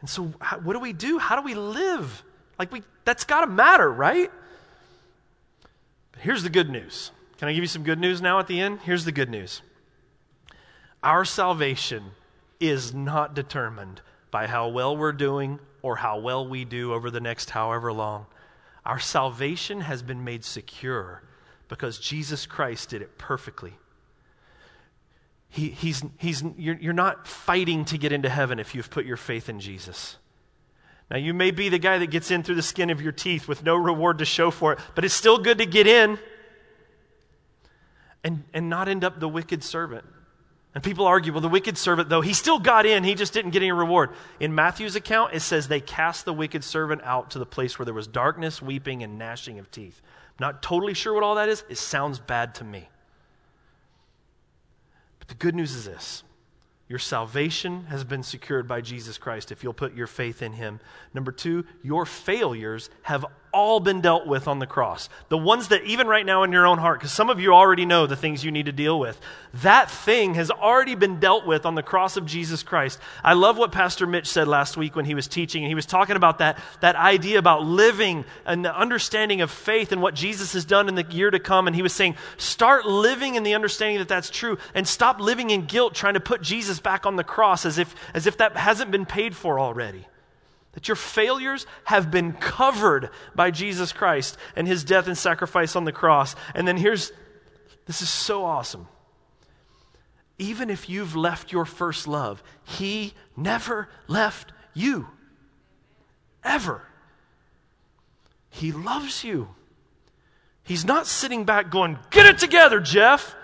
And 0.00 0.10
so, 0.10 0.32
how, 0.40 0.58
what 0.58 0.74
do 0.74 0.80
we 0.80 0.92
do? 0.92 1.18
How 1.18 1.36
do 1.36 1.42
we 1.42 1.54
live? 1.54 2.22
Like, 2.58 2.70
we, 2.70 2.82
that's 3.04 3.24
got 3.24 3.40
to 3.40 3.46
matter, 3.46 3.90
right? 3.90 4.30
But 6.12 6.20
here's 6.20 6.42
the 6.42 6.50
good 6.50 6.68
news. 6.68 7.10
Can 7.38 7.48
I 7.48 7.52
give 7.52 7.62
you 7.62 7.68
some 7.68 7.82
good 7.82 7.98
news 7.98 8.20
now 8.20 8.38
at 8.38 8.46
the 8.46 8.60
end? 8.60 8.80
Here's 8.80 9.04
the 9.04 9.12
good 9.12 9.30
news 9.30 9.62
our 11.02 11.24
salvation 11.24 12.10
is 12.60 12.92
not 12.92 13.34
determined 13.34 14.00
by 14.30 14.46
how 14.46 14.68
well 14.68 14.96
we're 14.96 15.12
doing 15.12 15.60
or 15.86 15.94
how 15.94 16.18
well 16.18 16.46
we 16.46 16.64
do 16.64 16.92
over 16.92 17.12
the 17.12 17.20
next 17.20 17.50
however 17.50 17.92
long. 17.92 18.26
Our 18.84 18.98
salvation 18.98 19.82
has 19.82 20.02
been 20.02 20.24
made 20.24 20.44
secure 20.44 21.22
because 21.68 21.98
Jesus 21.98 22.44
Christ 22.44 22.90
did 22.90 23.02
it 23.02 23.18
perfectly. 23.18 23.74
He, 25.48 25.68
he's, 25.68 26.02
he's, 26.18 26.42
you're, 26.58 26.74
you're 26.74 26.92
not 26.92 27.28
fighting 27.28 27.84
to 27.86 27.98
get 27.98 28.10
into 28.10 28.28
heaven 28.28 28.58
if 28.58 28.74
you've 28.74 28.90
put 28.90 29.06
your 29.06 29.16
faith 29.16 29.48
in 29.48 29.60
Jesus. 29.60 30.16
Now, 31.08 31.18
you 31.18 31.32
may 31.32 31.52
be 31.52 31.68
the 31.68 31.78
guy 31.78 31.98
that 31.98 32.10
gets 32.10 32.32
in 32.32 32.42
through 32.42 32.56
the 32.56 32.62
skin 32.62 32.90
of 32.90 33.00
your 33.00 33.12
teeth 33.12 33.46
with 33.46 33.62
no 33.62 33.76
reward 33.76 34.18
to 34.18 34.24
show 34.24 34.50
for 34.50 34.72
it, 34.72 34.80
but 34.96 35.04
it's 35.04 35.14
still 35.14 35.38
good 35.38 35.58
to 35.58 35.66
get 35.66 35.86
in 35.86 36.18
and, 38.24 38.42
and 38.52 38.68
not 38.68 38.88
end 38.88 39.04
up 39.04 39.20
the 39.20 39.28
wicked 39.28 39.62
servant. 39.62 40.04
And 40.76 40.84
people 40.84 41.06
argue, 41.06 41.32
well, 41.32 41.40
the 41.40 41.48
wicked 41.48 41.78
servant, 41.78 42.10
though, 42.10 42.20
he 42.20 42.34
still 42.34 42.58
got 42.58 42.84
in, 42.84 43.02
he 43.02 43.14
just 43.14 43.32
didn't 43.32 43.52
get 43.52 43.62
any 43.62 43.72
reward. 43.72 44.10
In 44.38 44.54
Matthew's 44.54 44.94
account, 44.94 45.32
it 45.32 45.40
says 45.40 45.68
they 45.68 45.80
cast 45.80 46.26
the 46.26 46.34
wicked 46.34 46.62
servant 46.62 47.00
out 47.02 47.30
to 47.30 47.38
the 47.38 47.46
place 47.46 47.78
where 47.78 47.86
there 47.86 47.94
was 47.94 48.06
darkness, 48.06 48.60
weeping, 48.60 49.02
and 49.02 49.18
gnashing 49.18 49.58
of 49.58 49.70
teeth. 49.70 50.02
Not 50.38 50.62
totally 50.62 50.92
sure 50.92 51.14
what 51.14 51.22
all 51.22 51.36
that 51.36 51.48
is. 51.48 51.64
It 51.70 51.78
sounds 51.78 52.18
bad 52.18 52.56
to 52.56 52.64
me. 52.64 52.90
But 55.18 55.28
the 55.28 55.34
good 55.34 55.54
news 55.54 55.74
is 55.74 55.86
this 55.86 56.24
your 56.88 56.98
salvation 56.98 57.84
has 57.86 58.04
been 58.04 58.22
secured 58.22 58.68
by 58.68 58.82
Jesus 58.82 59.16
Christ 59.16 59.50
if 59.50 59.64
you'll 59.64 59.72
put 59.72 59.94
your 59.94 60.06
faith 60.06 60.42
in 60.42 60.52
him. 60.52 60.80
Number 61.14 61.32
two, 61.32 61.64
your 61.82 62.04
failures 62.04 62.90
have 63.00 63.24
all 63.56 63.80
been 63.80 64.02
dealt 64.02 64.26
with 64.26 64.46
on 64.46 64.58
the 64.58 64.66
cross. 64.66 65.08
The 65.30 65.38
ones 65.38 65.68
that, 65.68 65.82
even 65.84 66.06
right 66.06 66.26
now 66.26 66.42
in 66.42 66.52
your 66.52 66.66
own 66.66 66.76
heart, 66.76 67.00
because 67.00 67.10
some 67.10 67.30
of 67.30 67.40
you 67.40 67.54
already 67.54 67.86
know 67.86 68.06
the 68.06 68.14
things 68.14 68.44
you 68.44 68.52
need 68.52 68.66
to 68.66 68.72
deal 68.72 69.00
with, 69.00 69.18
that 69.62 69.90
thing 69.90 70.34
has 70.34 70.50
already 70.50 70.94
been 70.94 71.20
dealt 71.20 71.46
with 71.46 71.64
on 71.64 71.74
the 71.74 71.82
cross 71.82 72.18
of 72.18 72.26
Jesus 72.26 72.62
Christ. 72.62 72.98
I 73.24 73.32
love 73.32 73.56
what 73.56 73.72
Pastor 73.72 74.06
Mitch 74.06 74.26
said 74.26 74.46
last 74.46 74.76
week 74.76 74.94
when 74.94 75.06
he 75.06 75.14
was 75.14 75.26
teaching, 75.26 75.62
and 75.62 75.70
he 75.70 75.74
was 75.74 75.86
talking 75.86 76.16
about 76.16 76.40
that, 76.40 76.58
that 76.80 76.96
idea 76.96 77.38
about 77.38 77.64
living 77.64 78.26
and 78.44 78.62
the 78.62 78.78
understanding 78.78 79.40
of 79.40 79.50
faith 79.50 79.90
and 79.90 80.02
what 80.02 80.14
Jesus 80.14 80.52
has 80.52 80.66
done 80.66 80.90
in 80.90 80.94
the 80.94 81.06
year 81.08 81.30
to 81.30 81.40
come. 81.40 81.66
And 81.66 81.74
he 81.74 81.80
was 81.80 81.94
saying, 81.94 82.16
start 82.36 82.84
living 82.84 83.36
in 83.36 83.42
the 83.42 83.54
understanding 83.54 84.00
that 84.00 84.08
that's 84.08 84.28
true, 84.28 84.58
and 84.74 84.86
stop 84.86 85.18
living 85.18 85.48
in 85.48 85.64
guilt 85.64 85.94
trying 85.94 86.14
to 86.14 86.20
put 86.20 86.42
Jesus 86.42 86.78
back 86.78 87.06
on 87.06 87.16
the 87.16 87.24
cross 87.24 87.64
as 87.64 87.78
if, 87.78 87.94
as 88.12 88.26
if 88.26 88.36
that 88.36 88.54
hasn't 88.54 88.90
been 88.90 89.06
paid 89.06 89.34
for 89.34 89.58
already. 89.58 90.06
That 90.76 90.88
your 90.88 90.94
failures 90.94 91.66
have 91.84 92.10
been 92.10 92.34
covered 92.34 93.08
by 93.34 93.50
Jesus 93.50 93.92
Christ 93.94 94.36
and 94.54 94.68
his 94.68 94.84
death 94.84 95.06
and 95.06 95.16
sacrifice 95.16 95.74
on 95.74 95.84
the 95.84 95.90
cross. 95.90 96.36
And 96.54 96.68
then 96.68 96.76
here's 96.76 97.12
this 97.86 98.02
is 98.02 98.10
so 98.10 98.44
awesome. 98.44 98.86
Even 100.38 100.68
if 100.68 100.88
you've 100.88 101.16
left 101.16 101.50
your 101.50 101.64
first 101.64 102.06
love, 102.06 102.42
he 102.62 103.14
never 103.36 103.88
left 104.06 104.52
you. 104.74 105.08
Ever. 106.44 106.82
He 108.50 108.70
loves 108.70 109.24
you. 109.24 109.48
He's 110.62 110.84
not 110.84 111.06
sitting 111.06 111.44
back 111.44 111.70
going, 111.70 111.98
Get 112.10 112.26
it 112.26 112.38
together, 112.38 112.80
Jeff. 112.80 113.34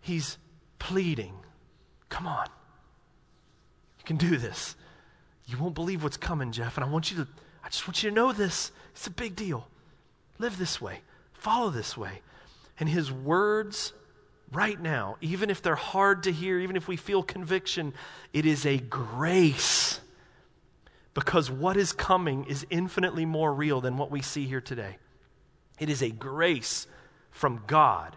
He's 0.00 0.38
pleading, 0.78 1.34
Come 2.10 2.28
on. 2.28 2.46
You 3.98 4.04
can 4.04 4.18
do 4.18 4.36
this. 4.36 4.76
You 5.46 5.58
won't 5.58 5.74
believe 5.74 6.02
what's 6.02 6.16
coming, 6.16 6.52
Jeff, 6.52 6.76
and 6.76 6.84
I 6.84 6.88
want 6.88 7.10
you 7.10 7.18
to 7.18 7.28
I 7.64 7.68
just 7.68 7.88
want 7.88 8.02
you 8.02 8.10
to 8.10 8.14
know 8.14 8.32
this. 8.32 8.70
It's 8.92 9.06
a 9.06 9.10
big 9.10 9.34
deal. 9.34 9.66
Live 10.38 10.58
this 10.58 10.80
way. 10.80 11.00
Follow 11.32 11.70
this 11.70 11.96
way. 11.96 12.20
And 12.78 12.88
his 12.88 13.10
words 13.10 13.94
right 14.52 14.78
now, 14.78 15.16
even 15.22 15.48
if 15.48 15.62
they're 15.62 15.74
hard 15.74 16.24
to 16.24 16.32
hear, 16.32 16.60
even 16.60 16.76
if 16.76 16.88
we 16.88 16.96
feel 16.96 17.22
conviction, 17.22 17.94
it 18.32 18.44
is 18.44 18.66
a 18.66 18.78
grace 18.78 20.00
because 21.14 21.50
what 21.50 21.76
is 21.76 21.92
coming 21.92 22.44
is 22.44 22.66
infinitely 22.68 23.24
more 23.24 23.54
real 23.54 23.80
than 23.80 23.96
what 23.96 24.10
we 24.10 24.20
see 24.20 24.46
here 24.46 24.60
today. 24.60 24.98
It 25.78 25.88
is 25.88 26.02
a 26.02 26.10
grace 26.10 26.86
from 27.30 27.62
God 27.66 28.16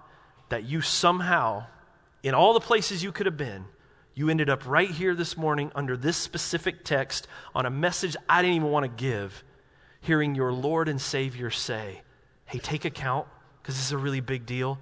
that 0.50 0.64
you 0.64 0.82
somehow, 0.82 1.66
in 2.24 2.34
all 2.34 2.54
the 2.54 2.60
places 2.60 3.04
you 3.04 3.12
could 3.12 3.26
have 3.28 3.38
been, 3.38 3.66
you 4.18 4.30
ended 4.30 4.50
up 4.50 4.66
right 4.66 4.90
here 4.90 5.14
this 5.14 5.38
morning 5.38 5.72
under 5.76 5.96
this 5.96 6.18
specific 6.18 6.84
text 6.84 7.28
on 7.54 7.68
a 7.68 7.70
message 7.70 8.18
I 8.28 8.42
didn't 8.42 8.56
even 8.56 8.72
want 8.72 8.84
to 8.84 8.90
give, 8.90 9.44
hearing 10.02 10.34
your 10.34 10.52
Lord 10.52 10.90
and 10.90 11.00
Savior 11.00 11.52
say, 11.52 12.02
Hey, 12.46 12.58
take 12.58 12.84
account, 12.84 13.28
because 13.62 13.76
this 13.76 13.86
is 13.86 13.92
a 13.92 13.98
really 13.98 14.22
big 14.22 14.48
deal, 14.48 14.80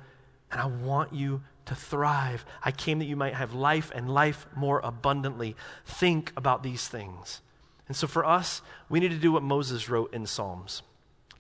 and 0.49 0.61
I 0.61 0.67
want 0.67 1.13
you 1.13 1.41
to 1.65 1.75
thrive. 1.75 2.45
I 2.63 2.71
came 2.71 2.99
that 2.99 3.05
you 3.05 3.17
might 3.17 3.33
have 3.33 3.53
life 3.53 3.91
and 3.93 4.09
life 4.09 4.47
more 4.55 4.79
abundantly. 4.79 5.57
Think 5.83 6.31
about 6.37 6.63
these 6.63 6.87
things. 6.87 7.41
And 7.89 7.97
so 7.97 8.07
for 8.07 8.25
us, 8.25 8.61
we 8.87 9.01
need 9.01 9.11
to 9.11 9.17
do 9.17 9.33
what 9.33 9.43
Moses 9.43 9.89
wrote 9.89 10.13
in 10.13 10.27
Psalms. 10.27 10.81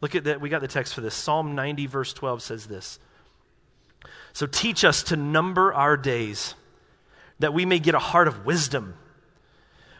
Look 0.01 0.15
at 0.15 0.25
that. 0.25 0.41
We 0.41 0.49
got 0.49 0.59
the 0.59 0.67
text 0.67 0.93
for 0.93 0.99
this. 0.99 1.15
Psalm 1.15 1.55
90, 1.55 1.85
verse 1.85 2.11
12 2.11 2.41
says 2.41 2.65
this 2.65 2.99
So 4.33 4.47
teach 4.47 4.83
us 4.83 5.01
to 5.03 5.15
number 5.15 5.73
our 5.73 5.95
days, 5.95 6.55
that 7.39 7.53
we 7.53 7.65
may 7.65 7.79
get 7.79 7.95
a 7.95 7.99
heart 7.99 8.27
of 8.27 8.45
wisdom. 8.45 8.95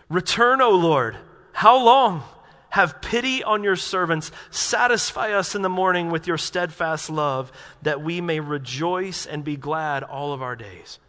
Return, 0.09 0.61
O 0.61 0.71
Lord. 0.71 1.17
How 1.53 1.83
long? 1.83 2.23
Have 2.69 3.01
pity 3.01 3.43
on 3.43 3.63
your 3.63 3.77
servants. 3.77 4.31
Satisfy 4.51 5.31
us 5.31 5.55
in 5.55 5.61
the 5.61 5.69
morning 5.69 6.11
with 6.11 6.27
your 6.27 6.37
steadfast 6.37 7.09
love, 7.09 7.51
that 7.81 8.01
we 8.01 8.19
may 8.19 8.39
rejoice 8.41 9.25
and 9.25 9.43
be 9.43 9.55
glad 9.55 10.03
all 10.03 10.33
of 10.33 10.41
our 10.41 10.55
days. 10.55 10.99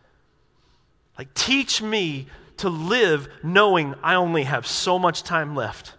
Like, 1.19 1.35
teach 1.35 1.83
me 1.83 2.27
to 2.59 2.69
live 2.69 3.29
knowing 3.43 3.95
I 4.03 4.15
only 4.15 4.45
have 4.45 4.67
so 4.67 4.99
much 4.99 5.23
time 5.23 5.55
left. 5.55 5.95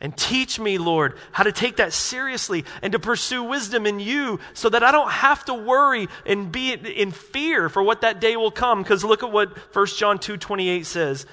And 0.00 0.14
teach 0.14 0.60
me, 0.60 0.76
Lord, 0.76 1.16
how 1.32 1.42
to 1.44 1.52
take 1.52 1.76
that 1.76 1.92
seriously 1.92 2.64
and 2.82 2.92
to 2.92 2.98
pursue 2.98 3.42
wisdom 3.42 3.86
in 3.86 3.98
you 3.98 4.40
so 4.52 4.68
that 4.68 4.82
I 4.82 4.92
don't 4.92 5.10
have 5.10 5.44
to 5.46 5.54
worry 5.54 6.08
and 6.26 6.52
be 6.52 6.72
in 6.72 7.12
fear 7.12 7.70
for 7.70 7.82
what 7.82 8.02
that 8.02 8.20
day 8.20 8.36
will 8.36 8.50
come. 8.50 8.82
Because 8.82 9.04
look 9.04 9.22
at 9.22 9.32
what 9.32 9.56
1 9.74 9.86
John 9.86 10.18
2 10.18 10.36
28 10.36 10.84
says. 10.84 11.26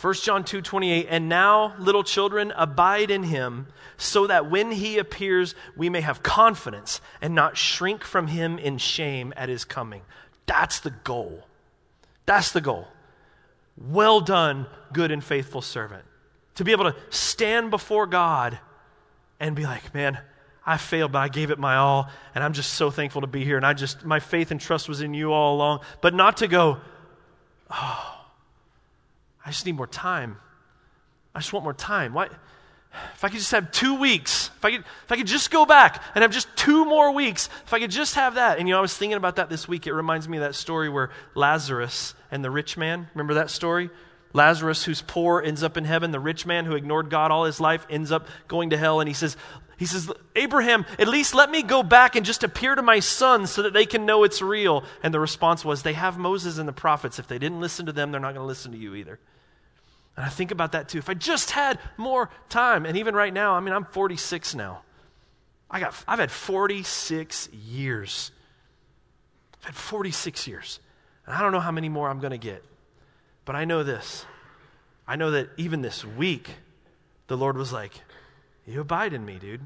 1 0.00 0.14
John 0.14 0.44
2 0.44 0.60
28, 0.60 1.06
and 1.10 1.28
now, 1.28 1.74
little 1.78 2.04
children, 2.04 2.52
abide 2.54 3.10
in 3.10 3.24
him, 3.24 3.66
so 3.96 4.28
that 4.28 4.48
when 4.48 4.70
he 4.70 4.96
appears, 4.98 5.56
we 5.76 5.88
may 5.88 6.00
have 6.02 6.22
confidence 6.22 7.00
and 7.20 7.34
not 7.34 7.56
shrink 7.56 8.04
from 8.04 8.28
him 8.28 8.58
in 8.58 8.78
shame 8.78 9.32
at 9.36 9.48
his 9.48 9.64
coming. 9.64 10.02
That's 10.46 10.78
the 10.78 10.90
goal. 10.90 11.48
That's 12.26 12.52
the 12.52 12.60
goal. 12.60 12.86
Well 13.76 14.20
done, 14.20 14.66
good 14.92 15.10
and 15.10 15.22
faithful 15.22 15.62
servant. 15.62 16.04
To 16.58 16.64
be 16.64 16.72
able 16.72 16.90
to 16.90 16.96
stand 17.10 17.70
before 17.70 18.08
God 18.08 18.58
and 19.38 19.54
be 19.54 19.62
like, 19.62 19.94
man, 19.94 20.18
I 20.66 20.76
failed, 20.76 21.12
but 21.12 21.20
I 21.20 21.28
gave 21.28 21.52
it 21.52 21.58
my 21.60 21.76
all, 21.76 22.10
and 22.34 22.42
I'm 22.42 22.52
just 22.52 22.72
so 22.72 22.90
thankful 22.90 23.20
to 23.20 23.28
be 23.28 23.44
here. 23.44 23.56
And 23.56 23.64
I 23.64 23.74
just, 23.74 24.04
my 24.04 24.18
faith 24.18 24.50
and 24.50 24.60
trust 24.60 24.88
was 24.88 25.00
in 25.00 25.14
you 25.14 25.32
all 25.32 25.54
along. 25.54 25.82
But 26.00 26.14
not 26.14 26.38
to 26.38 26.48
go, 26.48 26.78
oh, 27.70 28.24
I 29.46 29.50
just 29.50 29.66
need 29.66 29.76
more 29.76 29.86
time. 29.86 30.36
I 31.32 31.38
just 31.38 31.52
want 31.52 31.62
more 31.62 31.74
time. 31.74 32.12
Why? 32.12 32.26
If 33.14 33.22
I 33.22 33.28
could 33.28 33.38
just 33.38 33.52
have 33.52 33.70
two 33.70 33.94
weeks, 33.94 34.50
if 34.58 34.64
I 34.64 34.72
could, 34.72 34.80
if 34.80 35.12
I 35.12 35.16
could 35.16 35.28
just 35.28 35.52
go 35.52 35.64
back 35.64 36.02
and 36.16 36.22
have 36.22 36.32
just 36.32 36.48
two 36.56 36.84
more 36.84 37.12
weeks, 37.12 37.48
if 37.66 37.72
I 37.72 37.78
could 37.78 37.92
just 37.92 38.16
have 38.16 38.34
that. 38.34 38.58
And 38.58 38.66
you 38.66 38.74
know, 38.74 38.78
I 38.78 38.82
was 38.82 38.96
thinking 38.96 39.16
about 39.16 39.36
that 39.36 39.48
this 39.48 39.68
week. 39.68 39.86
It 39.86 39.92
reminds 39.92 40.28
me 40.28 40.38
of 40.38 40.42
that 40.42 40.56
story 40.56 40.88
where 40.88 41.10
Lazarus 41.36 42.14
and 42.32 42.44
the 42.44 42.50
rich 42.50 42.76
man. 42.76 43.06
Remember 43.14 43.34
that 43.34 43.48
story? 43.48 43.90
Lazarus, 44.32 44.84
who's 44.84 45.02
poor, 45.02 45.42
ends 45.42 45.62
up 45.62 45.76
in 45.76 45.84
heaven. 45.84 46.10
The 46.10 46.20
rich 46.20 46.44
man 46.44 46.64
who 46.64 46.74
ignored 46.74 47.10
God 47.10 47.30
all 47.30 47.44
his 47.44 47.60
life 47.60 47.86
ends 47.88 48.12
up 48.12 48.26
going 48.46 48.70
to 48.70 48.76
hell. 48.76 49.00
And 49.00 49.08
he 49.08 49.14
says, 49.14 49.36
he 49.78 49.86
says, 49.86 50.10
Abraham, 50.34 50.84
at 50.98 51.08
least 51.08 51.34
let 51.34 51.50
me 51.50 51.62
go 51.62 51.82
back 51.82 52.16
and 52.16 52.26
just 52.26 52.42
appear 52.42 52.74
to 52.74 52.82
my 52.82 52.98
sons 53.00 53.50
so 53.50 53.62
that 53.62 53.72
they 53.72 53.86
can 53.86 54.04
know 54.04 54.24
it's 54.24 54.42
real. 54.42 54.84
And 55.02 55.14
the 55.14 55.20
response 55.20 55.64
was, 55.64 55.82
they 55.82 55.92
have 55.92 56.18
Moses 56.18 56.58
and 56.58 56.68
the 56.68 56.72
prophets. 56.72 57.18
If 57.18 57.28
they 57.28 57.38
didn't 57.38 57.60
listen 57.60 57.86
to 57.86 57.92
them, 57.92 58.10
they're 58.10 58.20
not 58.20 58.34
going 58.34 58.42
to 58.42 58.48
listen 58.48 58.72
to 58.72 58.78
you 58.78 58.94
either. 58.94 59.18
And 60.16 60.26
I 60.26 60.28
think 60.30 60.50
about 60.50 60.72
that 60.72 60.88
too. 60.88 60.98
If 60.98 61.08
I 61.08 61.14
just 61.14 61.52
had 61.52 61.78
more 61.96 62.28
time, 62.48 62.86
and 62.86 62.96
even 62.98 63.14
right 63.14 63.32
now, 63.32 63.54
I 63.54 63.60
mean, 63.60 63.72
I'm 63.72 63.84
46 63.84 64.56
now. 64.56 64.82
I 65.70 65.78
got, 65.78 65.94
I've 66.08 66.18
had 66.18 66.32
46 66.32 67.48
years. 67.52 68.32
I've 69.60 69.66
had 69.66 69.74
46 69.76 70.48
years. 70.48 70.80
And 71.24 71.36
I 71.36 71.40
don't 71.40 71.52
know 71.52 71.60
how 71.60 71.70
many 71.70 71.88
more 71.88 72.08
I'm 72.08 72.18
going 72.18 72.32
to 72.32 72.38
get. 72.38 72.64
But 73.48 73.56
I 73.56 73.64
know 73.64 73.82
this. 73.82 74.26
I 75.06 75.16
know 75.16 75.30
that 75.30 75.48
even 75.56 75.80
this 75.80 76.04
week, 76.04 76.50
the 77.28 77.36
Lord 77.38 77.56
was 77.56 77.72
like, 77.72 77.94
You 78.66 78.82
abide 78.82 79.14
in 79.14 79.24
me, 79.24 79.38
dude. 79.38 79.62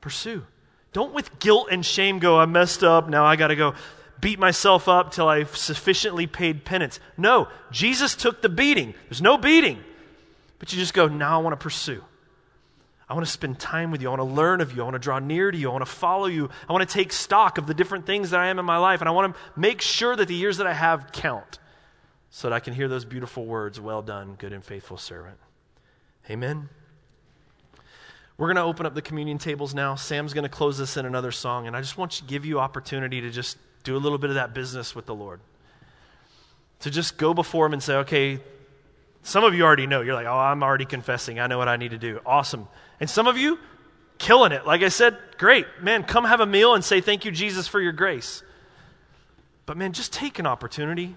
Pursue. 0.00 0.46
Don't 0.92 1.12
with 1.12 1.40
guilt 1.40 1.66
and 1.72 1.84
shame 1.84 2.20
go, 2.20 2.38
I 2.38 2.46
messed 2.46 2.84
up, 2.84 3.08
now 3.08 3.24
I 3.24 3.34
got 3.34 3.48
to 3.48 3.56
go 3.56 3.74
beat 4.20 4.38
myself 4.38 4.86
up 4.86 5.10
till 5.10 5.26
I've 5.26 5.56
sufficiently 5.56 6.28
paid 6.28 6.64
penance. 6.64 7.00
No, 7.16 7.48
Jesus 7.72 8.14
took 8.14 8.40
the 8.40 8.48
beating. 8.48 8.94
There's 9.08 9.20
no 9.20 9.36
beating. 9.36 9.82
But 10.60 10.72
you 10.72 10.78
just 10.78 10.94
go, 10.94 11.08
now 11.08 11.40
I 11.40 11.42
want 11.42 11.58
to 11.58 11.60
pursue. 11.60 12.04
I 13.08 13.14
want 13.14 13.26
to 13.26 13.32
spend 13.32 13.58
time 13.58 13.90
with 13.90 14.00
you. 14.00 14.06
I 14.06 14.10
want 14.10 14.20
to 14.20 14.32
learn 14.32 14.60
of 14.60 14.76
you. 14.76 14.82
I 14.82 14.84
want 14.84 14.94
to 14.94 15.00
draw 15.00 15.18
near 15.18 15.50
to 15.50 15.58
you. 15.58 15.70
I 15.70 15.72
want 15.72 15.84
to 15.84 15.90
follow 15.90 16.26
you. 16.26 16.50
I 16.68 16.72
want 16.72 16.88
to 16.88 16.94
take 16.94 17.12
stock 17.12 17.58
of 17.58 17.66
the 17.66 17.74
different 17.74 18.06
things 18.06 18.30
that 18.30 18.38
I 18.38 18.46
am 18.46 18.60
in 18.60 18.64
my 18.64 18.78
life. 18.78 19.00
And 19.00 19.08
I 19.08 19.10
want 19.10 19.34
to 19.34 19.40
make 19.58 19.80
sure 19.80 20.14
that 20.14 20.28
the 20.28 20.36
years 20.36 20.58
that 20.58 20.68
I 20.68 20.72
have 20.72 21.10
count 21.10 21.58
so 22.34 22.48
that 22.48 22.54
I 22.56 22.58
can 22.58 22.74
hear 22.74 22.88
those 22.88 23.04
beautiful 23.04 23.46
words 23.46 23.80
Well 23.80 24.02
done, 24.02 24.34
good 24.36 24.52
and 24.52 24.64
faithful 24.64 24.96
servant. 24.96 25.38
Amen. 26.28 26.68
We're 28.36 28.48
going 28.48 28.56
to 28.56 28.62
open 28.62 28.86
up 28.86 28.94
the 28.96 29.02
communion 29.02 29.38
tables 29.38 29.72
now. 29.72 29.94
Sam's 29.94 30.34
going 30.34 30.42
to 30.42 30.48
close 30.48 30.76
this 30.76 30.96
in 30.96 31.06
another 31.06 31.30
song. 31.30 31.68
And 31.68 31.76
I 31.76 31.80
just 31.80 31.96
want 31.96 32.10
to 32.10 32.24
give 32.24 32.44
you 32.44 32.58
opportunity 32.58 33.20
to 33.20 33.30
just 33.30 33.56
do 33.84 33.96
a 33.96 33.98
little 33.98 34.18
bit 34.18 34.30
of 34.30 34.34
that 34.34 34.52
business 34.52 34.96
with 34.96 35.06
the 35.06 35.14
Lord. 35.14 35.38
To 36.80 36.90
just 36.90 37.18
go 37.18 37.34
before 37.34 37.66
Him 37.66 37.74
and 37.74 37.80
say, 37.80 37.94
okay, 37.98 38.40
some 39.22 39.44
of 39.44 39.54
you 39.54 39.62
already 39.62 39.86
know. 39.86 40.00
You're 40.00 40.14
like, 40.14 40.26
oh, 40.26 40.36
I'm 40.36 40.64
already 40.64 40.86
confessing. 40.86 41.38
I 41.38 41.46
know 41.46 41.58
what 41.58 41.68
I 41.68 41.76
need 41.76 41.92
to 41.92 41.98
do. 41.98 42.18
Awesome. 42.26 42.66
And 42.98 43.08
some 43.08 43.28
of 43.28 43.38
you, 43.38 43.60
killing 44.18 44.50
it. 44.50 44.66
Like 44.66 44.82
I 44.82 44.88
said, 44.88 45.16
great. 45.38 45.66
Man, 45.80 46.02
come 46.02 46.24
have 46.24 46.40
a 46.40 46.46
meal 46.46 46.74
and 46.74 46.84
say, 46.84 47.00
thank 47.00 47.24
you, 47.24 47.30
Jesus, 47.30 47.68
for 47.68 47.80
your 47.80 47.92
grace. 47.92 48.42
But 49.66 49.76
man, 49.76 49.92
just 49.92 50.12
take 50.12 50.40
an 50.40 50.48
opportunity. 50.48 51.14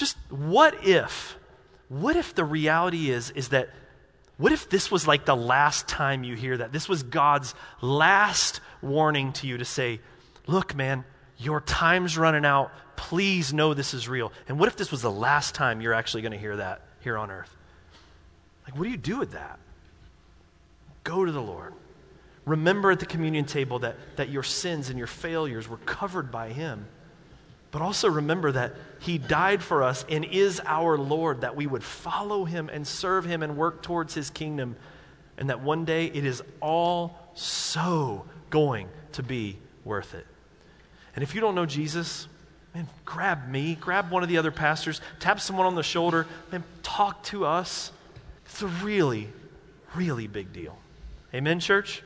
Just 0.00 0.16
what 0.30 0.86
if? 0.86 1.36
What 1.90 2.16
if 2.16 2.34
the 2.34 2.42
reality 2.42 3.10
is, 3.10 3.28
is 3.32 3.50
that 3.50 3.68
what 4.38 4.50
if 4.50 4.70
this 4.70 4.90
was 4.90 5.06
like 5.06 5.26
the 5.26 5.36
last 5.36 5.88
time 5.88 6.24
you 6.24 6.36
hear 6.36 6.56
that? 6.56 6.72
This 6.72 6.88
was 6.88 7.02
God's 7.02 7.54
last 7.82 8.62
warning 8.80 9.34
to 9.34 9.46
you 9.46 9.58
to 9.58 9.64
say, 9.66 10.00
look, 10.46 10.74
man, 10.74 11.04
your 11.36 11.60
time's 11.60 12.16
running 12.16 12.46
out. 12.46 12.72
Please 12.96 13.52
know 13.52 13.74
this 13.74 13.92
is 13.92 14.08
real. 14.08 14.32
And 14.48 14.58
what 14.58 14.68
if 14.68 14.76
this 14.76 14.90
was 14.90 15.02
the 15.02 15.10
last 15.10 15.54
time 15.54 15.82
you're 15.82 15.92
actually 15.92 16.22
going 16.22 16.32
to 16.32 16.38
hear 16.38 16.56
that 16.56 16.80
here 17.00 17.18
on 17.18 17.30
earth? 17.30 17.54
Like, 18.64 18.78
what 18.78 18.84
do 18.84 18.90
you 18.90 18.96
do 18.96 19.18
with 19.18 19.32
that? 19.32 19.58
Go 21.04 21.26
to 21.26 21.32
the 21.32 21.42
Lord. 21.42 21.74
Remember 22.46 22.90
at 22.90 23.00
the 23.00 23.06
communion 23.06 23.44
table 23.44 23.80
that, 23.80 23.96
that 24.16 24.30
your 24.30 24.44
sins 24.44 24.88
and 24.88 24.96
your 24.96 25.06
failures 25.06 25.68
were 25.68 25.76
covered 25.76 26.32
by 26.32 26.48
Him. 26.54 26.86
But 27.70 27.82
also 27.82 28.08
remember 28.08 28.52
that 28.52 28.74
He 28.98 29.18
died 29.18 29.62
for 29.62 29.82
us 29.82 30.04
and 30.08 30.24
is 30.24 30.60
our 30.64 30.98
Lord, 30.98 31.42
that 31.42 31.56
we 31.56 31.66
would 31.66 31.84
follow 31.84 32.44
Him 32.44 32.68
and 32.68 32.86
serve 32.86 33.24
Him 33.24 33.42
and 33.42 33.56
work 33.56 33.82
towards 33.82 34.14
His 34.14 34.30
kingdom. 34.30 34.76
And 35.38 35.50
that 35.50 35.60
one 35.60 35.84
day 35.84 36.06
it 36.06 36.24
is 36.24 36.42
all 36.60 37.16
so 37.34 38.26
going 38.50 38.88
to 39.12 39.22
be 39.22 39.56
worth 39.84 40.14
it. 40.14 40.26
And 41.14 41.22
if 41.22 41.34
you 41.34 41.40
don't 41.40 41.54
know 41.54 41.66
Jesus, 41.66 42.28
man, 42.74 42.88
grab 43.04 43.48
me, 43.48 43.76
grab 43.80 44.10
one 44.10 44.22
of 44.22 44.28
the 44.28 44.38
other 44.38 44.50
pastors, 44.50 45.00
tap 45.18 45.40
someone 45.40 45.66
on 45.66 45.74
the 45.74 45.82
shoulder, 45.82 46.26
and 46.52 46.62
talk 46.82 47.22
to 47.24 47.46
us. 47.46 47.92
It's 48.46 48.62
a 48.62 48.66
really, 48.66 49.28
really 49.94 50.26
big 50.26 50.52
deal. 50.52 50.76
Amen, 51.32 51.60
church? 51.60 52.02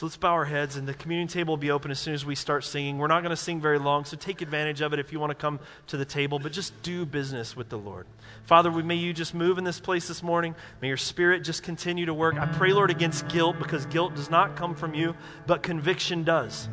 So 0.00 0.06
let's 0.06 0.16
bow 0.16 0.32
our 0.32 0.46
heads, 0.46 0.76
and 0.76 0.88
the 0.88 0.94
communion 0.94 1.28
table 1.28 1.52
will 1.52 1.58
be 1.58 1.70
open 1.70 1.90
as 1.90 1.98
soon 1.98 2.14
as 2.14 2.24
we 2.24 2.34
start 2.34 2.64
singing. 2.64 2.96
We're 2.96 3.06
not 3.06 3.20
going 3.20 3.36
to 3.36 3.36
sing 3.36 3.60
very 3.60 3.78
long, 3.78 4.06
so 4.06 4.16
take 4.16 4.40
advantage 4.40 4.80
of 4.80 4.94
it 4.94 4.98
if 4.98 5.12
you 5.12 5.20
want 5.20 5.28
to 5.28 5.34
come 5.34 5.60
to 5.88 5.98
the 5.98 6.06
table, 6.06 6.38
but 6.38 6.52
just 6.52 6.72
do 6.82 7.04
business 7.04 7.54
with 7.54 7.68
the 7.68 7.76
Lord. 7.76 8.06
Father, 8.44 8.70
may 8.70 8.94
you 8.94 9.12
just 9.12 9.34
move 9.34 9.58
in 9.58 9.64
this 9.64 9.78
place 9.78 10.08
this 10.08 10.22
morning. 10.22 10.54
May 10.80 10.88
your 10.88 10.96
spirit 10.96 11.44
just 11.44 11.62
continue 11.62 12.06
to 12.06 12.14
work. 12.14 12.36
I 12.36 12.46
pray, 12.46 12.72
Lord, 12.72 12.88
against 12.88 13.28
guilt, 13.28 13.58
because 13.58 13.84
guilt 13.84 14.14
does 14.14 14.30
not 14.30 14.56
come 14.56 14.74
from 14.74 14.94
you, 14.94 15.14
but 15.46 15.62
conviction 15.62 16.24
does. 16.24 16.70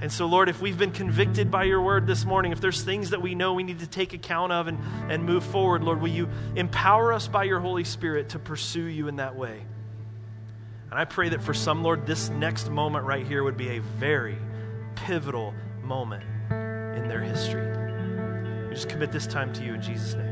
And 0.00 0.12
so, 0.12 0.26
Lord, 0.26 0.48
if 0.48 0.60
we've 0.60 0.78
been 0.78 0.92
convicted 0.92 1.50
by 1.50 1.64
your 1.64 1.82
word 1.82 2.06
this 2.06 2.24
morning, 2.24 2.52
if 2.52 2.60
there's 2.60 2.82
things 2.82 3.10
that 3.10 3.20
we 3.20 3.34
know 3.34 3.54
we 3.54 3.64
need 3.64 3.80
to 3.80 3.88
take 3.88 4.12
account 4.12 4.52
of 4.52 4.68
and, 4.68 4.78
and 5.10 5.24
move 5.24 5.42
forward, 5.42 5.82
Lord, 5.82 6.00
will 6.00 6.06
you 6.06 6.28
empower 6.54 7.12
us 7.12 7.26
by 7.26 7.42
your 7.42 7.58
Holy 7.58 7.82
Spirit 7.82 8.28
to 8.28 8.38
pursue 8.38 8.84
you 8.84 9.08
in 9.08 9.16
that 9.16 9.34
way? 9.34 9.64
And 10.90 10.98
I 10.98 11.04
pray 11.04 11.28
that 11.28 11.42
for 11.42 11.52
some, 11.52 11.82
Lord, 11.82 12.06
this 12.06 12.30
next 12.30 12.70
moment 12.70 13.04
right 13.04 13.26
here 13.26 13.44
would 13.44 13.56
be 13.56 13.76
a 13.76 13.80
very 13.80 14.38
pivotal 14.94 15.54
moment 15.82 16.24
in 16.50 17.08
their 17.08 17.20
history. 17.20 17.66
We 18.68 18.74
just 18.74 18.88
commit 18.88 19.12
this 19.12 19.26
time 19.26 19.52
to 19.54 19.64
you 19.64 19.74
in 19.74 19.82
Jesus' 19.82 20.14
name. 20.14 20.27